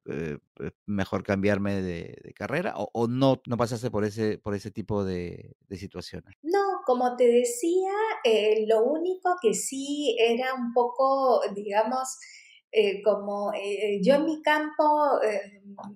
eh, 0.08 0.38
eh, 0.60 0.70
mejor 0.86 1.24
cambiarme 1.24 1.82
de, 1.82 2.32
carrera 2.36 2.74
o, 2.76 3.08
no, 3.08 3.42
no 3.46 3.56
pasaste 3.56 3.90
por 3.90 4.04
ese, 4.04 4.38
por 4.38 4.54
ese 4.54 4.70
tipo 4.70 5.04
de, 5.04 5.56
situaciones? 5.70 6.36
No, 6.42 6.80
como 6.84 7.16
te 7.16 7.26
decía, 7.26 7.92
eh, 8.22 8.64
lo 8.68 8.84
único 8.84 9.36
que 9.42 9.52
sí 9.52 10.16
era 10.18 10.54
un 10.54 10.72
poco, 10.72 11.40
digamos, 11.54 12.18
como 13.04 13.52
yo 14.02 14.16
en 14.16 14.24
mi 14.26 14.42
campo 14.42 14.84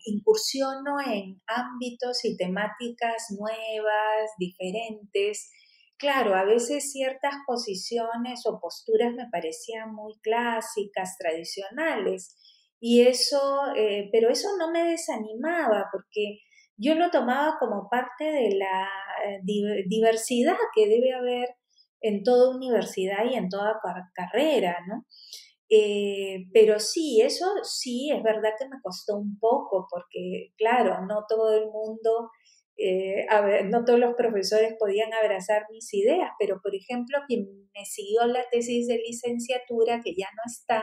incursiono 0.07 0.99
en 1.07 1.43
ámbitos 1.47 2.25
y 2.25 2.39
temáticas 2.39 3.27
nuevas, 3.39 4.31
diferentes. 4.39 5.51
Claro, 5.99 6.35
a 6.35 6.45
veces 6.45 6.91
ciertas 6.91 7.35
posiciones 7.47 8.47
o 8.47 8.59
posturas 8.59 9.13
me 9.13 9.29
parecían 9.31 9.95
muy 9.95 10.19
clásicas, 10.23 11.19
tradicionales, 11.19 12.35
y 12.81 13.03
eso, 13.03 13.63
eh, 13.77 14.09
pero 14.11 14.31
eso 14.31 14.49
no 14.59 14.73
me 14.73 14.85
desanimaba 14.85 15.89
porque 15.93 16.41
yo 16.79 16.95
lo 16.95 17.11
tomaba 17.11 17.59
como 17.61 17.89
parte 17.91 18.25
de 18.25 18.57
la 18.57 18.89
eh, 19.27 19.41
diversidad 19.87 20.57
que 20.75 20.89
debe 20.89 21.13
haber 21.13 21.51
en 22.01 22.23
toda 22.23 22.57
universidad 22.57 23.25
y 23.31 23.35
en 23.35 23.51
toda 23.51 23.79
carrera, 24.15 24.79
¿no? 24.89 25.05
Eh, 25.69 26.47
pero 26.55 26.81
sí, 26.81 27.21
eso 27.21 27.47
sí, 27.63 28.11
es 28.11 28.23
verdad 28.23 28.53
que 28.59 28.67
me 28.67 28.81
costó 28.83 29.19
un 29.19 29.39
poco, 29.39 29.87
porque 29.91 30.53
claro, 30.57 31.07
no 31.07 31.27
todo 31.29 31.55
el 31.55 31.67
mundo, 31.71 32.31
no 33.67 33.85
todos 33.85 33.99
los 33.99 34.15
profesores 34.15 34.75
podían 34.79 35.13
abrazar 35.13 35.67
mis 35.71 35.93
ideas, 35.93 36.31
pero 36.39 36.61
por 36.63 36.75
ejemplo, 36.75 37.19
quien 37.29 37.45
me 37.75 37.85
siguió 37.85 38.27
la 38.27 38.43
tesis 38.51 38.89
de 38.89 38.97
licenciatura, 38.97 40.01
que 40.03 40.15
ya 40.17 40.29
no 40.35 40.43
está, 40.47 40.83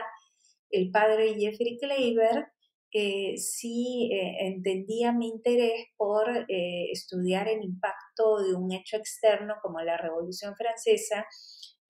el 0.70 0.90
padre 0.90 1.34
Jeffrey 1.34 1.78
Kleiber 1.78 2.46
eh, 2.90 3.36
sí 3.36 4.08
eh, 4.12 4.46
entendía 4.46 5.12
mi 5.12 5.28
interés 5.28 5.88
por 5.98 6.26
eh, 6.48 6.86
estudiar 6.90 7.46
el 7.46 7.62
impacto 7.62 8.38
de 8.38 8.54
un 8.54 8.72
hecho 8.72 8.96
externo 8.96 9.56
como 9.60 9.80
la 9.80 9.98
Revolución 9.98 10.54
Francesa 10.56 11.26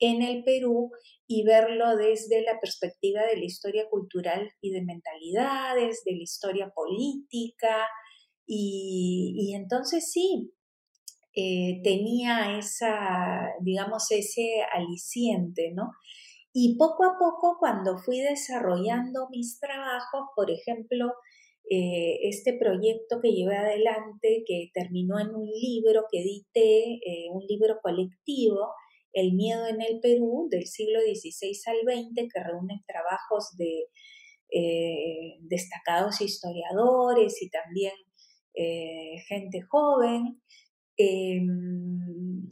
en 0.00 0.22
el 0.22 0.42
Perú 0.42 0.90
y 1.28 1.44
verlo 1.44 1.96
desde 1.96 2.42
la 2.42 2.58
perspectiva 2.58 3.22
de 3.26 3.36
la 3.36 3.44
historia 3.44 3.88
cultural 3.88 4.50
y 4.60 4.72
de 4.72 4.82
mentalidades, 4.82 6.02
de 6.04 6.16
la 6.16 6.22
historia 6.22 6.72
política. 6.74 7.86
Y, 8.44 9.34
y 9.38 9.54
entonces 9.54 10.10
sí, 10.10 10.52
tenía 11.32 12.58
esa, 12.58 13.52
digamos, 13.60 14.10
ese 14.10 14.62
aliciente, 14.72 15.72
¿no? 15.74 15.92
Y 16.60 16.76
poco 16.76 17.04
a 17.04 17.16
poco, 17.16 17.56
cuando 17.60 17.98
fui 17.98 18.18
desarrollando 18.18 19.28
mis 19.30 19.60
trabajos, 19.60 20.22
por 20.34 20.50
ejemplo, 20.50 21.12
eh, 21.70 22.18
este 22.22 22.58
proyecto 22.58 23.20
que 23.22 23.30
llevé 23.30 23.56
adelante, 23.56 24.42
que 24.44 24.68
terminó 24.74 25.20
en 25.20 25.36
un 25.36 25.48
libro 25.48 26.06
que 26.10 26.18
edité, 26.20 26.94
eh, 26.94 27.28
un 27.30 27.44
libro 27.46 27.78
colectivo, 27.80 28.72
El 29.12 29.34
miedo 29.34 29.68
en 29.68 29.80
el 29.82 30.00
Perú, 30.00 30.48
del 30.50 30.66
siglo 30.66 30.98
XVI 30.98 31.60
al 31.66 31.78
XX, 31.84 32.28
que 32.34 32.42
reúne 32.42 32.82
trabajos 32.88 33.56
de 33.56 33.84
eh, 34.50 35.38
destacados 35.42 36.20
historiadores 36.20 37.40
y 37.40 37.50
también 37.50 37.94
gente 39.28 39.60
joven. 39.70 40.42
Em, 40.98 42.48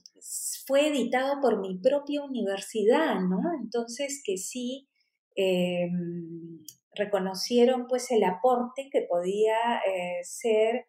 fue 0.66 0.88
editado 0.88 1.40
por 1.40 1.60
mi 1.60 1.78
propia 1.78 2.22
universidad, 2.22 3.20
¿no? 3.20 3.40
Entonces 3.60 4.22
que 4.24 4.36
sí 4.36 4.88
em, 5.34 6.62
reconocieron 6.94 7.86
pues 7.88 8.10
el 8.12 8.22
aporte 8.24 8.88
que 8.90 9.02
podía 9.02 9.56
eh, 9.86 10.20
ser 10.22 10.86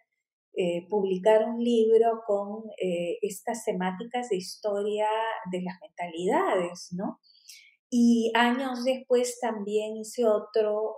eh, 0.55 0.87
publicar 0.87 1.45
un 1.45 1.63
libro 1.63 2.21
con 2.27 2.63
eh, 2.81 3.17
estas 3.21 3.65
temáticas 3.65 4.29
de 4.29 4.37
historia 4.37 5.07
de 5.51 5.61
las 5.63 5.75
mentalidades, 5.81 6.89
¿no? 6.91 7.19
Y 7.89 8.31
años 8.35 8.83
después 8.83 9.39
también 9.39 9.95
hice 9.95 10.25
otro 10.25 10.97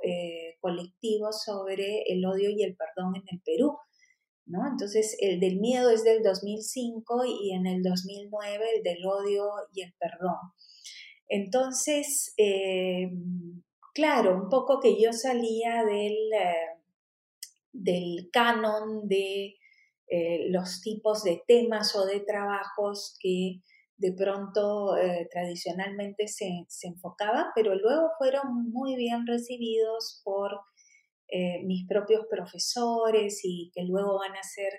colectivo 0.60 1.32
sobre 1.32 2.02
el 2.08 2.26
odio 2.26 2.50
y 2.50 2.63
el 2.63 2.76
perdón 2.76 3.15
en 3.15 3.24
el 3.32 3.41
Perú, 3.45 3.78
entonces, 4.72 5.16
el 5.20 5.40
del 5.40 5.60
miedo 5.60 5.92
es 5.92 6.04
del 6.04 6.24
2005 6.24 7.24
y 7.26 7.54
en 7.54 7.68
el 7.68 7.84
2009 7.84 8.66
el 8.78 8.84
del 8.84 9.06
odio 9.06 9.48
y 9.74 9.84
el 9.84 9.94
perdón. 9.94 10.38
Entonces, 11.28 12.34
eh, 12.38 13.12
claro, 13.94 14.36
un 14.36 14.50
poco 14.50 14.80
que 14.80 15.00
yo 15.00 15.14
salía 15.14 15.86
del, 15.86 16.16
eh, 16.34 16.82
del 17.72 18.30
canon 18.34 19.08
de 19.08 19.56
eh, 20.08 20.48
los 20.50 20.82
tipos 20.82 21.24
de 21.24 21.44
temas 21.48 21.96
o 21.96 22.06
de 22.08 22.20
trabajos 22.22 23.16
que 23.22 23.62
de 23.98 24.14
pronto 24.14 24.96
tradicionalmente 25.30 26.30
se, 26.30 26.66
se 26.70 26.88
enfocaban, 26.88 27.48
pero 27.54 27.76
luego 27.76 28.08
fueron 28.18 28.72
muy 28.72 28.96
bien 28.96 29.28
recibidos 29.28 30.22
por 30.24 30.62
eh, 31.32 31.63
mis 31.65 31.88
propios 31.88 32.26
profesores 32.30 33.42
y 33.44 33.72
que 33.74 33.84
luego 33.84 34.20
van 34.20 34.36
a 34.36 34.44
ser 34.44 34.72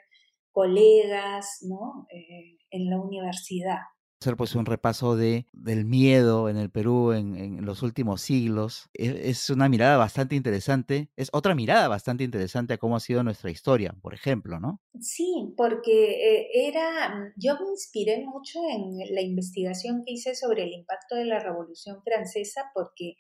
colegas 0.53 1.59
¿no? 1.63 2.07
Eh, 2.11 2.59
en 2.71 2.91
la 2.91 3.01
universidad. 3.01 3.79
Hacer 4.21 4.37
pues 4.37 4.55
un 4.55 4.67
repaso 4.67 5.17
de, 5.17 5.47
del 5.53 5.87
miedo 5.87 6.51
en 6.51 6.59
el 6.59 6.71
Perú 6.71 7.13
en, 7.13 7.65
los 7.65 7.83
últimos 7.83 8.21
siglos. 8.21 8.91
E, 8.93 9.31
es, 9.31 9.49
una 9.49 9.71
mirada 9.71 9.97
bastante 9.97 10.35
interesante, 10.35 11.09
es 11.17 11.31
otra 11.33 11.55
mirada 11.55 11.89
bastante 11.89 12.25
interesante 12.25 12.75
a 12.75 12.79
cómo 12.79 12.97
ha 12.97 13.01
sido 13.01 13.23
nuestra 13.23 13.51
historia, 13.51 13.95
por 14.03 14.13
ejemplo, 14.13 14.61
¿no? 14.61 14.83
Sí, 15.01 15.55
porque 15.57 16.43
eh, 16.43 16.69
era, 16.69 17.33
yo 17.37 17.55
me 17.61 17.71
inspiré 17.71 18.23
mucho 18.27 18.59
en 18.71 19.15
la 19.15 19.23
investigación 19.23 20.03
que 20.05 20.13
hice 20.13 20.35
sobre 20.35 20.65
el 20.65 20.73
impacto 20.73 21.15
de 21.15 21.25
la 21.25 21.39
Revolución 21.39 22.03
Francesa 22.05 22.71
porque 22.75 23.15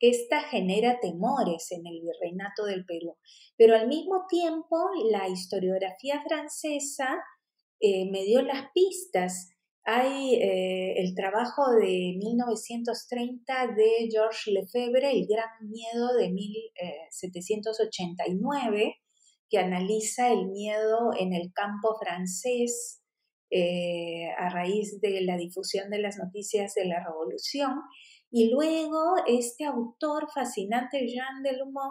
esta 0.00 0.42
genera 0.42 0.98
temores 1.00 1.70
en 1.72 1.86
el 1.86 2.00
virreinato 2.00 2.64
del 2.64 2.86
Perú. 2.86 3.18
Pero 3.56 3.76
al 3.76 3.86
mismo 3.86 4.24
tiempo, 4.28 4.76
la 5.10 5.28
historiografía 5.28 6.22
francesa 6.26 7.22
eh, 7.80 8.10
me 8.10 8.24
dio 8.24 8.40
las 8.42 8.70
pistas. 8.72 9.50
Hay 9.84 10.34
eh, 10.34 11.00
el 11.00 11.14
trabajo 11.14 11.70
de 11.72 12.16
1930 12.18 13.68
de 13.74 14.08
Georges 14.10 14.46
Lefebvre, 14.46 15.10
El 15.10 15.26
Gran 15.26 15.50
Miedo 15.68 16.14
de 16.16 16.30
1789, 16.30 18.82
eh, 18.82 18.94
que 19.48 19.58
analiza 19.58 20.30
el 20.30 20.48
miedo 20.48 21.10
en 21.18 21.32
el 21.34 21.52
campo 21.52 21.96
francés 21.98 22.96
a 24.38 24.48
raíz 24.48 25.00
de 25.00 25.22
la 25.22 25.36
difusión 25.36 25.90
de 25.90 25.98
las 25.98 26.18
noticias 26.18 26.72
de 26.74 26.84
la 26.84 27.04
revolución. 27.04 27.80
Y 28.30 28.50
luego 28.50 29.16
este 29.26 29.64
autor 29.64 30.28
fascinante, 30.32 31.06
Jean 31.08 31.42
Delumeau, 31.42 31.90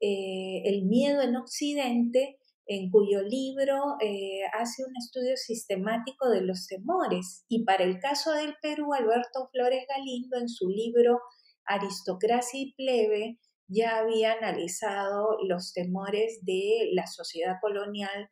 eh, 0.00 0.62
El 0.64 0.84
miedo 0.86 1.22
en 1.22 1.36
Occidente, 1.36 2.38
en 2.66 2.90
cuyo 2.90 3.22
libro 3.22 3.96
eh, 4.00 4.42
hace 4.52 4.84
un 4.84 4.94
estudio 4.96 5.36
sistemático 5.36 6.28
de 6.28 6.42
los 6.42 6.66
temores. 6.66 7.44
Y 7.48 7.64
para 7.64 7.84
el 7.84 7.98
caso 7.98 8.32
del 8.32 8.54
Perú, 8.60 8.92
Alberto 8.92 9.48
Flores 9.52 9.84
Galindo, 9.88 10.36
en 10.36 10.48
su 10.48 10.68
libro 10.68 11.20
Aristocracia 11.64 12.60
y 12.60 12.74
Plebe, 12.74 13.38
ya 13.68 13.98
había 13.98 14.32
analizado 14.32 15.38
los 15.46 15.72
temores 15.72 16.40
de 16.42 16.90
la 16.92 17.06
sociedad 17.06 17.56
colonial 17.60 18.28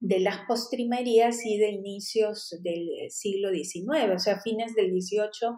de 0.00 0.20
las 0.20 0.40
postrimerías 0.46 1.44
y 1.44 1.58
de 1.58 1.70
inicios 1.70 2.56
del 2.62 3.10
siglo 3.10 3.50
XIX, 3.50 4.14
o 4.14 4.18
sea, 4.18 4.40
fines 4.40 4.74
del 4.74 4.90
XVIII 4.90 5.56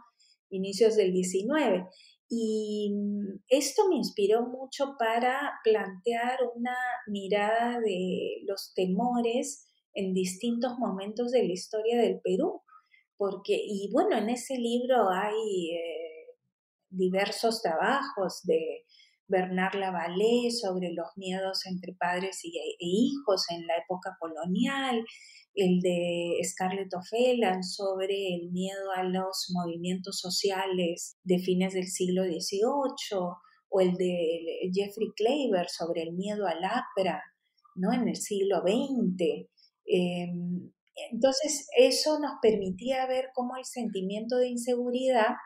inicios 0.50 0.96
del 0.96 1.12
19. 1.12 1.86
Y 2.28 2.92
mm, 2.94 3.42
esto 3.48 3.88
me 3.88 3.96
inspiró 3.96 4.46
mucho 4.46 4.94
para 4.98 5.52
plantear 5.64 6.38
una 6.54 6.76
mirada 7.08 7.80
de 7.80 8.42
los 8.46 8.72
temores 8.74 9.66
en 9.94 10.14
distintos 10.14 10.78
momentos 10.78 11.32
de 11.32 11.44
la 11.44 11.52
historia 11.52 12.00
del 12.00 12.20
Perú. 12.20 12.62
Porque, 13.16 13.60
y 13.62 13.90
bueno, 13.92 14.16
en 14.16 14.30
ese 14.30 14.56
libro 14.56 15.10
hay 15.10 15.72
eh, 15.72 16.26
diversos 16.88 17.60
trabajos 17.62 18.40
de 18.44 18.84
Bernard 19.30 19.76
Lavallée 19.76 20.50
sobre 20.50 20.92
los 20.92 21.08
miedos 21.16 21.64
entre 21.66 21.94
padres 21.94 22.40
e 22.44 22.76
hijos 22.78 23.46
en 23.50 23.66
la 23.66 23.76
época 23.76 24.16
colonial, 24.18 25.04
el 25.54 25.80
de 25.80 26.38
Scarlett 26.44 26.92
O'Fellan 26.94 27.62
sobre 27.62 28.34
el 28.34 28.50
miedo 28.50 28.92
a 28.94 29.02
los 29.02 29.50
movimientos 29.52 30.18
sociales 30.18 31.16
de 31.24 31.38
fines 31.38 31.74
del 31.74 31.86
siglo 31.86 32.24
XVIII, 32.24 33.18
o 33.70 33.80
el 33.80 33.94
de 33.94 34.70
Jeffrey 34.72 35.08
Klaver 35.16 35.68
sobre 35.68 36.02
el 36.02 36.12
miedo 36.12 36.46
al 36.46 36.64
APRA, 36.64 37.22
¿no? 37.76 37.92
En 37.92 38.08
el 38.08 38.16
siglo 38.16 38.62
XX. 38.62 39.48
Em, 39.86 40.72
entonces, 41.12 41.68
eso 41.78 42.18
nos 42.18 42.32
permitía 42.42 43.06
ver 43.06 43.26
cómo 43.32 43.56
el 43.56 43.64
sentimiento 43.64 44.36
de 44.36 44.48
inseguridad 44.48 45.36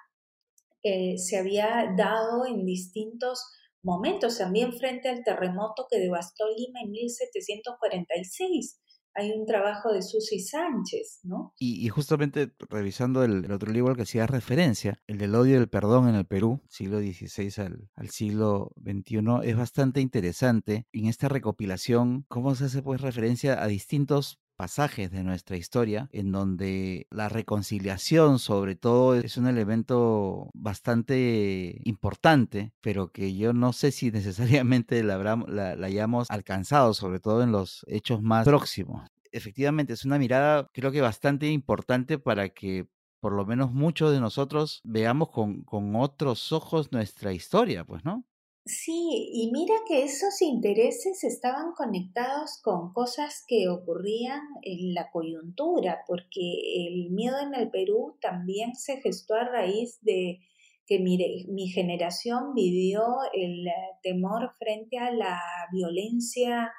eh, 0.83 1.17
se 1.19 1.39
había 1.39 1.95
dado 1.97 2.47
en 2.47 2.65
distintos 2.65 3.43
momentos, 3.85 4.39
también 4.39 4.73
frente 4.73 5.09
al 5.09 5.23
terremoto 5.23 5.87
que 5.91 5.99
devastó 5.99 6.45
Lima 6.57 6.81
en 6.83 6.91
1746 6.91 8.81
hay 9.15 9.31
un 9.31 9.47
trabajo 9.47 9.93
de 9.93 10.03
Susi 10.03 10.41
Sánchez, 10.41 11.21
¿no? 11.23 11.55
Y, 11.59 11.89
justamente 11.89 12.53
revisando 12.69 13.23
el, 13.23 13.51
otro 13.51 13.73
libro 13.73 13.91
al 13.91 13.97
que 13.97 14.03
hacía 14.03 14.27
referencia, 14.27 15.01
el 15.07 15.19
del 15.19 15.35
odio 15.35 15.55
y 15.55 15.61
el 15.61 15.69
perdón 15.69 16.09
en 16.09 16.17
el 16.17 16.27
Perú, 16.27 16.63
siglo 16.69 16.99
XVI 16.99 17.53
al, 17.63 17.91
al, 17.95 18.11
siglo 18.11 18.73
XXI, 18.83 19.21
es 19.45 19.57
bastante 19.57 20.01
interesante 20.01 20.87
en 20.93 21.07
esta 21.07 21.29
recopilación, 21.29 22.25
cómo 22.29 22.55
se 22.55 22.65
hace 22.65 22.83
pues 22.83 23.01
referencia 23.01 23.63
a 23.63 23.69
distintos 23.69 24.41
pasajes 24.57 25.11
de 25.11 25.25
nuestra 25.25 25.57
historia 25.57 26.09
en 26.13 26.33
donde 26.33 27.07
la 27.11 27.29
reconciliación 27.29 28.39
sobre 28.39 28.77
todo 28.77 29.15
es 29.15 29.37
un 29.37 29.47
elemento 29.47 30.51
bastante 30.55 31.81
importante, 31.85 32.73
pero 32.81 33.13
que 33.13 33.35
yo 33.35 33.53
no 33.53 33.73
sé 33.73 33.91
si 33.91 34.11
necesariamente 34.13 35.03
la, 35.03 35.19
la, 35.47 35.87
hayamos 35.87 36.31
alcanzado, 36.31 36.95
sobre 36.95 37.21
todo 37.21 37.43
en 37.43 37.53
los 37.53 37.85
hechos 37.89 38.23
más 38.23 38.45
próximos. 38.45 39.09
Efectivamente, 39.33 39.93
es 39.93 40.05
una 40.05 40.19
mirada 40.19 40.69
creo 40.73 40.93
que 40.93 41.01
bastante 41.01 41.49
importante 41.49 42.19
para 42.19 42.51
que 42.51 42.87
por 43.21 43.33
lo 43.33 43.47
menos 43.47 43.73
muchos 43.73 44.13
de 44.13 44.21
nosotros 44.21 44.81
veamos 44.85 45.31
con, 45.31 45.63
con 45.63 45.97
otros 45.97 46.53
ojos 46.53 46.93
nuestra 46.93 47.33
historia, 47.33 47.85
pues, 47.85 48.05
¿no? 48.05 48.25
Sí, 48.67 49.31
y 49.31 49.51
mira 49.53 49.75
que 49.87 50.05
esos 50.05 50.41
intereses 50.41 51.23
estaban 51.23 51.73
conectados 51.77 52.61
con 52.63 52.95
cosas 52.95 53.45
que 53.47 53.69
ocurrían 53.69 54.41
en 54.63 54.95
la 54.95 55.11
coyuntura, 55.11 56.01
porque 56.07 56.87
el 56.89 57.11
miedo 57.11 57.37
en 57.41 57.55
el 57.55 57.71
Perú 57.71 58.17
también 58.23 58.75
se 58.75 59.03
gestó 59.03 59.35
a 59.35 59.45
raíz 59.45 59.99
de 60.01 60.41
que 60.87 60.99
mi, 60.99 61.69
generación 61.69 62.55
vivió 62.55 63.03
el 63.35 63.67
temor 64.03 64.53
frente 64.59 64.99
a 64.99 65.11
la 65.11 65.41
violencia 65.71 66.73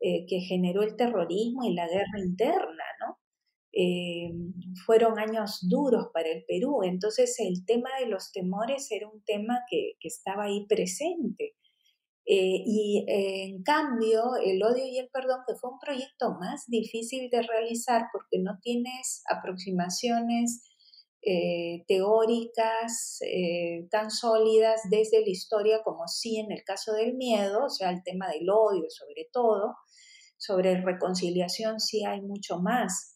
eh, 0.00 0.26
que 0.26 0.40
generó 0.40 0.82
el 0.82 0.96
terrorismo 0.96 1.64
y 1.64 1.74
la 1.74 1.86
guerra 1.86 2.18
interna, 2.18 2.84
¿no? 3.00 3.21
Eh, 3.74 4.30
fueron 4.84 5.18
años 5.18 5.66
duros 5.66 6.08
para 6.12 6.28
el 6.28 6.44
Perú, 6.46 6.82
entonces 6.82 7.36
el 7.38 7.64
tema 7.64 7.88
de 7.98 8.06
los 8.06 8.30
temores 8.30 8.90
era 8.90 9.08
un 9.08 9.22
tema 9.24 9.60
que, 9.70 9.94
estaba 10.02 10.44
ahí 10.44 10.66
presente. 10.66 11.54
Eh, 12.24 12.62
y 12.64 13.04
en 13.08 13.62
cambio, 13.62 14.36
el 14.44 14.62
odio 14.62 14.86
y 14.86 14.98
el 14.98 15.08
perdón, 15.08 15.40
que 15.46 15.54
fue 15.56 15.70
un 15.70 15.78
proyecto 15.78 16.34
más 16.38 16.64
difícil 16.68 17.30
de 17.30 17.42
realizar 17.42 18.02
porque 18.12 18.38
no 18.38 18.58
tienes 18.62 19.22
aproximaciones 19.28 20.62
eh, 21.22 21.84
teóricas 21.88 23.20
tan 23.90 24.10
sólidas 24.10 24.82
desde 24.90 25.20
la 25.20 25.30
historia 25.30 25.82
como 25.82 26.06
sí 26.08 26.38
en 26.38 26.52
el 26.52 26.62
caso 26.64 26.92
del 26.92 27.14
miedo, 27.14 27.64
o 27.64 27.70
sea, 27.70 27.90
el 27.90 28.02
tema 28.02 28.28
del 28.28 28.48
odio 28.50 28.88
sobre 28.88 29.28
todo, 29.32 29.76
sobre 30.36 30.80
reconciliación 30.80 31.80
sí 31.80 32.04
hay 32.04 32.20
mucho 32.20 32.58
más 32.58 33.11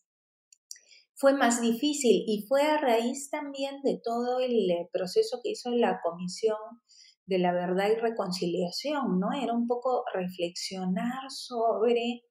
fue 1.17 1.33
más 1.33 1.61
difícil 1.63 2.25
y 2.27 2.45
fue 2.47 2.63
a 2.63 2.79
raíz 2.79 3.31
también 3.31 3.81
de 3.83 3.99
todo 4.03 4.39
el 4.39 4.71
eh, 4.71 4.89
proceso 4.93 5.41
que 5.43 5.51
hizo 5.51 5.71
la 5.71 6.01
Comisión 6.03 6.59
de 7.25 7.39
la 7.39 7.53
Verdad 7.53 7.91
y 7.91 7.97
Reconciliación, 7.97 9.19
¿no? 9.19 9.33
Era 9.33 9.55
un 9.55 9.67
poco 9.67 10.05
reflexionar 10.15 11.31
sobre 11.31 12.23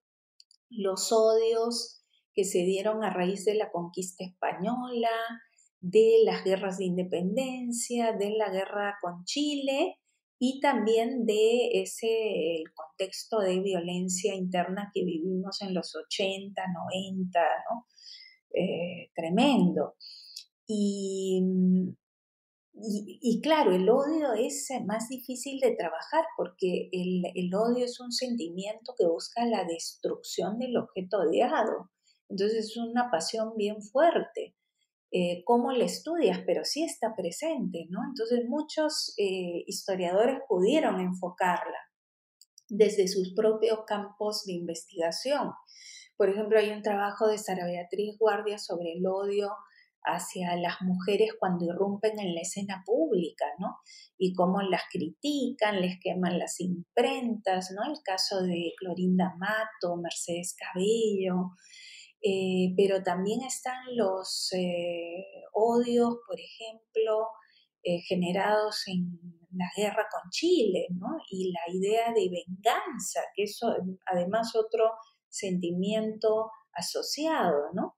los 0.69 1.11
odios 1.11 2.03
que 2.33 2.43
se 2.43 2.59
dieron 2.59 3.03
a 3.03 3.09
raíz 3.09 3.43
de 3.45 3.55
la 3.55 3.71
conquista 3.71 4.23
española, 4.23 5.09
de 5.81 6.19
las 6.23 6.43
guerras 6.43 6.77
de 6.77 6.85
independencia, 6.85 8.13
de 8.13 8.31
la 8.31 8.49
guerra 8.49 8.97
con 9.01 9.23
Chile 9.25 9.97
y 10.37 10.59
también 10.59 11.25
de 11.25 11.81
ese 11.81 12.57
el 12.57 12.73
contexto 12.73 13.39
de 13.39 13.59
violencia 13.61 14.35
interna 14.35 14.91
que 14.93 15.03
vivimos 15.03 15.61
en 15.61 15.73
los 15.73 15.95
80, 15.95 16.61
90, 16.91 17.39
¿no? 17.69 17.85
Eh, 18.55 19.11
tremendo. 19.13 19.95
Mm, 20.67 21.89
y, 22.77 23.19
y, 23.21 23.41
claro, 23.41 23.71
el 23.73 23.89
odio 23.89 24.33
es 24.33 24.69
más 24.85 25.07
difícil 25.09 25.59
de 25.59 25.75
trabajar 25.75 26.25
porque 26.37 26.89
el, 26.91 27.23
el, 27.33 27.53
odio 27.53 27.85
es 27.85 27.99
un 27.99 28.11
sentimiento 28.11 28.93
que 28.97 29.05
busca 29.07 29.45
la 29.45 29.63
destrucción 29.65 30.59
del 30.59 30.77
objeto 30.77 31.19
odiado. 31.19 31.91
Entonces 32.29 32.65
es 32.65 32.77
una 32.77 33.09
pasión 33.11 33.53
bien 33.55 33.81
fuerte. 33.81 34.55
Eh, 35.11 35.43
¿Cómo 35.45 35.71
la 35.71 35.85
estudias? 35.85 36.41
Pero 36.45 36.65
sí 36.65 36.83
está 36.83 37.15
presente, 37.15 37.87
¿no? 37.89 37.99
Entonces 38.09 38.45
muchos 38.47 39.13
eh, 39.17 39.63
historiadores 39.67 40.39
pudieron 40.49 40.99
enfocarla 40.99 41.77
desde 42.67 43.07
sus 43.07 43.33
propios 43.33 43.79
campos 43.87 44.43
de 44.45 44.53
investigación. 44.53 45.51
Por 46.17 46.29
ejemplo, 46.29 46.59
hay 46.59 46.71
un 46.71 46.81
trabajo 46.81 47.27
de 47.27 47.37
Sara 47.37 47.65
Beatriz 47.65 48.17
Guardia 48.17 48.57
sobre 48.57 48.93
el 48.93 49.05
odio 49.05 49.51
hacia 50.05 50.55
las 50.55 50.81
mujeres 50.81 51.31
cuando 51.39 51.65
irrumpen 51.65 52.19
en 52.19 52.35
la 52.35 52.41
escena 52.41 52.83
pública, 52.85 53.45
¿no? 53.59 53.77
Y 54.17 54.33
cómo 54.33 54.61
las 54.61 54.83
critican, 54.91 55.81
les 55.81 55.99
queman 55.99 56.37
las 56.37 56.59
imprentas, 56.59 57.71
¿no? 57.71 57.91
El 57.91 57.99
caso 58.03 58.43
de 58.43 58.73
Clorinda 58.77 59.35
Mato, 59.37 59.97
Mercedes 59.97 60.55
Cabello, 60.57 61.51
eh, 62.21 62.73
pero 62.77 63.03
también 63.03 63.41
están 63.41 63.77
los 63.95 64.51
eh, 64.53 65.25
odios, 65.53 66.17
por 66.27 66.37
ejemplo, 66.39 67.27
eh, 67.83 67.99
generados 68.07 68.83
en 68.87 69.19
la 69.51 69.69
guerra 69.75 70.07
con 70.11 70.29
Chile, 70.31 70.87
¿no? 70.89 71.07
Y 71.29 71.51
la 71.51 71.73
idea 71.73 72.13
de 72.13 72.29
venganza, 72.29 73.21
que 73.35 73.43
eso 73.43 73.75
además 74.05 74.55
otro 74.55 74.91
sentimiento 75.35 76.51
asociado, 76.73 77.71
¿no? 77.73 77.95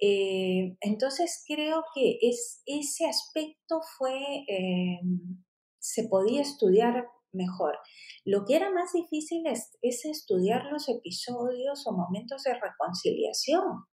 Eh, 0.00 0.76
entonces 0.80 1.44
creo 1.46 1.84
que 1.94 2.18
es, 2.22 2.62
ese 2.64 3.06
aspecto 3.06 3.80
fue 3.98 4.16
eh, 4.48 5.00
se 5.78 6.08
podía 6.08 6.42
estudiar 6.42 7.06
mejor. 7.32 7.78
Lo 8.24 8.44
que 8.44 8.56
era 8.56 8.70
más 8.70 8.92
difícil 8.92 9.44
es, 9.46 9.70
estudiar 9.82 10.64
los 10.70 10.88
episodios 10.88 11.86
o 11.86 11.92
momentos 11.92 12.42
de 12.44 12.54
reconciliación, 12.54 13.84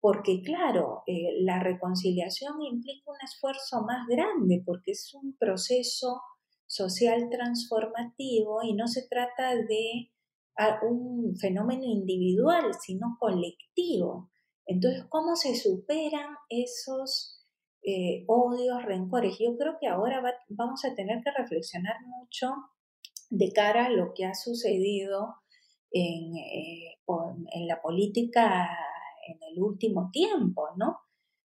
porque 0.00 0.42
claro, 0.42 1.02
eh, 1.06 1.40
la 1.40 1.60
reconciliación 1.60 2.60
implica 2.62 3.10
un 3.10 3.18
esfuerzo 3.22 3.82
más 3.82 4.06
grande, 4.08 4.62
porque 4.64 4.92
es 4.92 5.12
un 5.14 5.36
proceso 5.36 6.20
social 6.66 7.28
transformativo 7.30 8.62
y 8.62 8.74
no 8.74 8.86
se 8.86 9.06
trata 9.08 9.54
de 9.54 10.10
un 10.82 11.36
fenómeno 11.36 11.84
individual, 11.84 12.72
sino 12.80 13.16
colectivo. 13.18 14.30
Entonces, 14.66 15.04
¿cómo 15.08 15.36
se 15.36 15.54
superan 15.54 16.34
esos 16.48 17.44
eh, 17.82 18.24
odios, 18.26 18.84
rencores? 18.84 19.38
Yo 19.38 19.56
creo 19.56 19.76
que 19.80 19.86
ahora 19.86 20.22
vamos 20.48 20.84
a 20.84 20.94
tener 20.94 21.22
que 21.22 21.30
reflexionar 21.30 21.96
mucho 22.06 22.52
de 23.30 23.52
cara 23.52 23.86
a 23.86 23.90
lo 23.90 24.12
que 24.14 24.24
ha 24.24 24.34
sucedido 24.34 25.36
en, 25.90 26.36
eh, 26.36 26.98
en 27.52 27.66
la 27.66 27.80
política 27.80 28.68
en 29.28 29.38
el 29.50 29.62
último 29.62 30.10
tiempo, 30.12 30.68
¿no? 30.76 30.98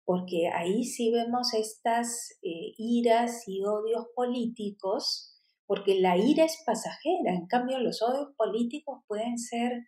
Porque 0.04 0.48
ahí 0.48 0.84
sí 0.84 1.11
vemos 1.11 1.52
estas 1.54 2.38
eh, 2.42 2.74
iras 2.78 3.46
y 3.46 3.64
odios 3.64 4.07
políticos, 4.14 5.36
porque 5.66 6.00
la 6.00 6.16
ira 6.16 6.44
es 6.44 6.62
pasajera, 6.64 7.34
en 7.34 7.46
cambio 7.46 7.78
los 7.78 8.02
odios 8.02 8.34
políticos 8.36 9.02
pueden 9.06 9.38
ser, 9.38 9.86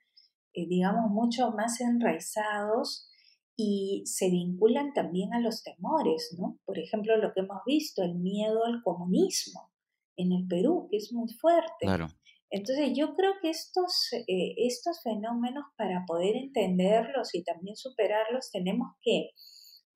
digamos, 0.54 1.10
mucho 1.10 1.50
más 1.52 1.80
enraizados 1.80 3.08
y 3.56 4.02
se 4.06 4.30
vinculan 4.30 4.92
también 4.92 5.34
a 5.34 5.40
los 5.40 5.62
temores, 5.62 6.36
¿no? 6.38 6.58
Por 6.64 6.78
ejemplo, 6.78 7.16
lo 7.16 7.32
que 7.32 7.40
hemos 7.40 7.58
visto, 7.66 8.02
el 8.02 8.14
miedo 8.14 8.64
al 8.64 8.82
comunismo 8.82 9.72
en 10.16 10.32
el 10.32 10.46
Perú, 10.46 10.88
que 10.90 10.96
es 10.96 11.12
muy 11.12 11.28
fuerte. 11.32 11.72
Claro. 11.80 12.08
Entonces 12.50 12.92
yo 12.94 13.14
creo 13.14 13.32
que 13.42 13.50
estos, 13.50 14.12
eh, 14.12 14.54
estos 14.56 15.02
fenómenos, 15.02 15.64
para 15.76 16.04
poder 16.06 16.36
entenderlos 16.36 17.34
y 17.34 17.42
también 17.42 17.76
superarlos, 17.76 18.50
tenemos 18.50 18.88
que 19.02 19.30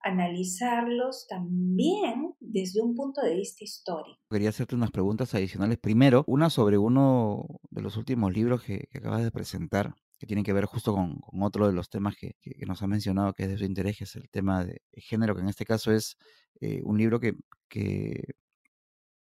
analizarlos 0.03 1.27
también 1.29 2.35
desde 2.41 2.81
un 2.83 2.95
punto 2.95 3.21
de 3.23 3.35
vista 3.35 3.65
histórico. 3.65 4.19
Quería 4.31 4.49
hacerte 4.51 4.75
unas 4.75 4.91
preguntas 4.91 5.35
adicionales. 5.35 5.79
Primero, 5.79 6.25
una 6.27 6.51
sobre 6.51 6.79
uno 6.79 7.47
de 7.71 7.83
los 7.83 7.97
últimos 7.97 8.33
libros 8.33 8.63
que, 8.63 8.89
que 8.91 8.99
acabas 8.99 9.23
de 9.23 9.31
presentar, 9.31 9.95
que 10.19 10.27
tienen 10.27 10.45
que 10.45 10.53
ver 10.53 10.67
justo 10.67 10.95
con, 10.95 11.21
otro 11.43 11.67
de 11.67 11.73
los 11.73 11.91
temas 11.91 12.17
que, 12.17 12.37
nos 12.67 12.83
ha 12.83 12.87
mencionado, 12.87 13.33
que 13.35 13.45
es 13.45 13.49
de 13.49 13.59
su 13.59 13.65
interés, 13.65 13.99
que 13.99 14.05
es 14.05 14.15
el 14.17 14.29
tema 14.31 14.65
de 14.65 14.81
género, 14.93 15.35
que 15.35 15.41
en 15.41 15.49
este 15.49 15.65
caso 15.65 15.93
es 15.93 16.17
eh, 16.61 16.81
un 16.85 16.97
libro 16.97 17.19
que, 17.19 17.35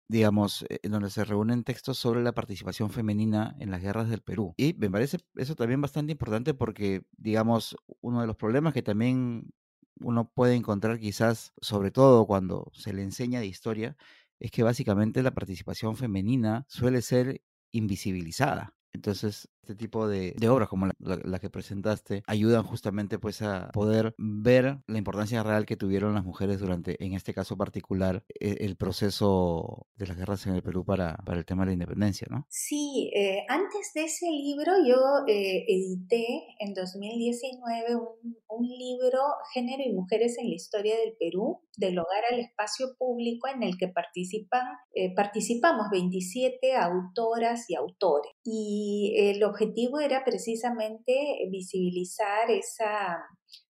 digamos, 0.07 0.65
eh, 0.69 0.79
en 0.83 0.91
donde 0.91 1.09
se 1.09 1.25
reúnen 1.25 1.63
textos 1.63 1.97
sobre 1.97 2.23
la 2.23 2.33
participación 2.33 2.91
femenina 2.91 3.55
en 3.59 3.71
las 3.71 3.81
guerras 3.81 4.09
del 4.09 4.21
Perú. 4.21 4.53
Y 4.57 4.73
me 4.77 4.89
parece 4.89 5.17
eso 5.35 5.55
también 5.55 5.81
bastante 5.81 6.11
importante 6.13 6.53
porque, 6.53 7.01
digamos, 7.17 7.75
uno 8.01 8.21
de 8.21 8.27
los 8.27 8.35
problemas 8.35 8.73
que 8.73 8.83
también 8.83 9.51
uno 9.99 10.29
puede 10.31 10.55
encontrar 10.55 10.99
quizás, 10.99 11.53
sobre 11.61 11.91
todo 11.91 12.25
cuando 12.27 12.71
se 12.73 12.93
le 12.93 13.03
enseña 13.03 13.39
de 13.39 13.47
historia, 13.47 13.97
es 14.39 14.51
que 14.51 14.63
básicamente 14.63 15.23
la 15.23 15.33
participación 15.33 15.95
femenina 15.97 16.65
suele 16.69 17.01
ser 17.01 17.41
invisibilizada. 17.71 18.75
Entonces, 18.93 19.49
este 19.65 19.75
tipo 19.75 20.07
de, 20.07 20.35
obras 20.47 20.69
como 20.69 20.87
la, 20.99 21.39
que 21.39 21.49
presentaste 21.49 22.21
ayudan 22.27 22.63
justamente 22.63 23.17
pues 23.17 23.41
a 23.41 23.71
poder 23.73 24.13
ver 24.19 24.77
la 24.85 24.99
importancia 24.99 25.41
real 25.41 25.65
que 25.65 25.75
tuvieron 25.75 26.13
las 26.13 26.23
mujeres 26.23 26.59
durante, 26.59 27.03
en 27.03 27.13
este 27.13 27.33
caso 27.33 27.57
particular, 27.57 28.23
e, 28.39 28.57
el, 28.59 28.75
proceso 28.75 29.87
de 29.95 30.05
las 30.05 30.17
guerras 30.17 30.45
en 30.45 30.53
el 30.53 30.61
Perú 30.61 30.85
para, 30.85 31.15
para 31.25 31.39
el 31.39 31.45
tema 31.45 31.63
de 31.63 31.67
la 31.67 31.73
independencia, 31.73 32.27
¿no? 32.29 32.45
Sí, 32.47 33.09
eh, 33.15 33.43
antes 33.49 33.91
de 33.95 34.03
ese 34.03 34.27
libro 34.29 34.73
yo 34.85 35.25
eh, 35.27 35.65
edité 35.67 36.43
en 36.59 36.75
2019 36.75 37.95
un, 37.95 38.37
un 38.47 38.67
libro 38.67 39.19
Género 39.53 39.83
y 39.83 39.93
Mujeres 39.93 40.37
en 40.37 40.49
la 40.49 40.55
Historia 40.55 40.95
del 40.97 41.15
Perú, 41.19 41.61
del 41.77 41.97
hogar 41.97 42.23
al 42.31 42.39
espacio 42.39 42.95
público, 42.97 43.47
en 43.47 43.63
el 43.63 43.77
que 43.77 43.87
participan, 43.87 44.65
eh, 44.93 45.13
participamos 45.13 45.87
27 45.91 46.75
autoras 46.75 47.69
y 47.69 47.75
autores. 47.75 48.31
Y 48.43 49.13
el 49.17 49.43
objetivo 49.55 49.99
era 49.99 50.23
precisamente 50.23 51.13
visibilizar 51.49 52.51
esa 52.51 53.17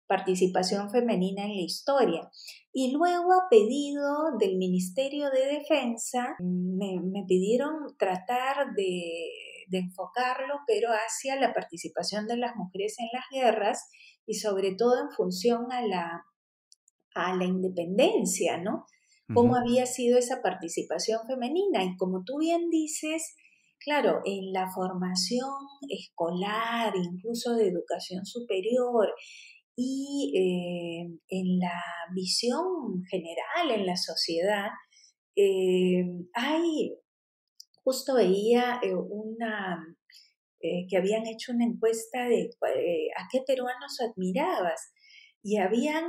participación 0.07 0.89
femenina 0.89 1.45
en 1.45 1.55
la 1.55 1.61
historia. 1.61 2.29
Y 2.73 2.91
luego, 2.91 3.33
a 3.33 3.47
pedido 3.49 4.37
del 4.39 4.57
Ministerio 4.57 5.29
de 5.29 5.57
Defensa, 5.59 6.35
me, 6.39 7.23
pidieron 7.27 7.95
tratar 7.97 8.73
de, 8.75 9.29
enfocarlo, 9.73 10.55
pero 10.67 10.89
hacia 10.89 11.37
la 11.37 11.53
participación 11.53 12.27
de 12.27 12.35
las 12.35 12.57
mujeres 12.57 12.97
en 12.99 13.07
las 13.13 13.23
guerras 13.31 13.89
y 14.25 14.33
sobre 14.33 14.75
todo 14.75 14.99
en 14.99 15.11
función 15.15 15.71
a 15.71 15.81
la, 15.87 16.25
a 17.15 17.35
la 17.37 17.45
independencia, 17.45 18.57
¿no? 18.57 18.85
Cómo 19.33 19.55
había 19.55 19.85
sido 19.85 20.17
esa 20.17 20.41
participación 20.41 21.21
femenina. 21.25 21.85
Y 21.85 21.95
como 21.95 22.25
tú 22.25 22.39
bien 22.39 22.69
dices, 22.69 23.33
Claro, 23.83 24.21
en 24.25 24.53
la 24.53 24.69
formación 24.69 25.49
escolar, 25.89 26.93
incluso 26.95 27.55
de 27.55 27.67
educación 27.67 28.25
superior 28.25 29.07
y 29.75 30.33
eh, 30.37 31.17
en 31.29 31.59
la 31.59 31.81
visión 32.13 33.03
general 33.09 33.71
en 33.71 33.87
la 33.87 33.95
sociedad, 33.97 34.67
eh, 35.35 36.03
hay, 36.33 36.93
justo 37.83 38.15
veía 38.15 38.79
eh, 38.83 38.93
una, 38.93 39.83
que 40.59 40.95
habían 40.95 41.25
hecho 41.25 41.51
una 41.51 41.65
encuesta 41.65 42.27
de 42.29 42.51
a 43.17 43.27
qué 43.31 43.39
peruanos 43.47 43.99
admirabas 43.99 44.93
y 45.41 45.57
habían, 45.57 46.03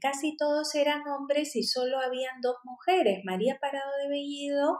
casi 0.00 0.36
todos 0.36 0.74
eran 0.74 1.02
hombres 1.06 1.54
y 1.54 1.62
solo 1.62 2.00
habían 2.00 2.40
dos 2.42 2.56
mujeres, 2.64 3.20
María 3.24 3.56
Parado 3.60 3.92
de 4.02 4.08
Bellido 4.08 4.78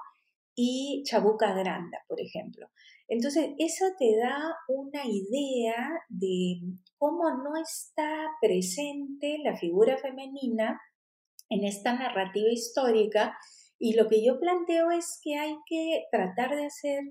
y 0.61 1.05
Chabuca 1.05 1.55
Granda, 1.55 2.05
por 2.09 2.21
ejemplo. 2.21 2.67
Entonces, 3.07 3.51
eso 3.59 3.85
te 3.97 4.17
da 4.17 4.57
una 4.67 5.03
idea 5.07 5.89
de 6.09 6.61
cómo 6.97 7.31
no 7.31 7.57
está 7.63 8.27
presente 8.41 9.39
la 9.45 9.57
figura 9.57 9.97
femenina 9.99 10.81
en 11.49 11.63
esta 11.63 11.93
narrativa 11.93 12.51
histórica 12.51 13.39
y 13.79 13.95
lo 13.95 14.09
que 14.09 14.25
yo 14.25 14.41
planteo 14.41 14.91
es 14.91 15.21
que 15.23 15.37
hay 15.37 15.55
que 15.69 16.07
tratar 16.11 16.57
de 16.57 16.67
hacer 16.67 17.05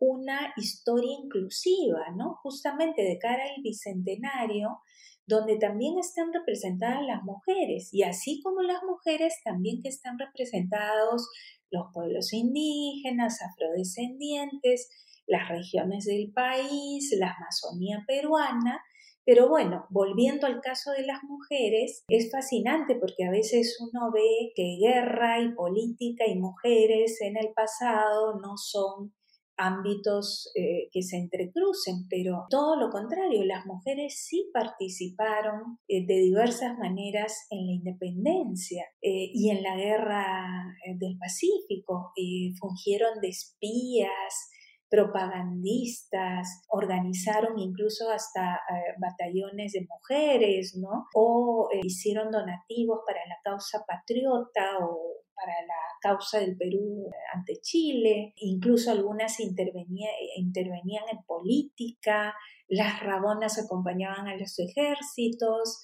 una 0.00 0.52
historia 0.56 1.12
inclusiva, 1.22 2.04
¿no? 2.16 2.40
Justamente 2.42 3.02
de 3.02 3.18
cara 3.18 3.44
al 3.44 3.62
bicentenario, 3.62 4.80
donde 5.24 5.56
también 5.56 5.98
están 6.00 6.32
representadas 6.32 7.02
las 7.06 7.22
mujeres 7.22 7.90
y 7.92 8.02
así 8.02 8.40
como 8.42 8.62
las 8.62 8.82
mujeres 8.82 9.34
también 9.44 9.82
que 9.82 9.88
están 9.88 10.18
representados 10.18 11.28
los 11.70 11.86
pueblos 11.92 12.32
indígenas, 12.32 13.40
afrodescendientes, 13.42 14.88
las 15.26 15.48
regiones 15.48 16.04
del 16.06 16.32
país, 16.32 17.14
la 17.18 17.34
Amazonía 17.34 18.04
peruana. 18.06 18.80
Pero 19.24 19.48
bueno, 19.48 19.86
volviendo 19.90 20.46
al 20.46 20.62
caso 20.62 20.90
de 20.92 21.04
las 21.04 21.22
mujeres, 21.24 22.04
es 22.08 22.30
fascinante 22.30 22.96
porque 22.96 23.24
a 23.24 23.30
veces 23.30 23.76
uno 23.78 24.10
ve 24.10 24.52
que 24.54 24.78
guerra 24.80 25.42
y 25.42 25.54
política 25.54 26.24
y 26.26 26.38
mujeres 26.38 27.20
en 27.20 27.36
el 27.36 27.52
pasado 27.52 28.40
no 28.40 28.56
son 28.56 29.12
ámbitos 29.58 30.50
eh, 30.54 30.88
que 30.92 31.02
se 31.02 31.18
entrecrucen, 31.18 32.06
pero 32.08 32.46
todo 32.48 32.76
lo 32.76 32.90
contrario, 32.90 33.44
las 33.44 33.66
mujeres 33.66 34.24
sí 34.24 34.48
participaron 34.54 35.78
eh, 35.88 36.06
de 36.06 36.14
diversas 36.20 36.78
maneras 36.78 37.46
en 37.50 37.66
la 37.66 37.72
independencia 37.72 38.84
eh, 39.02 39.30
y 39.34 39.50
en 39.50 39.62
la 39.62 39.76
guerra 39.76 40.74
del 40.98 41.18
Pacífico, 41.18 42.12
fungieron 42.58 43.20
de 43.20 43.28
espías, 43.28 44.50
propagandistas, 44.88 46.62
organizaron 46.68 47.58
incluso 47.58 48.10
hasta 48.10 48.60
batallones 49.00 49.72
de 49.72 49.86
mujeres, 49.86 50.76
¿no? 50.76 51.06
O 51.14 51.68
hicieron 51.82 52.30
donativos 52.30 53.00
para 53.06 53.20
la 53.26 53.36
causa 53.42 53.84
patriota 53.86 54.78
o 54.80 55.18
para 55.38 55.54
la 55.66 55.74
causa 56.00 56.40
del 56.40 56.56
Perú 56.56 57.10
ante 57.32 57.60
Chile, 57.60 58.32
incluso 58.36 58.90
algunas 58.90 59.40
intervenía, 59.40 60.10
intervenían 60.36 61.04
en 61.10 61.22
política, 61.24 62.34
las 62.68 63.00
rabonas 63.00 63.58
acompañaban 63.58 64.26
a 64.28 64.36
los 64.36 64.58
ejércitos, 64.58 65.80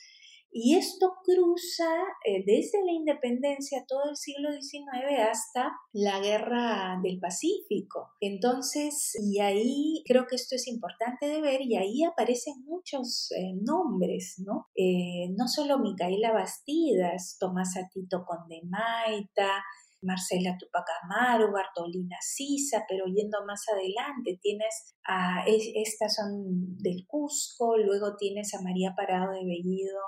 y 0.56 0.76
esto 0.76 1.14
cruza 1.24 1.90
eh, 2.24 2.44
desde 2.46 2.84
la 2.84 2.92
independencia 2.92 3.84
todo 3.88 4.10
el 4.10 4.16
siglo 4.16 4.52
XIX 4.52 5.20
hasta 5.28 5.72
la 5.92 6.20
guerra 6.20 7.00
del 7.02 7.18
Pacífico. 7.18 8.12
Entonces, 8.20 9.18
y 9.20 9.40
ahí 9.40 10.04
creo 10.06 10.28
que 10.28 10.36
esto 10.36 10.54
es 10.54 10.68
importante 10.68 11.26
de 11.26 11.40
ver, 11.40 11.60
y 11.62 11.76
ahí 11.76 12.04
aparecen 12.04 12.64
muchos 12.66 13.32
eh, 13.32 13.54
nombres, 13.62 14.36
¿no? 14.46 14.68
Eh, 14.76 15.28
no 15.36 15.48
solo 15.48 15.80
Micaela 15.80 16.32
Bastidas, 16.32 17.36
Tomás 17.40 17.76
Atito 17.76 18.24
Condemaita, 18.24 19.64
Marcela 20.02 20.56
Tupac 20.56 20.86
Amaru, 21.02 21.50
Bartolina 21.50 22.18
Sisa, 22.20 22.84
pero 22.88 23.06
yendo 23.06 23.44
más 23.44 23.64
adelante 23.72 24.38
tienes 24.40 24.94
a, 25.04 25.44
estas 25.46 26.14
son 26.14 26.76
del 26.78 27.06
Cusco, 27.08 27.76
luego 27.76 28.16
tienes 28.16 28.54
a 28.54 28.62
María 28.62 28.94
Parado 28.96 29.32
de 29.32 29.44
Bellido 29.44 29.98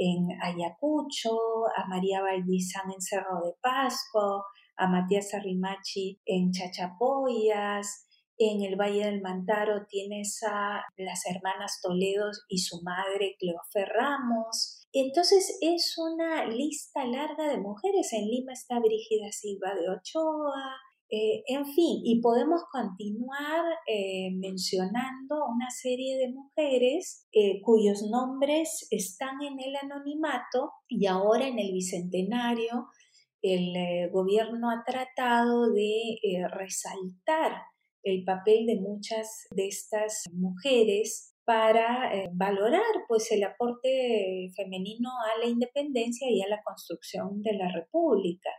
en 0.00 0.28
Ayacucho, 0.40 1.36
a 1.76 1.86
María 1.86 2.22
Valdizán 2.22 2.90
en 2.90 3.02
Cerro 3.02 3.42
de 3.44 3.52
Pasco, 3.60 4.46
a 4.78 4.88
Matías 4.88 5.34
Arrimachi 5.34 6.18
en 6.24 6.52
Chachapoyas, 6.52 8.06
en 8.38 8.62
el 8.62 8.76
Valle 8.76 9.04
del 9.04 9.20
Mantaro 9.20 9.84
tienes 9.86 10.42
a 10.42 10.82
las 10.96 11.26
hermanas 11.26 11.78
Toledo 11.82 12.30
y 12.48 12.56
su 12.56 12.80
madre 12.82 13.36
Cleofe 13.38 13.84
Ramos. 13.84 14.88
Entonces 14.94 15.58
es 15.60 15.94
una 15.98 16.46
lista 16.46 17.04
larga 17.04 17.48
de 17.48 17.58
mujeres. 17.58 18.10
En 18.14 18.24
Lima 18.28 18.54
está 18.54 18.80
Brígida 18.80 19.30
Silva 19.30 19.74
de 19.74 19.90
Ochoa, 19.90 20.74
eh, 21.12 21.42
en 21.48 21.66
fin, 21.66 22.02
y 22.04 22.20
podemos 22.20 22.62
continuar 22.70 23.64
eh, 23.88 24.30
mencionando 24.36 25.44
una 25.52 25.68
serie 25.68 26.16
de 26.18 26.32
mujeres 26.32 27.26
eh, 27.32 27.60
cuyos 27.62 28.04
nombres 28.08 28.86
están 28.92 29.42
en 29.42 29.58
el 29.58 29.74
anonimato 29.74 30.70
y 30.88 31.06
ahora 31.06 31.48
en 31.48 31.58
el 31.58 31.72
Bicentenario 31.72 32.86
el 33.42 34.08
gobierno 34.12 34.70
ha 34.70 34.84
tratado 34.84 35.72
de 35.72 36.18
resaltar 36.52 37.62
el 38.04 38.22
papel 38.22 38.66
de 38.66 38.78
muchas 38.80 39.48
de 39.50 39.66
estas 39.66 40.24
mujeres 40.32 41.34
para 41.46 42.12
valorar 42.34 42.82
pues 43.08 43.32
el 43.32 43.42
aporte 43.44 44.50
femenino 44.54 45.08
a 45.34 45.38
la 45.38 45.46
independencia 45.46 46.30
y 46.30 46.42
a 46.42 46.48
la 46.48 46.62
construcción 46.62 47.40
de 47.42 47.54
la 47.54 47.72
república. 47.72 48.50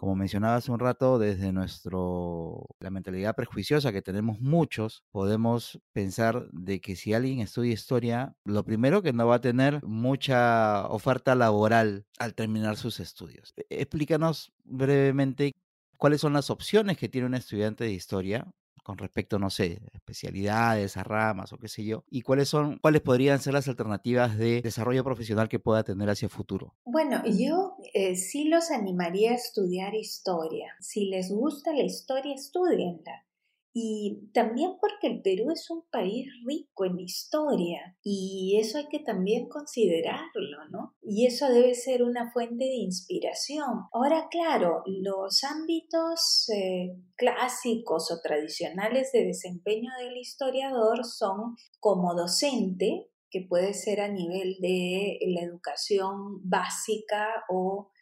Como 0.00 0.16
mencionaba 0.16 0.56
hace 0.56 0.72
un 0.72 0.78
rato, 0.78 1.18
desde 1.18 1.52
nuestro 1.52 2.64
la 2.78 2.88
mentalidad 2.88 3.36
prejuiciosa 3.36 3.92
que 3.92 4.00
tenemos 4.00 4.40
muchos, 4.40 5.04
podemos 5.10 5.78
pensar 5.92 6.48
de 6.52 6.80
que 6.80 6.96
si 6.96 7.12
alguien 7.12 7.40
estudia 7.40 7.74
historia, 7.74 8.34
lo 8.46 8.64
primero 8.64 9.02
que 9.02 9.12
no 9.12 9.26
va 9.26 9.34
a 9.34 9.40
tener 9.42 9.84
mucha 9.84 10.86
oferta 10.86 11.34
laboral 11.34 12.06
al 12.18 12.32
terminar 12.34 12.78
sus 12.78 12.98
estudios. 12.98 13.52
E, 13.58 13.66
explícanos 13.68 14.54
brevemente 14.64 15.52
cuáles 15.98 16.22
son 16.22 16.32
las 16.32 16.48
opciones 16.48 16.96
que 16.96 17.10
tiene 17.10 17.26
un 17.26 17.34
estudiante 17.34 17.84
de 17.84 17.92
historia 17.92 18.50
con 18.82 18.98
respecto, 18.98 19.38
no 19.38 19.50
sé, 19.50 19.80
especialidades, 19.92 20.96
a 20.96 21.04
ramas 21.04 21.52
o 21.52 21.58
qué 21.58 21.68
sé 21.68 21.84
yo, 21.84 22.04
y 22.10 22.22
cuáles 22.22 22.48
son, 22.48 22.78
cuáles 22.78 23.02
podrían 23.02 23.40
ser 23.40 23.54
las 23.54 23.68
alternativas 23.68 24.36
de 24.36 24.62
desarrollo 24.62 25.04
profesional 25.04 25.48
que 25.48 25.58
pueda 25.58 25.84
tener 25.84 26.10
hacia 26.10 26.26
el 26.26 26.30
futuro. 26.30 26.74
Bueno, 26.84 27.22
yo 27.26 27.76
eh, 27.94 28.16
sí 28.16 28.48
los 28.48 28.70
animaría 28.70 29.32
a 29.32 29.34
estudiar 29.34 29.94
historia. 29.94 30.74
Si 30.80 31.06
les 31.06 31.30
gusta 31.30 31.72
la 31.72 31.82
historia, 31.82 32.34
estudienla 32.34 33.24
y 33.72 34.30
también 34.34 34.72
porque 34.80 35.06
el 35.06 35.22
Perú 35.22 35.52
es 35.52 35.70
un 35.70 35.84
país 35.90 36.26
rico 36.44 36.84
en 36.84 36.98
historia 36.98 37.96
y 38.02 38.58
eso 38.60 38.78
hay 38.78 38.88
que 38.88 38.98
también 38.98 39.48
considerarlo, 39.48 40.68
¿no? 40.70 40.96
Y 41.02 41.26
eso 41.26 41.48
debe 41.48 41.74
ser 41.74 42.02
una 42.02 42.32
fuente 42.32 42.64
de 42.64 42.76
inspiración. 42.76 43.86
Ahora, 43.92 44.26
claro, 44.28 44.82
los 44.86 45.44
ámbitos 45.44 46.48
eh, 46.52 46.96
clásicos 47.14 48.10
o 48.10 48.20
tradicionales 48.20 49.12
de 49.12 49.26
desempeño 49.26 49.90
del 50.00 50.16
historiador 50.16 51.04
son 51.04 51.54
como 51.78 52.14
docente, 52.14 53.08
que 53.30 53.46
puede 53.48 53.74
ser 53.74 54.00
a 54.00 54.08
nivel 54.08 54.56
de 54.60 55.18
la 55.28 55.42
educación 55.42 56.40
básica 56.42 57.28
o, 57.48 57.92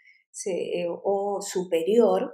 eh, 0.47 0.87
o 0.89 1.43
superior, 1.43 2.33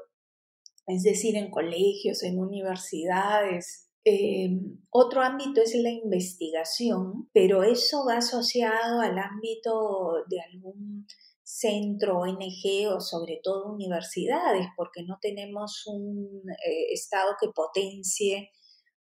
es 0.86 1.02
decir, 1.02 1.36
en 1.36 1.50
colegios, 1.50 2.22
en 2.22 2.38
universidades. 2.38 3.90
Eh, 4.04 4.50
otro 4.90 5.22
ámbito 5.22 5.62
es 5.62 5.74
la 5.76 5.90
investigación, 5.90 7.30
pero 7.32 7.62
eso 7.62 8.04
va 8.06 8.18
asociado 8.18 9.00
al 9.00 9.18
ámbito 9.18 10.24
de 10.28 10.40
algún 10.40 11.06
centro, 11.42 12.18
ONG 12.18 12.88
o 12.94 13.00
sobre 13.00 13.40
todo 13.42 13.72
universidades, 13.72 14.66
porque 14.76 15.02
no 15.04 15.18
tenemos 15.20 15.86
un 15.86 16.42
eh, 16.50 16.92
Estado 16.92 17.36
que 17.40 17.48
potencie 17.48 18.50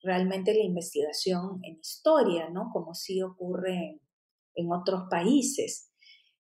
realmente 0.01 0.53
la 0.53 0.63
investigación 0.63 1.59
en 1.63 1.79
historia, 1.79 2.49
¿no? 2.49 2.69
Como 2.71 2.93
sí 2.93 3.21
ocurre 3.21 4.01
en, 4.55 4.71
otros 4.71 5.03
países. 5.09 5.89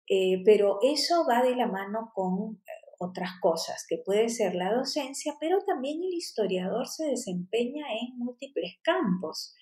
Eh, 0.09 0.43
pero 0.45 0.79
eso 0.83 1.27
va 1.29 1.43
de 1.43 1.55
la 1.55 1.67
mano 1.67 2.11
con 2.15 2.63
otras 2.99 3.31
cosas, 3.41 3.87
que 3.89 3.99
puede 3.99 4.29
ser 4.29 4.55
la 4.55 4.73
docencia, 4.73 5.35
pero 5.41 5.59
también 5.65 6.03
el 6.03 6.13
historiador 6.13 6.87
se 6.87 7.07
desempeña 7.07 7.87
en 7.93 8.19
múltiples 8.19 8.75
campos. 8.83 9.55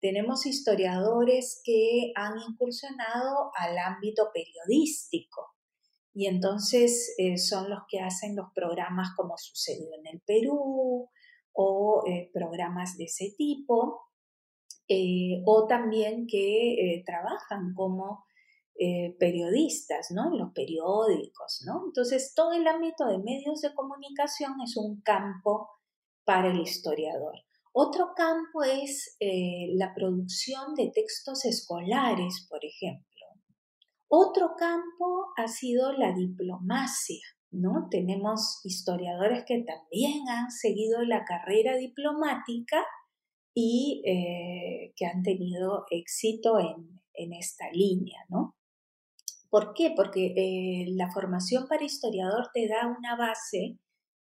Tenemos 0.00 0.46
historiadores 0.46 1.60
que 1.64 2.12
han 2.14 2.34
incursionado 2.38 3.50
al 3.56 3.78
ámbito 3.78 4.30
periodístico 4.32 5.54
y 6.14 6.26
entonces 6.26 7.12
eh, 7.18 7.36
son 7.38 7.68
los 7.68 7.80
que 7.88 8.00
hacen 8.00 8.36
los 8.36 8.46
programas 8.54 9.08
como 9.16 9.36
sucedió 9.36 9.88
en 9.98 10.06
el 10.06 10.20
Perú 10.20 11.10
o 11.52 12.02
eh, 12.06 12.30
programas 12.32 12.96
de 12.96 13.04
ese 13.04 13.34
tipo, 13.36 14.00
eh, 14.88 15.42
o 15.44 15.66
también 15.66 16.26
que 16.28 17.02
trabajan 17.04 17.74
como 17.74 18.24
eh, 18.76 19.14
periodistas, 19.20 20.10
¿no? 20.10 20.36
Los 20.36 20.52
periódicos, 20.52 21.62
¿no? 21.64 21.84
Entonces, 21.86 22.32
todo 22.34 22.52
el 22.52 22.66
ámbito 22.66 23.06
de 23.06 23.18
medios 23.18 23.60
de 23.60 23.72
comunicación 23.72 24.54
es 24.64 24.76
un 24.76 25.00
campo 25.02 25.68
para 26.24 26.50
el 26.50 26.58
historiador. 26.58 27.34
Otro 27.72 28.14
campo 28.16 28.64
es 28.64 29.16
eh, 29.20 29.68
la 29.74 29.94
producción 29.94 30.74
de 30.74 30.90
textos 30.92 31.44
escolares, 31.44 32.46
por 32.50 32.64
ejemplo. 32.64 33.04
Otro 34.08 34.54
campo 34.58 35.32
ha 35.36 35.46
sido 35.46 35.92
la 35.92 36.12
diplomacia, 36.12 37.22
¿no? 37.52 37.86
Tenemos 37.90 38.60
historiadores 38.64 39.44
que 39.46 39.62
también 39.62 40.28
han 40.28 40.50
seguido 40.50 41.02
la 41.02 41.24
carrera 41.24 41.76
diplomática 41.76 42.84
y 43.54 44.02
eh, 44.04 44.92
que 44.96 45.06
han 45.06 45.22
tenido 45.22 45.84
éxito 45.90 46.58
en, 46.58 47.00
en 47.14 47.32
esta 47.32 47.70
línea, 47.72 48.18
¿no? 48.28 48.56
¿Por 49.54 49.72
qué? 49.72 49.92
Porque 49.94 50.34
eh, 50.36 50.86
la 50.96 51.12
formación 51.12 51.68
para 51.68 51.84
historiador 51.84 52.50
te 52.52 52.66
da 52.66 52.88
una 52.88 53.14
base 53.14 53.78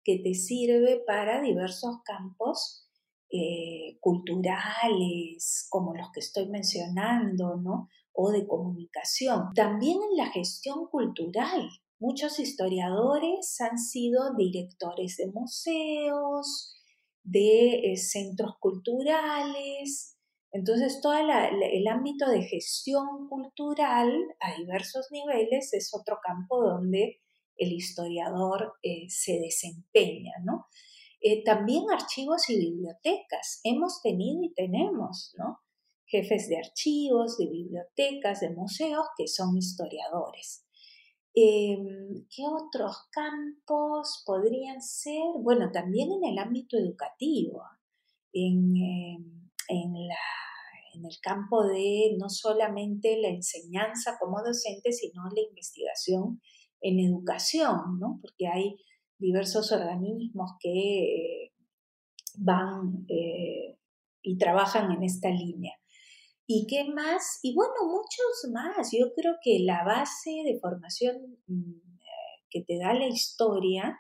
que 0.04 0.20
te 0.20 0.36
sirve 0.36 1.02
para 1.04 1.42
diversos 1.42 2.04
campos 2.06 2.88
eh, 3.32 3.98
culturales, 4.02 5.66
como 5.72 5.96
los 5.96 6.12
que 6.12 6.20
estoy 6.20 6.48
mencionando, 6.48 7.56
¿no? 7.56 7.90
O 8.14 8.30
de 8.30 8.46
comunicación. 8.46 9.52
También 9.56 9.98
en 10.12 10.16
la 10.16 10.30
gestión 10.30 10.86
cultural. 10.92 11.72
Muchos 11.98 12.38
historiadores 12.38 13.60
han 13.62 13.80
sido 13.80 14.36
directores 14.36 15.18
de 15.18 15.32
museos, 15.32 16.76
de 17.24 17.94
eh, 17.94 17.98
centros 17.98 18.58
culturales, 18.60 20.15
entonces, 20.52 21.02
todo 21.02 21.14
el 21.18 21.88
ámbito 21.88 22.30
de 22.30 22.44
gestión 22.44 23.28
cultural 23.28 24.10
a 24.40 24.58
diversos 24.58 25.08
niveles 25.12 25.74
es 25.74 25.94
otro 25.94 26.20
campo 26.24 26.64
donde 26.64 27.20
el 27.58 27.74
historiador 27.74 28.74
eh, 28.82 29.06
se 29.10 29.40
desempeña, 29.40 30.34
¿no? 30.44 30.68
Eh, 31.22 31.44
también 31.44 31.84
archivos 31.92 32.50
y 32.50 32.58
bibliotecas. 32.58 33.60
Hemos 33.64 34.02
tenido 34.02 34.44
y 34.44 34.54
tenemos, 34.54 35.34
¿no? 35.38 35.60
Jefes 36.06 36.48
de 36.48 36.58
archivos, 36.58 37.38
de 37.38 37.48
bibliotecas, 37.48 38.42
de 38.42 38.52
museos 38.52 39.06
que 39.18 39.28
son 39.28 39.58
historiadores. 39.58 40.66
Em, 41.34 42.28
¿Qué 42.30 42.44
otros 42.48 42.96
campos 43.12 44.24
podrían 44.26 44.82
ser? 44.82 45.34
Bueno, 45.42 45.72
también 45.72 46.10
en 46.12 46.32
el 46.32 46.38
ámbito 46.38 46.78
educativo, 46.78 47.64
en, 48.32 48.76
em, 48.78 49.35
en 49.70 49.94
la 50.08 50.16
en 50.96 51.06
el 51.06 51.20
campo 51.22 51.66
de 51.68 52.16
no 52.18 52.30
solamente 52.30 53.18
la 53.20 53.30
enseñanza 53.30 54.18
como 54.20 54.42
docente, 54.42 54.92
sino 54.92 55.24
la 55.36 55.42
investigación 55.42 56.42
en 56.82 57.00
educación, 57.00 58.00
¿no? 58.00 58.20
Porque 58.22 58.48
hay 58.48 58.78
diversos 59.18 59.72
organismos 59.72 60.52
que 60.60 60.70
eh, 60.70 61.54
van 62.38 63.06
eh, 63.10 63.78
y 64.22 64.38
trabajan 64.38 64.92
en 64.92 65.04
esta 65.04 65.30
línea. 65.30 65.74
¿Y 66.48 66.68
qué 66.68 66.86
más? 66.86 67.40
Y 67.42 67.56
bueno, 67.56 67.74
muchos 67.86 68.52
más. 68.52 68.92
Yo 68.92 69.14
creo 69.16 69.36
que 69.42 69.60
la 69.60 69.84
base 69.84 70.32
de 70.46 70.60
formación 70.60 71.38
mm, 71.48 71.72
eh, 71.72 72.44
que 72.50 72.62
te 72.64 72.78
da 72.78 72.94
la 72.94 73.08
historia 73.08 73.98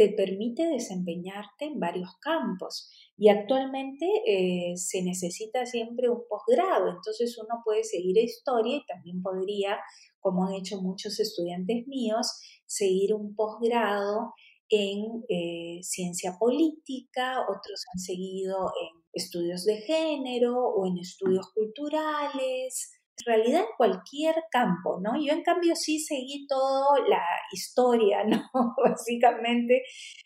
te 0.00 0.08
permite 0.08 0.66
desempeñarte 0.66 1.66
en 1.66 1.78
varios 1.78 2.16
campos. 2.22 2.88
Y 3.18 3.28
actualmente 3.28 4.06
eh, 4.26 4.74
se 4.74 5.02
necesita 5.02 5.66
siempre 5.66 6.08
un 6.08 6.22
posgrado, 6.26 6.88
entonces 6.88 7.36
uno 7.36 7.60
puede 7.62 7.84
seguir 7.84 8.16
historia 8.16 8.78
y 8.78 8.86
también 8.86 9.20
podría, 9.20 9.78
como 10.18 10.46
han 10.46 10.54
hecho 10.54 10.80
muchos 10.80 11.20
estudiantes 11.20 11.86
míos, 11.86 12.40
seguir 12.64 13.12
un 13.12 13.34
posgrado 13.34 14.32
en 14.70 15.22
eh, 15.28 15.80
ciencia 15.82 16.38
política, 16.38 17.42
otros 17.42 17.84
han 17.92 18.00
seguido 18.00 18.72
en 18.80 19.02
estudios 19.12 19.66
de 19.66 19.82
género 19.82 20.64
o 20.64 20.86
en 20.86 20.96
estudios 20.96 21.50
culturales, 21.52 22.99
realidad 23.24 23.60
en 23.60 23.66
cualquier 23.76 24.34
campo, 24.50 24.98
¿no? 25.02 25.12
Yo 25.22 25.32
en 25.32 25.42
cambio 25.42 25.74
sí 25.76 25.98
seguí 25.98 26.46
toda 26.46 26.98
la 27.08 27.22
historia, 27.52 28.24
¿no? 28.28 28.42
Básicamente, 28.84 29.82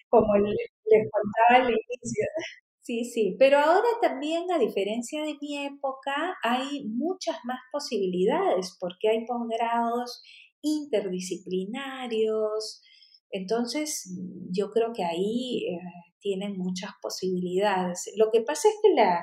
como 0.09 0.37
les 0.37 0.71
contaba 1.11 1.65
al 1.65 1.71
inicio. 1.71 2.27
Sí, 2.81 3.05
sí, 3.07 3.37
pero 3.39 3.59
ahora 3.59 3.89
también, 4.03 4.51
a 4.53 4.59
diferencia 4.59 5.23
de 5.23 5.37
mi 5.41 5.65
época, 5.65 6.37
hay 6.43 6.85
muchas 6.87 7.39
más 7.45 7.61
posibilidades 7.73 8.77
porque 8.79 9.09
hay 9.09 9.25
posgrados 9.25 10.23
interdisciplinarios, 10.61 12.83
entonces 13.31 14.11
yo 14.51 14.71
creo 14.71 14.93
que 14.95 15.05
ahí 15.05 15.67
eh, 15.67 15.79
tienen 16.21 16.57
muchas 16.57 16.91
posibilidades. 17.03 18.13
Lo 18.17 18.31
que 18.31 18.41
pasa 18.43 18.69
es 18.69 18.75
que 18.83 18.91
la 18.95 19.21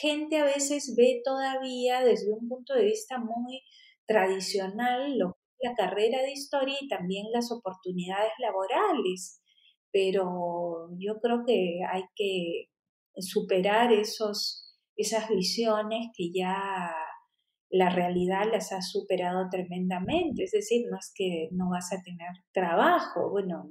gente 0.00 0.38
a 0.38 0.44
veces 0.44 0.94
ve 0.96 1.20
todavía 1.24 2.02
desde 2.04 2.32
un 2.32 2.48
punto 2.48 2.74
de 2.74 2.84
vista 2.84 3.18
muy 3.18 3.62
tradicional 4.06 5.18
lo 5.18 5.36
la 5.60 5.74
carrera 5.74 6.22
de 6.22 6.32
historia 6.32 6.76
y 6.80 6.88
también 6.88 7.26
las 7.32 7.50
oportunidades 7.50 8.32
laborales, 8.38 9.42
pero 9.92 10.88
yo 10.98 11.18
creo 11.20 11.44
que 11.46 11.80
hay 11.90 12.02
que 12.14 12.68
superar 13.18 13.92
esos, 13.92 14.76
esas 14.96 15.28
visiones 15.28 16.08
que 16.14 16.30
ya 16.32 16.92
la 17.70 17.90
realidad 17.90 18.44
las 18.50 18.72
ha 18.72 18.82
superado 18.82 19.48
tremendamente. 19.50 20.44
Es 20.44 20.52
decir, 20.52 20.86
no 20.90 20.98
es 20.98 21.12
que 21.14 21.48
no 21.52 21.70
vas 21.70 21.92
a 21.92 22.02
tener 22.02 22.30
trabajo, 22.52 23.30
bueno, 23.30 23.70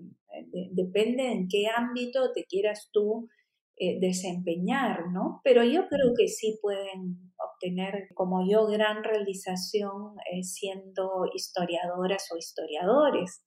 depende 0.71 1.31
en 1.31 1.47
qué 1.47 1.67
ámbito 1.75 2.31
te 2.33 2.45
quieras 2.45 2.89
tú 2.91 3.29
eh, 3.77 3.99
desempeñar, 3.99 5.11
¿no? 5.11 5.41
Pero 5.43 5.63
yo 5.63 5.87
creo 5.87 6.13
que 6.17 6.27
sí 6.27 6.57
pueden 6.61 7.33
obtener, 7.37 8.07
como 8.13 8.49
yo, 8.49 8.67
gran 8.67 9.03
realización 9.03 10.15
eh, 10.31 10.43
siendo 10.43 11.25
historiadoras 11.33 12.31
o 12.31 12.37
historiadores. 12.37 13.43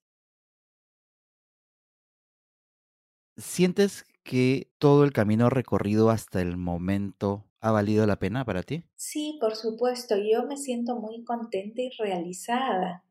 ¿Sientes 3.39 4.05
que 4.25 4.71
todo 4.79 5.05
el 5.05 5.13
camino 5.13 5.49
recorrido 5.49 6.11
hasta 6.11 6.43
el 6.43 6.57
momento 6.57 7.45
ha 7.61 7.71
valido 7.71 8.07
la 8.07 8.19
pena 8.19 8.45
para 8.45 8.63
ti? 8.63 8.85
Sí, 8.97 9.39
por 9.41 9.57
supuesto, 9.57 10.17
yo 10.17 10.47
me 10.47 10.57
siento 10.57 10.97
muy 10.97 11.25
contenta 11.25 11.81
y 11.81 11.91
realizada. 11.99 13.05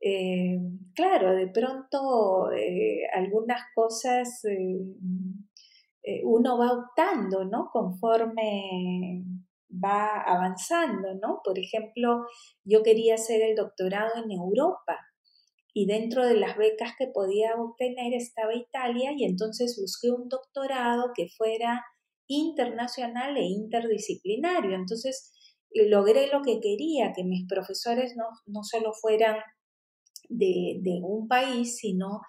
Eh, 0.00 0.58
claro, 0.94 1.34
de 1.34 1.48
pronto 1.48 2.52
eh, 2.52 3.06
algunas 3.14 3.62
cosas 3.74 4.44
eh, 4.44 4.78
uno 6.24 6.58
va 6.58 6.72
optando, 6.72 7.44
¿no? 7.44 7.68
Conforme 7.72 9.24
va 9.72 10.20
avanzando, 10.20 11.14
¿no? 11.20 11.40
Por 11.44 11.58
ejemplo, 11.58 12.24
yo 12.64 12.82
quería 12.82 13.14
hacer 13.14 13.42
el 13.42 13.56
doctorado 13.56 14.12
en 14.22 14.30
Europa 14.30 14.98
y 15.74 15.86
dentro 15.86 16.26
de 16.26 16.36
las 16.36 16.56
becas 16.56 16.92
que 16.98 17.08
podía 17.08 17.54
obtener 17.56 18.14
estaba 18.14 18.54
Italia 18.54 19.12
y 19.16 19.24
entonces 19.24 19.78
busqué 19.78 20.10
un 20.10 20.28
doctorado 20.28 21.10
que 21.14 21.28
fuera 21.36 21.84
internacional 22.28 23.36
e 23.36 23.44
interdisciplinario. 23.44 24.74
Entonces 24.74 25.32
logré 25.74 26.28
lo 26.28 26.40
que 26.42 26.60
quería, 26.60 27.12
que 27.14 27.24
mis 27.24 27.46
profesores 27.46 28.14
no, 28.16 28.24
no 28.46 28.62
solo 28.62 28.92
fueran 28.94 29.36
de, 30.28 30.78
de 30.80 31.00
un 31.02 31.28
país, 31.28 31.76
sino 31.76 32.20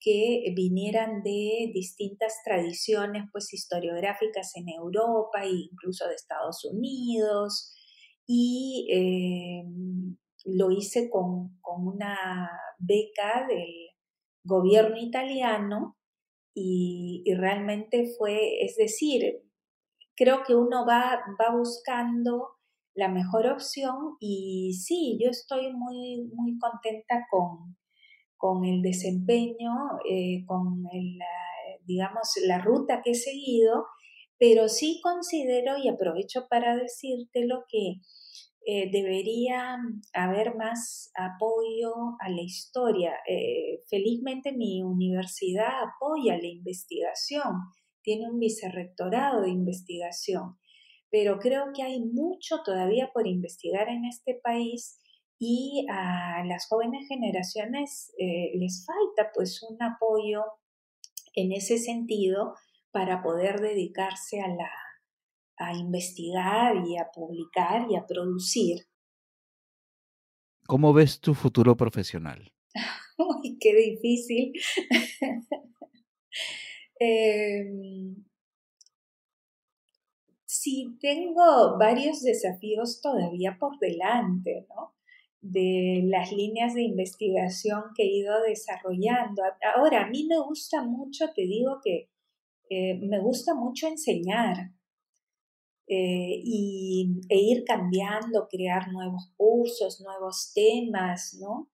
que 0.00 0.44
vinieran 0.56 1.22
de 1.22 1.70
distintas 1.74 2.40
tradiciones 2.44 3.24
pues 3.32 3.52
historiográficas 3.52 4.56
en 4.56 4.68
Europa 4.70 5.44
e 5.44 5.50
incluso 5.50 6.08
de 6.08 6.14
Estados 6.14 6.64
Unidos 6.64 7.74
y 8.26 8.88
eh, 8.90 9.64
lo 10.44 10.70
hice 10.70 11.10
con, 11.10 11.58
una 11.62 12.50
beca 12.78 13.46
del 13.48 13.72
gobierno 14.44 14.96
italiano 14.96 15.96
y, 16.54 17.24
realmente 17.36 18.12
fue, 18.18 18.64
es 18.64 18.76
decir, 18.76 19.42
creo 20.16 20.42
que 20.44 20.54
uno 20.54 20.84
va, 20.86 21.20
va 21.40 21.56
buscando 21.56 22.48
la 22.94 23.08
mejor 23.08 23.46
opción 23.46 24.16
y 24.18 24.74
sí, 24.74 25.18
yo 25.22 25.30
estoy 25.30 25.72
muy, 25.72 26.28
muy 26.34 26.58
contenta 26.58 27.26
con, 27.30 27.76
con 28.40 28.64
el 28.64 28.80
desempeño, 28.80 29.70
eh, 30.08 30.44
con 30.46 30.82
digamos, 31.84 32.30
la 32.46 32.58
ruta 32.58 33.02
que 33.04 33.10
he 33.10 33.14
seguido, 33.14 33.84
pero 34.38 34.68
sí 34.68 35.00
considero 35.02 35.76
y 35.76 35.88
aprovecho 35.88 36.46
para 36.48 36.76
decírtelo 36.76 37.64
que 37.68 38.00
eh, 38.66 38.90
debería 38.90 39.76
haber 40.14 40.54
más 40.54 41.10
apoyo 41.14 41.92
a 42.20 42.30
la 42.30 42.40
historia. 42.40 43.12
Eh, 43.28 43.82
felizmente 43.88 44.52
mi 44.52 44.82
universidad 44.82 45.82
apoya 45.82 46.38
la 46.38 46.46
investigación, 46.46 47.54
tiene 48.02 48.30
un 48.30 48.38
vicerrectorado 48.38 49.42
de 49.42 49.50
investigación, 49.50 50.56
pero 51.10 51.38
creo 51.38 51.66
que 51.74 51.82
hay 51.82 52.00
mucho 52.00 52.62
todavía 52.64 53.10
por 53.12 53.26
investigar 53.26 53.88
en 53.88 54.04
este 54.04 54.40
país 54.42 54.99
y 55.42 55.86
a 55.88 56.44
las 56.44 56.68
jóvenes 56.68 57.08
generaciones 57.08 58.12
eh, 58.18 58.52
les 58.56 58.84
falta 58.84 59.32
pues 59.34 59.62
un 59.62 59.82
apoyo 59.82 60.44
en 61.34 61.52
ese 61.52 61.78
sentido 61.78 62.54
para 62.90 63.22
poder 63.22 63.60
dedicarse 63.60 64.42
a 64.42 64.48
la, 64.48 64.70
a 65.56 65.74
investigar 65.74 66.86
y 66.86 66.98
a 66.98 67.10
publicar 67.10 67.90
y 67.90 67.96
a 67.96 68.04
producir. 68.06 68.86
¿Cómo 70.66 70.92
ves 70.92 71.20
tu 71.20 71.32
futuro 71.32 71.74
profesional? 71.74 72.52
Uy, 73.18 73.56
qué 73.58 73.74
difícil. 73.74 74.52
Em, 77.02 78.14
sí, 80.44 80.98
tengo 81.00 81.78
varios 81.78 82.20
desafíos 82.20 83.00
todavía 83.00 83.56
por 83.58 83.78
delante, 83.78 84.66
¿no? 84.68 84.99
De 85.42 86.02
las 86.04 86.32
líneas 86.32 86.74
de 86.74 86.82
investigación 86.82 87.82
que 87.96 88.02
he 88.02 88.18
ido 88.18 88.42
desarrollando. 88.42 89.42
Ahora, 89.74 90.04
a 90.04 90.10
mí 90.10 90.26
me 90.28 90.38
gusta 90.38 90.82
mucho, 90.82 91.32
te 91.34 91.42
digo 91.42 91.80
que 91.82 92.10
eh, 92.70 92.98
me 93.00 93.20
gusta 93.20 93.54
mucho 93.54 93.88
enseñar. 93.88 94.72
Eh, 95.92 96.40
y, 96.44 97.20
e 97.28 97.36
ir 97.36 97.64
cambiando, 97.64 98.46
crear 98.48 98.92
nuevos 98.92 99.32
cursos, 99.36 100.00
nuevos 100.00 100.52
temas, 100.54 101.36
¿no? 101.40 101.68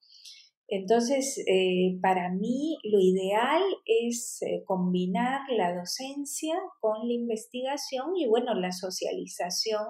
Entonces, 0.69 1.37
eh, 1.47 1.99
para 2.01 2.31
mí 2.31 2.79
lo 2.85 2.99
ideal 2.99 3.63
es 3.85 4.41
combinar 4.65 5.43
la 5.51 5.77
docencia 5.77 6.55
con 6.81 7.07
la 7.07 7.13
investigación 7.13 8.17
y, 8.17 8.27
bueno, 8.27 8.55
la 8.55 8.73
socialización 8.73 9.85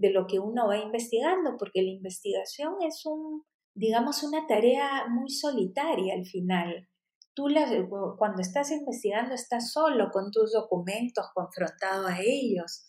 de 0.00 0.10
lo 0.10 0.26
que 0.26 0.38
uno 0.38 0.66
va 0.66 0.78
investigando, 0.78 1.56
porque 1.58 1.82
la 1.82 1.90
investigación 1.90 2.76
es 2.80 3.04
un, 3.04 3.44
digamos, 3.74 4.22
una 4.22 4.46
tarea 4.46 5.06
muy 5.10 5.28
solitaria 5.28 6.14
al 6.14 6.24
final. 6.24 6.88
Tú 7.34 7.48
cuando 8.16 8.40
estás 8.40 8.70
investigando 8.70 9.34
estás 9.34 9.72
solo 9.72 10.08
con 10.10 10.30
tus 10.30 10.52
documentos, 10.52 11.26
confrontado 11.34 12.06
a 12.06 12.18
ellos. 12.20 12.86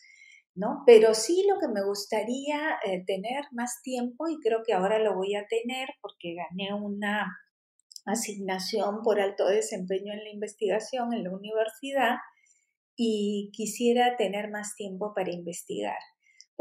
¿no? 0.55 0.83
Pero 0.85 1.13
sí 1.13 1.45
lo 1.49 1.59
que 1.59 1.67
me 1.67 1.83
gustaría 1.83 2.77
eh, 2.85 3.03
tener 3.05 3.43
más 3.51 3.81
tiempo 3.83 4.27
y 4.27 4.37
creo 4.39 4.63
que 4.65 4.73
ahora 4.73 4.99
lo 4.99 5.15
voy 5.15 5.35
a 5.35 5.47
tener 5.47 5.89
porque 6.01 6.35
gané 6.35 6.73
una 6.73 7.27
asignación 8.05 9.01
por 9.03 9.21
alto 9.21 9.47
desempeño 9.47 10.11
en 10.13 10.23
la 10.23 10.29
investigación 10.29 11.13
en 11.13 11.23
la 11.23 11.31
universidad 11.31 12.15
y 12.97 13.49
quisiera 13.53 14.17
tener 14.17 14.49
más 14.49 14.75
tiempo 14.75 15.13
para 15.13 15.31
investigar 15.31 15.97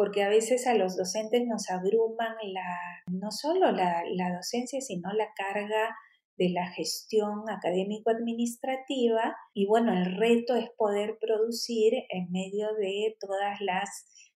porque 0.00 0.22
a 0.22 0.30
veces 0.30 0.66
a 0.66 0.72
los 0.72 0.96
docentes 0.96 1.42
nos 1.46 1.68
abruman 1.68 2.34
la, 2.54 3.02
no 3.10 3.30
solo 3.30 3.70
la, 3.70 4.02
la 4.14 4.34
docencia, 4.34 4.80
sino 4.80 5.12
la 5.12 5.28
carga 5.36 5.94
de 6.38 6.48
la 6.48 6.72
gestión 6.72 7.42
académico-administrativa 7.50 9.36
y 9.52 9.66
bueno, 9.66 9.92
el 9.92 10.16
reto 10.16 10.56
es 10.56 10.70
poder 10.78 11.18
producir 11.20 11.92
en 12.08 12.30
medio 12.30 12.68
de 12.80 13.14
todas 13.20 13.60
las 13.60 13.90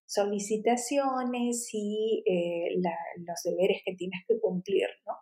solicitaciones 0.04 1.70
y 1.72 2.22
eh, 2.26 2.76
los 3.26 3.42
deberes 3.42 3.80
que 3.86 3.94
tienes 3.94 4.20
que 4.28 4.38
cumplir, 4.38 4.88
¿no? 5.06 5.14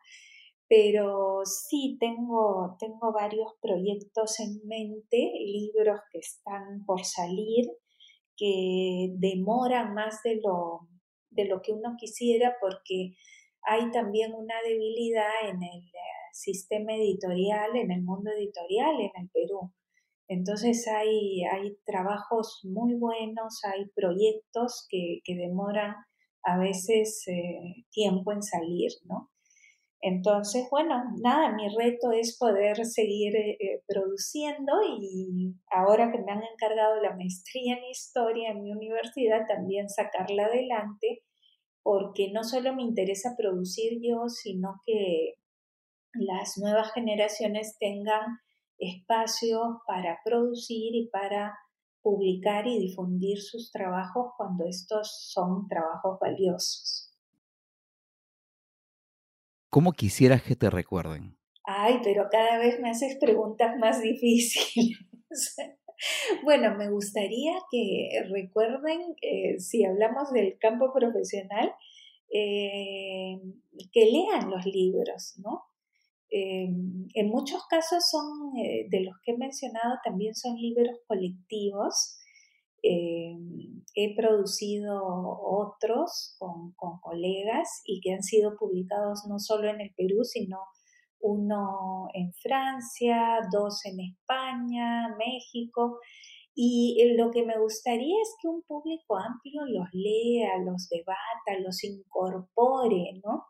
Pero 0.67 1.43
sí 1.45 1.99
tengo, 2.01 2.77
tengo 2.81 3.13
varios 3.13 3.53
proyectos 3.61 4.41
en 4.41 4.67
mente, 4.67 5.31
libros 5.39 6.01
que 6.11 6.19
están 6.19 6.85
por 6.85 7.05
salir, 7.05 7.67
que 8.43 9.15
más 9.95 10.21
de 10.25 10.41
lo, 10.43 10.89
de 11.31 11.45
lo 11.45 11.63
que 11.63 11.73
uno 11.73 11.95
quisiera 11.97 12.57
porque 12.61 13.15
hay 13.63 13.91
también 13.93 14.35
una 14.35 14.57
debilidad 14.67 15.49
en 15.49 15.63
el 15.63 15.83
sistema 16.33 16.95
editorial, 16.95 17.77
en 17.77 17.93
el 17.93 18.03
mundo 18.03 18.31
editorial 18.37 19.01
en 19.01 19.13
el 19.23 19.31
Perú. 19.31 19.73
Entonces 20.27 20.89
hay, 20.89 21.45
hay 21.45 21.77
trabajos 21.85 22.61
muy 22.65 22.95
buenos, 22.95 23.61
hay 23.65 23.89
proyectos 23.95 24.87
que, 24.89 25.21
demoran 25.27 25.95
a 26.43 26.59
veces 26.59 27.23
eh, 27.29 27.85
tiempo 27.93 28.33
en 28.33 28.43
salir, 28.43 28.91
¿no? 29.05 29.32
Entonces, 30.05 30.67
bueno, 30.69 31.01
nada, 31.21 31.55
mi 31.55 31.69
reto 31.69 32.11
es 32.11 32.37
poder 32.37 32.85
seguir 32.85 33.37
eh, 33.37 33.57
eh, 33.61 33.83
produciendo 33.87 34.73
y 35.01 35.55
ahora 35.71 36.11
que 36.11 36.19
me 36.19 36.33
han 36.33 36.43
encargado 36.43 37.01
la 37.01 37.15
maestría 37.15 37.77
en 37.77 37.85
historia 37.85 38.51
en 38.51 38.65
mi 38.65 38.73
universidad, 38.73 39.47
también 39.47 39.89
sacarla 39.89 40.47
adelante, 40.47 41.23
porque 41.85 42.33
no 42.33 42.43
solo 42.43 42.75
me 42.75 42.83
interesa 42.83 43.37
producir 43.39 44.01
yo, 44.03 44.29
sino 44.29 44.81
que 44.85 45.35
las 46.15 46.59
nuevas 46.59 46.93
generaciones 46.93 47.77
tengan 47.79 48.41
espacio 48.79 49.83
para 49.87 50.19
producir 50.25 50.97
y 50.97 51.09
para 51.11 51.57
publicar 52.03 52.67
y 52.67 52.81
difundir 52.81 53.41
sus 53.41 53.71
trabajos 53.71 54.33
cuando 54.37 54.65
estos 54.67 55.31
son 55.31 55.69
trabajos 55.69 56.19
valiosos. 56.21 57.12
¿Cómo 59.73 59.93
quisieras 59.93 60.43
que 60.43 60.55
te 60.55 60.69
recuerden? 60.69 61.39
Ay, 61.65 61.95
pero 62.05 62.29
cada 62.31 62.59
vez 62.59 62.79
me 62.79 62.91
haces 62.91 63.17
preguntas 63.19 63.75
más 63.79 64.03
difíciles. 64.03 64.99
bueno, 66.45 66.77
me 66.77 66.91
gustaría 66.91 67.55
que 67.71 68.11
recuerden, 68.31 69.01
eh, 69.23 69.59
si 69.59 69.83
hablamos 69.83 70.31
del 70.31 70.59
campo 70.59 70.93
profesional, 70.93 71.73
eh, 72.31 73.41
que 73.91 74.05
lean 74.05 74.51
los 74.51 74.67
libros, 74.67 75.39
¿no? 75.39 75.63
Eh, 76.29 76.69
en 77.15 77.29
muchos 77.31 77.67
casos 77.67 78.05
son, 78.11 78.53
de 78.53 79.01
los 79.01 79.15
que 79.25 79.33
he 79.33 79.39
mencionado, 79.39 79.95
también 80.05 80.35
son 80.35 80.57
libros 80.57 80.99
colectivos 81.07 82.19
eh, 82.83 83.37
he 83.95 84.17
producido 84.17 85.01
otros 85.05 86.37
con, 86.39 86.73
colegas 87.01 87.83
y 87.85 88.01
que 88.01 88.13
han 88.15 88.23
sido 88.23 88.57
publicados 88.57 89.25
no 89.29 89.39
solo 89.39 89.69
en 89.69 89.81
el 89.81 89.93
Perú, 89.97 90.25
sino 90.25 90.59
uno 91.21 92.09
en 92.15 92.33
Francia, 92.35 93.39
dos 93.53 93.85
en 93.85 94.01
España, 94.01 95.15
México. 95.17 95.99
Y 96.55 97.01
eh, 97.01 97.15
lo 97.17 97.31
que 97.31 97.45
me 97.45 97.59
gustaría 97.59 98.17
es 98.21 98.35
que 98.41 98.49
un 98.49 98.63
público 98.63 99.17
amplio 99.17 99.63
los 99.67 99.89
lea, 99.93 100.59
los 100.65 100.89
debata, 100.89 101.61
los 101.63 101.85
incorpore 101.85 103.21
¿no? 103.25 103.45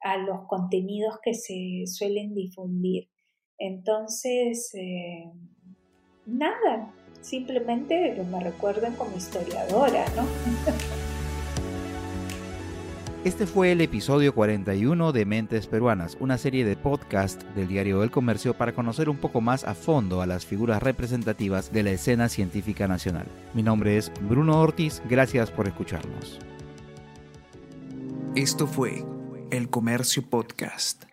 a 0.00 0.18
los 0.18 0.46
contenidos 0.46 1.18
que 1.22 1.34
se 1.34 1.86
suelen 1.86 2.34
difundir. 2.34 3.08
Entonces, 3.58 4.70
eh, 4.74 5.32
nada, 6.26 6.94
simplemente 7.24 8.22
me 8.30 8.40
recuerden 8.40 8.94
como 8.94 9.16
historiadora, 9.16 10.04
¿no? 10.14 10.24
Este 13.24 13.46
fue 13.46 13.72
el 13.72 13.80
episodio 13.80 14.34
41 14.34 15.12
de 15.12 15.24
Mentes 15.24 15.66
Peruanas, 15.66 16.18
una 16.20 16.36
serie 16.36 16.66
de 16.66 16.76
podcast 16.76 17.42
del 17.54 17.68
Diario 17.68 18.00
del 18.00 18.10
Comercio 18.10 18.52
para 18.52 18.74
conocer 18.74 19.08
un 19.08 19.16
poco 19.16 19.40
más 19.40 19.64
a 19.64 19.74
fondo 19.74 20.20
a 20.20 20.26
las 20.26 20.44
figuras 20.44 20.82
representativas 20.82 21.72
de 21.72 21.84
la 21.84 21.92
escena 21.92 22.28
científica 22.28 22.86
nacional. 22.86 23.26
Mi 23.54 23.62
nombre 23.62 23.96
es 23.96 24.12
Bruno 24.28 24.60
Ortiz, 24.60 25.00
gracias 25.08 25.50
por 25.50 25.66
escucharnos. 25.66 26.38
Esto 28.36 28.66
fue 28.66 29.02
El 29.50 29.70
Comercio 29.70 30.22
Podcast. 30.28 31.04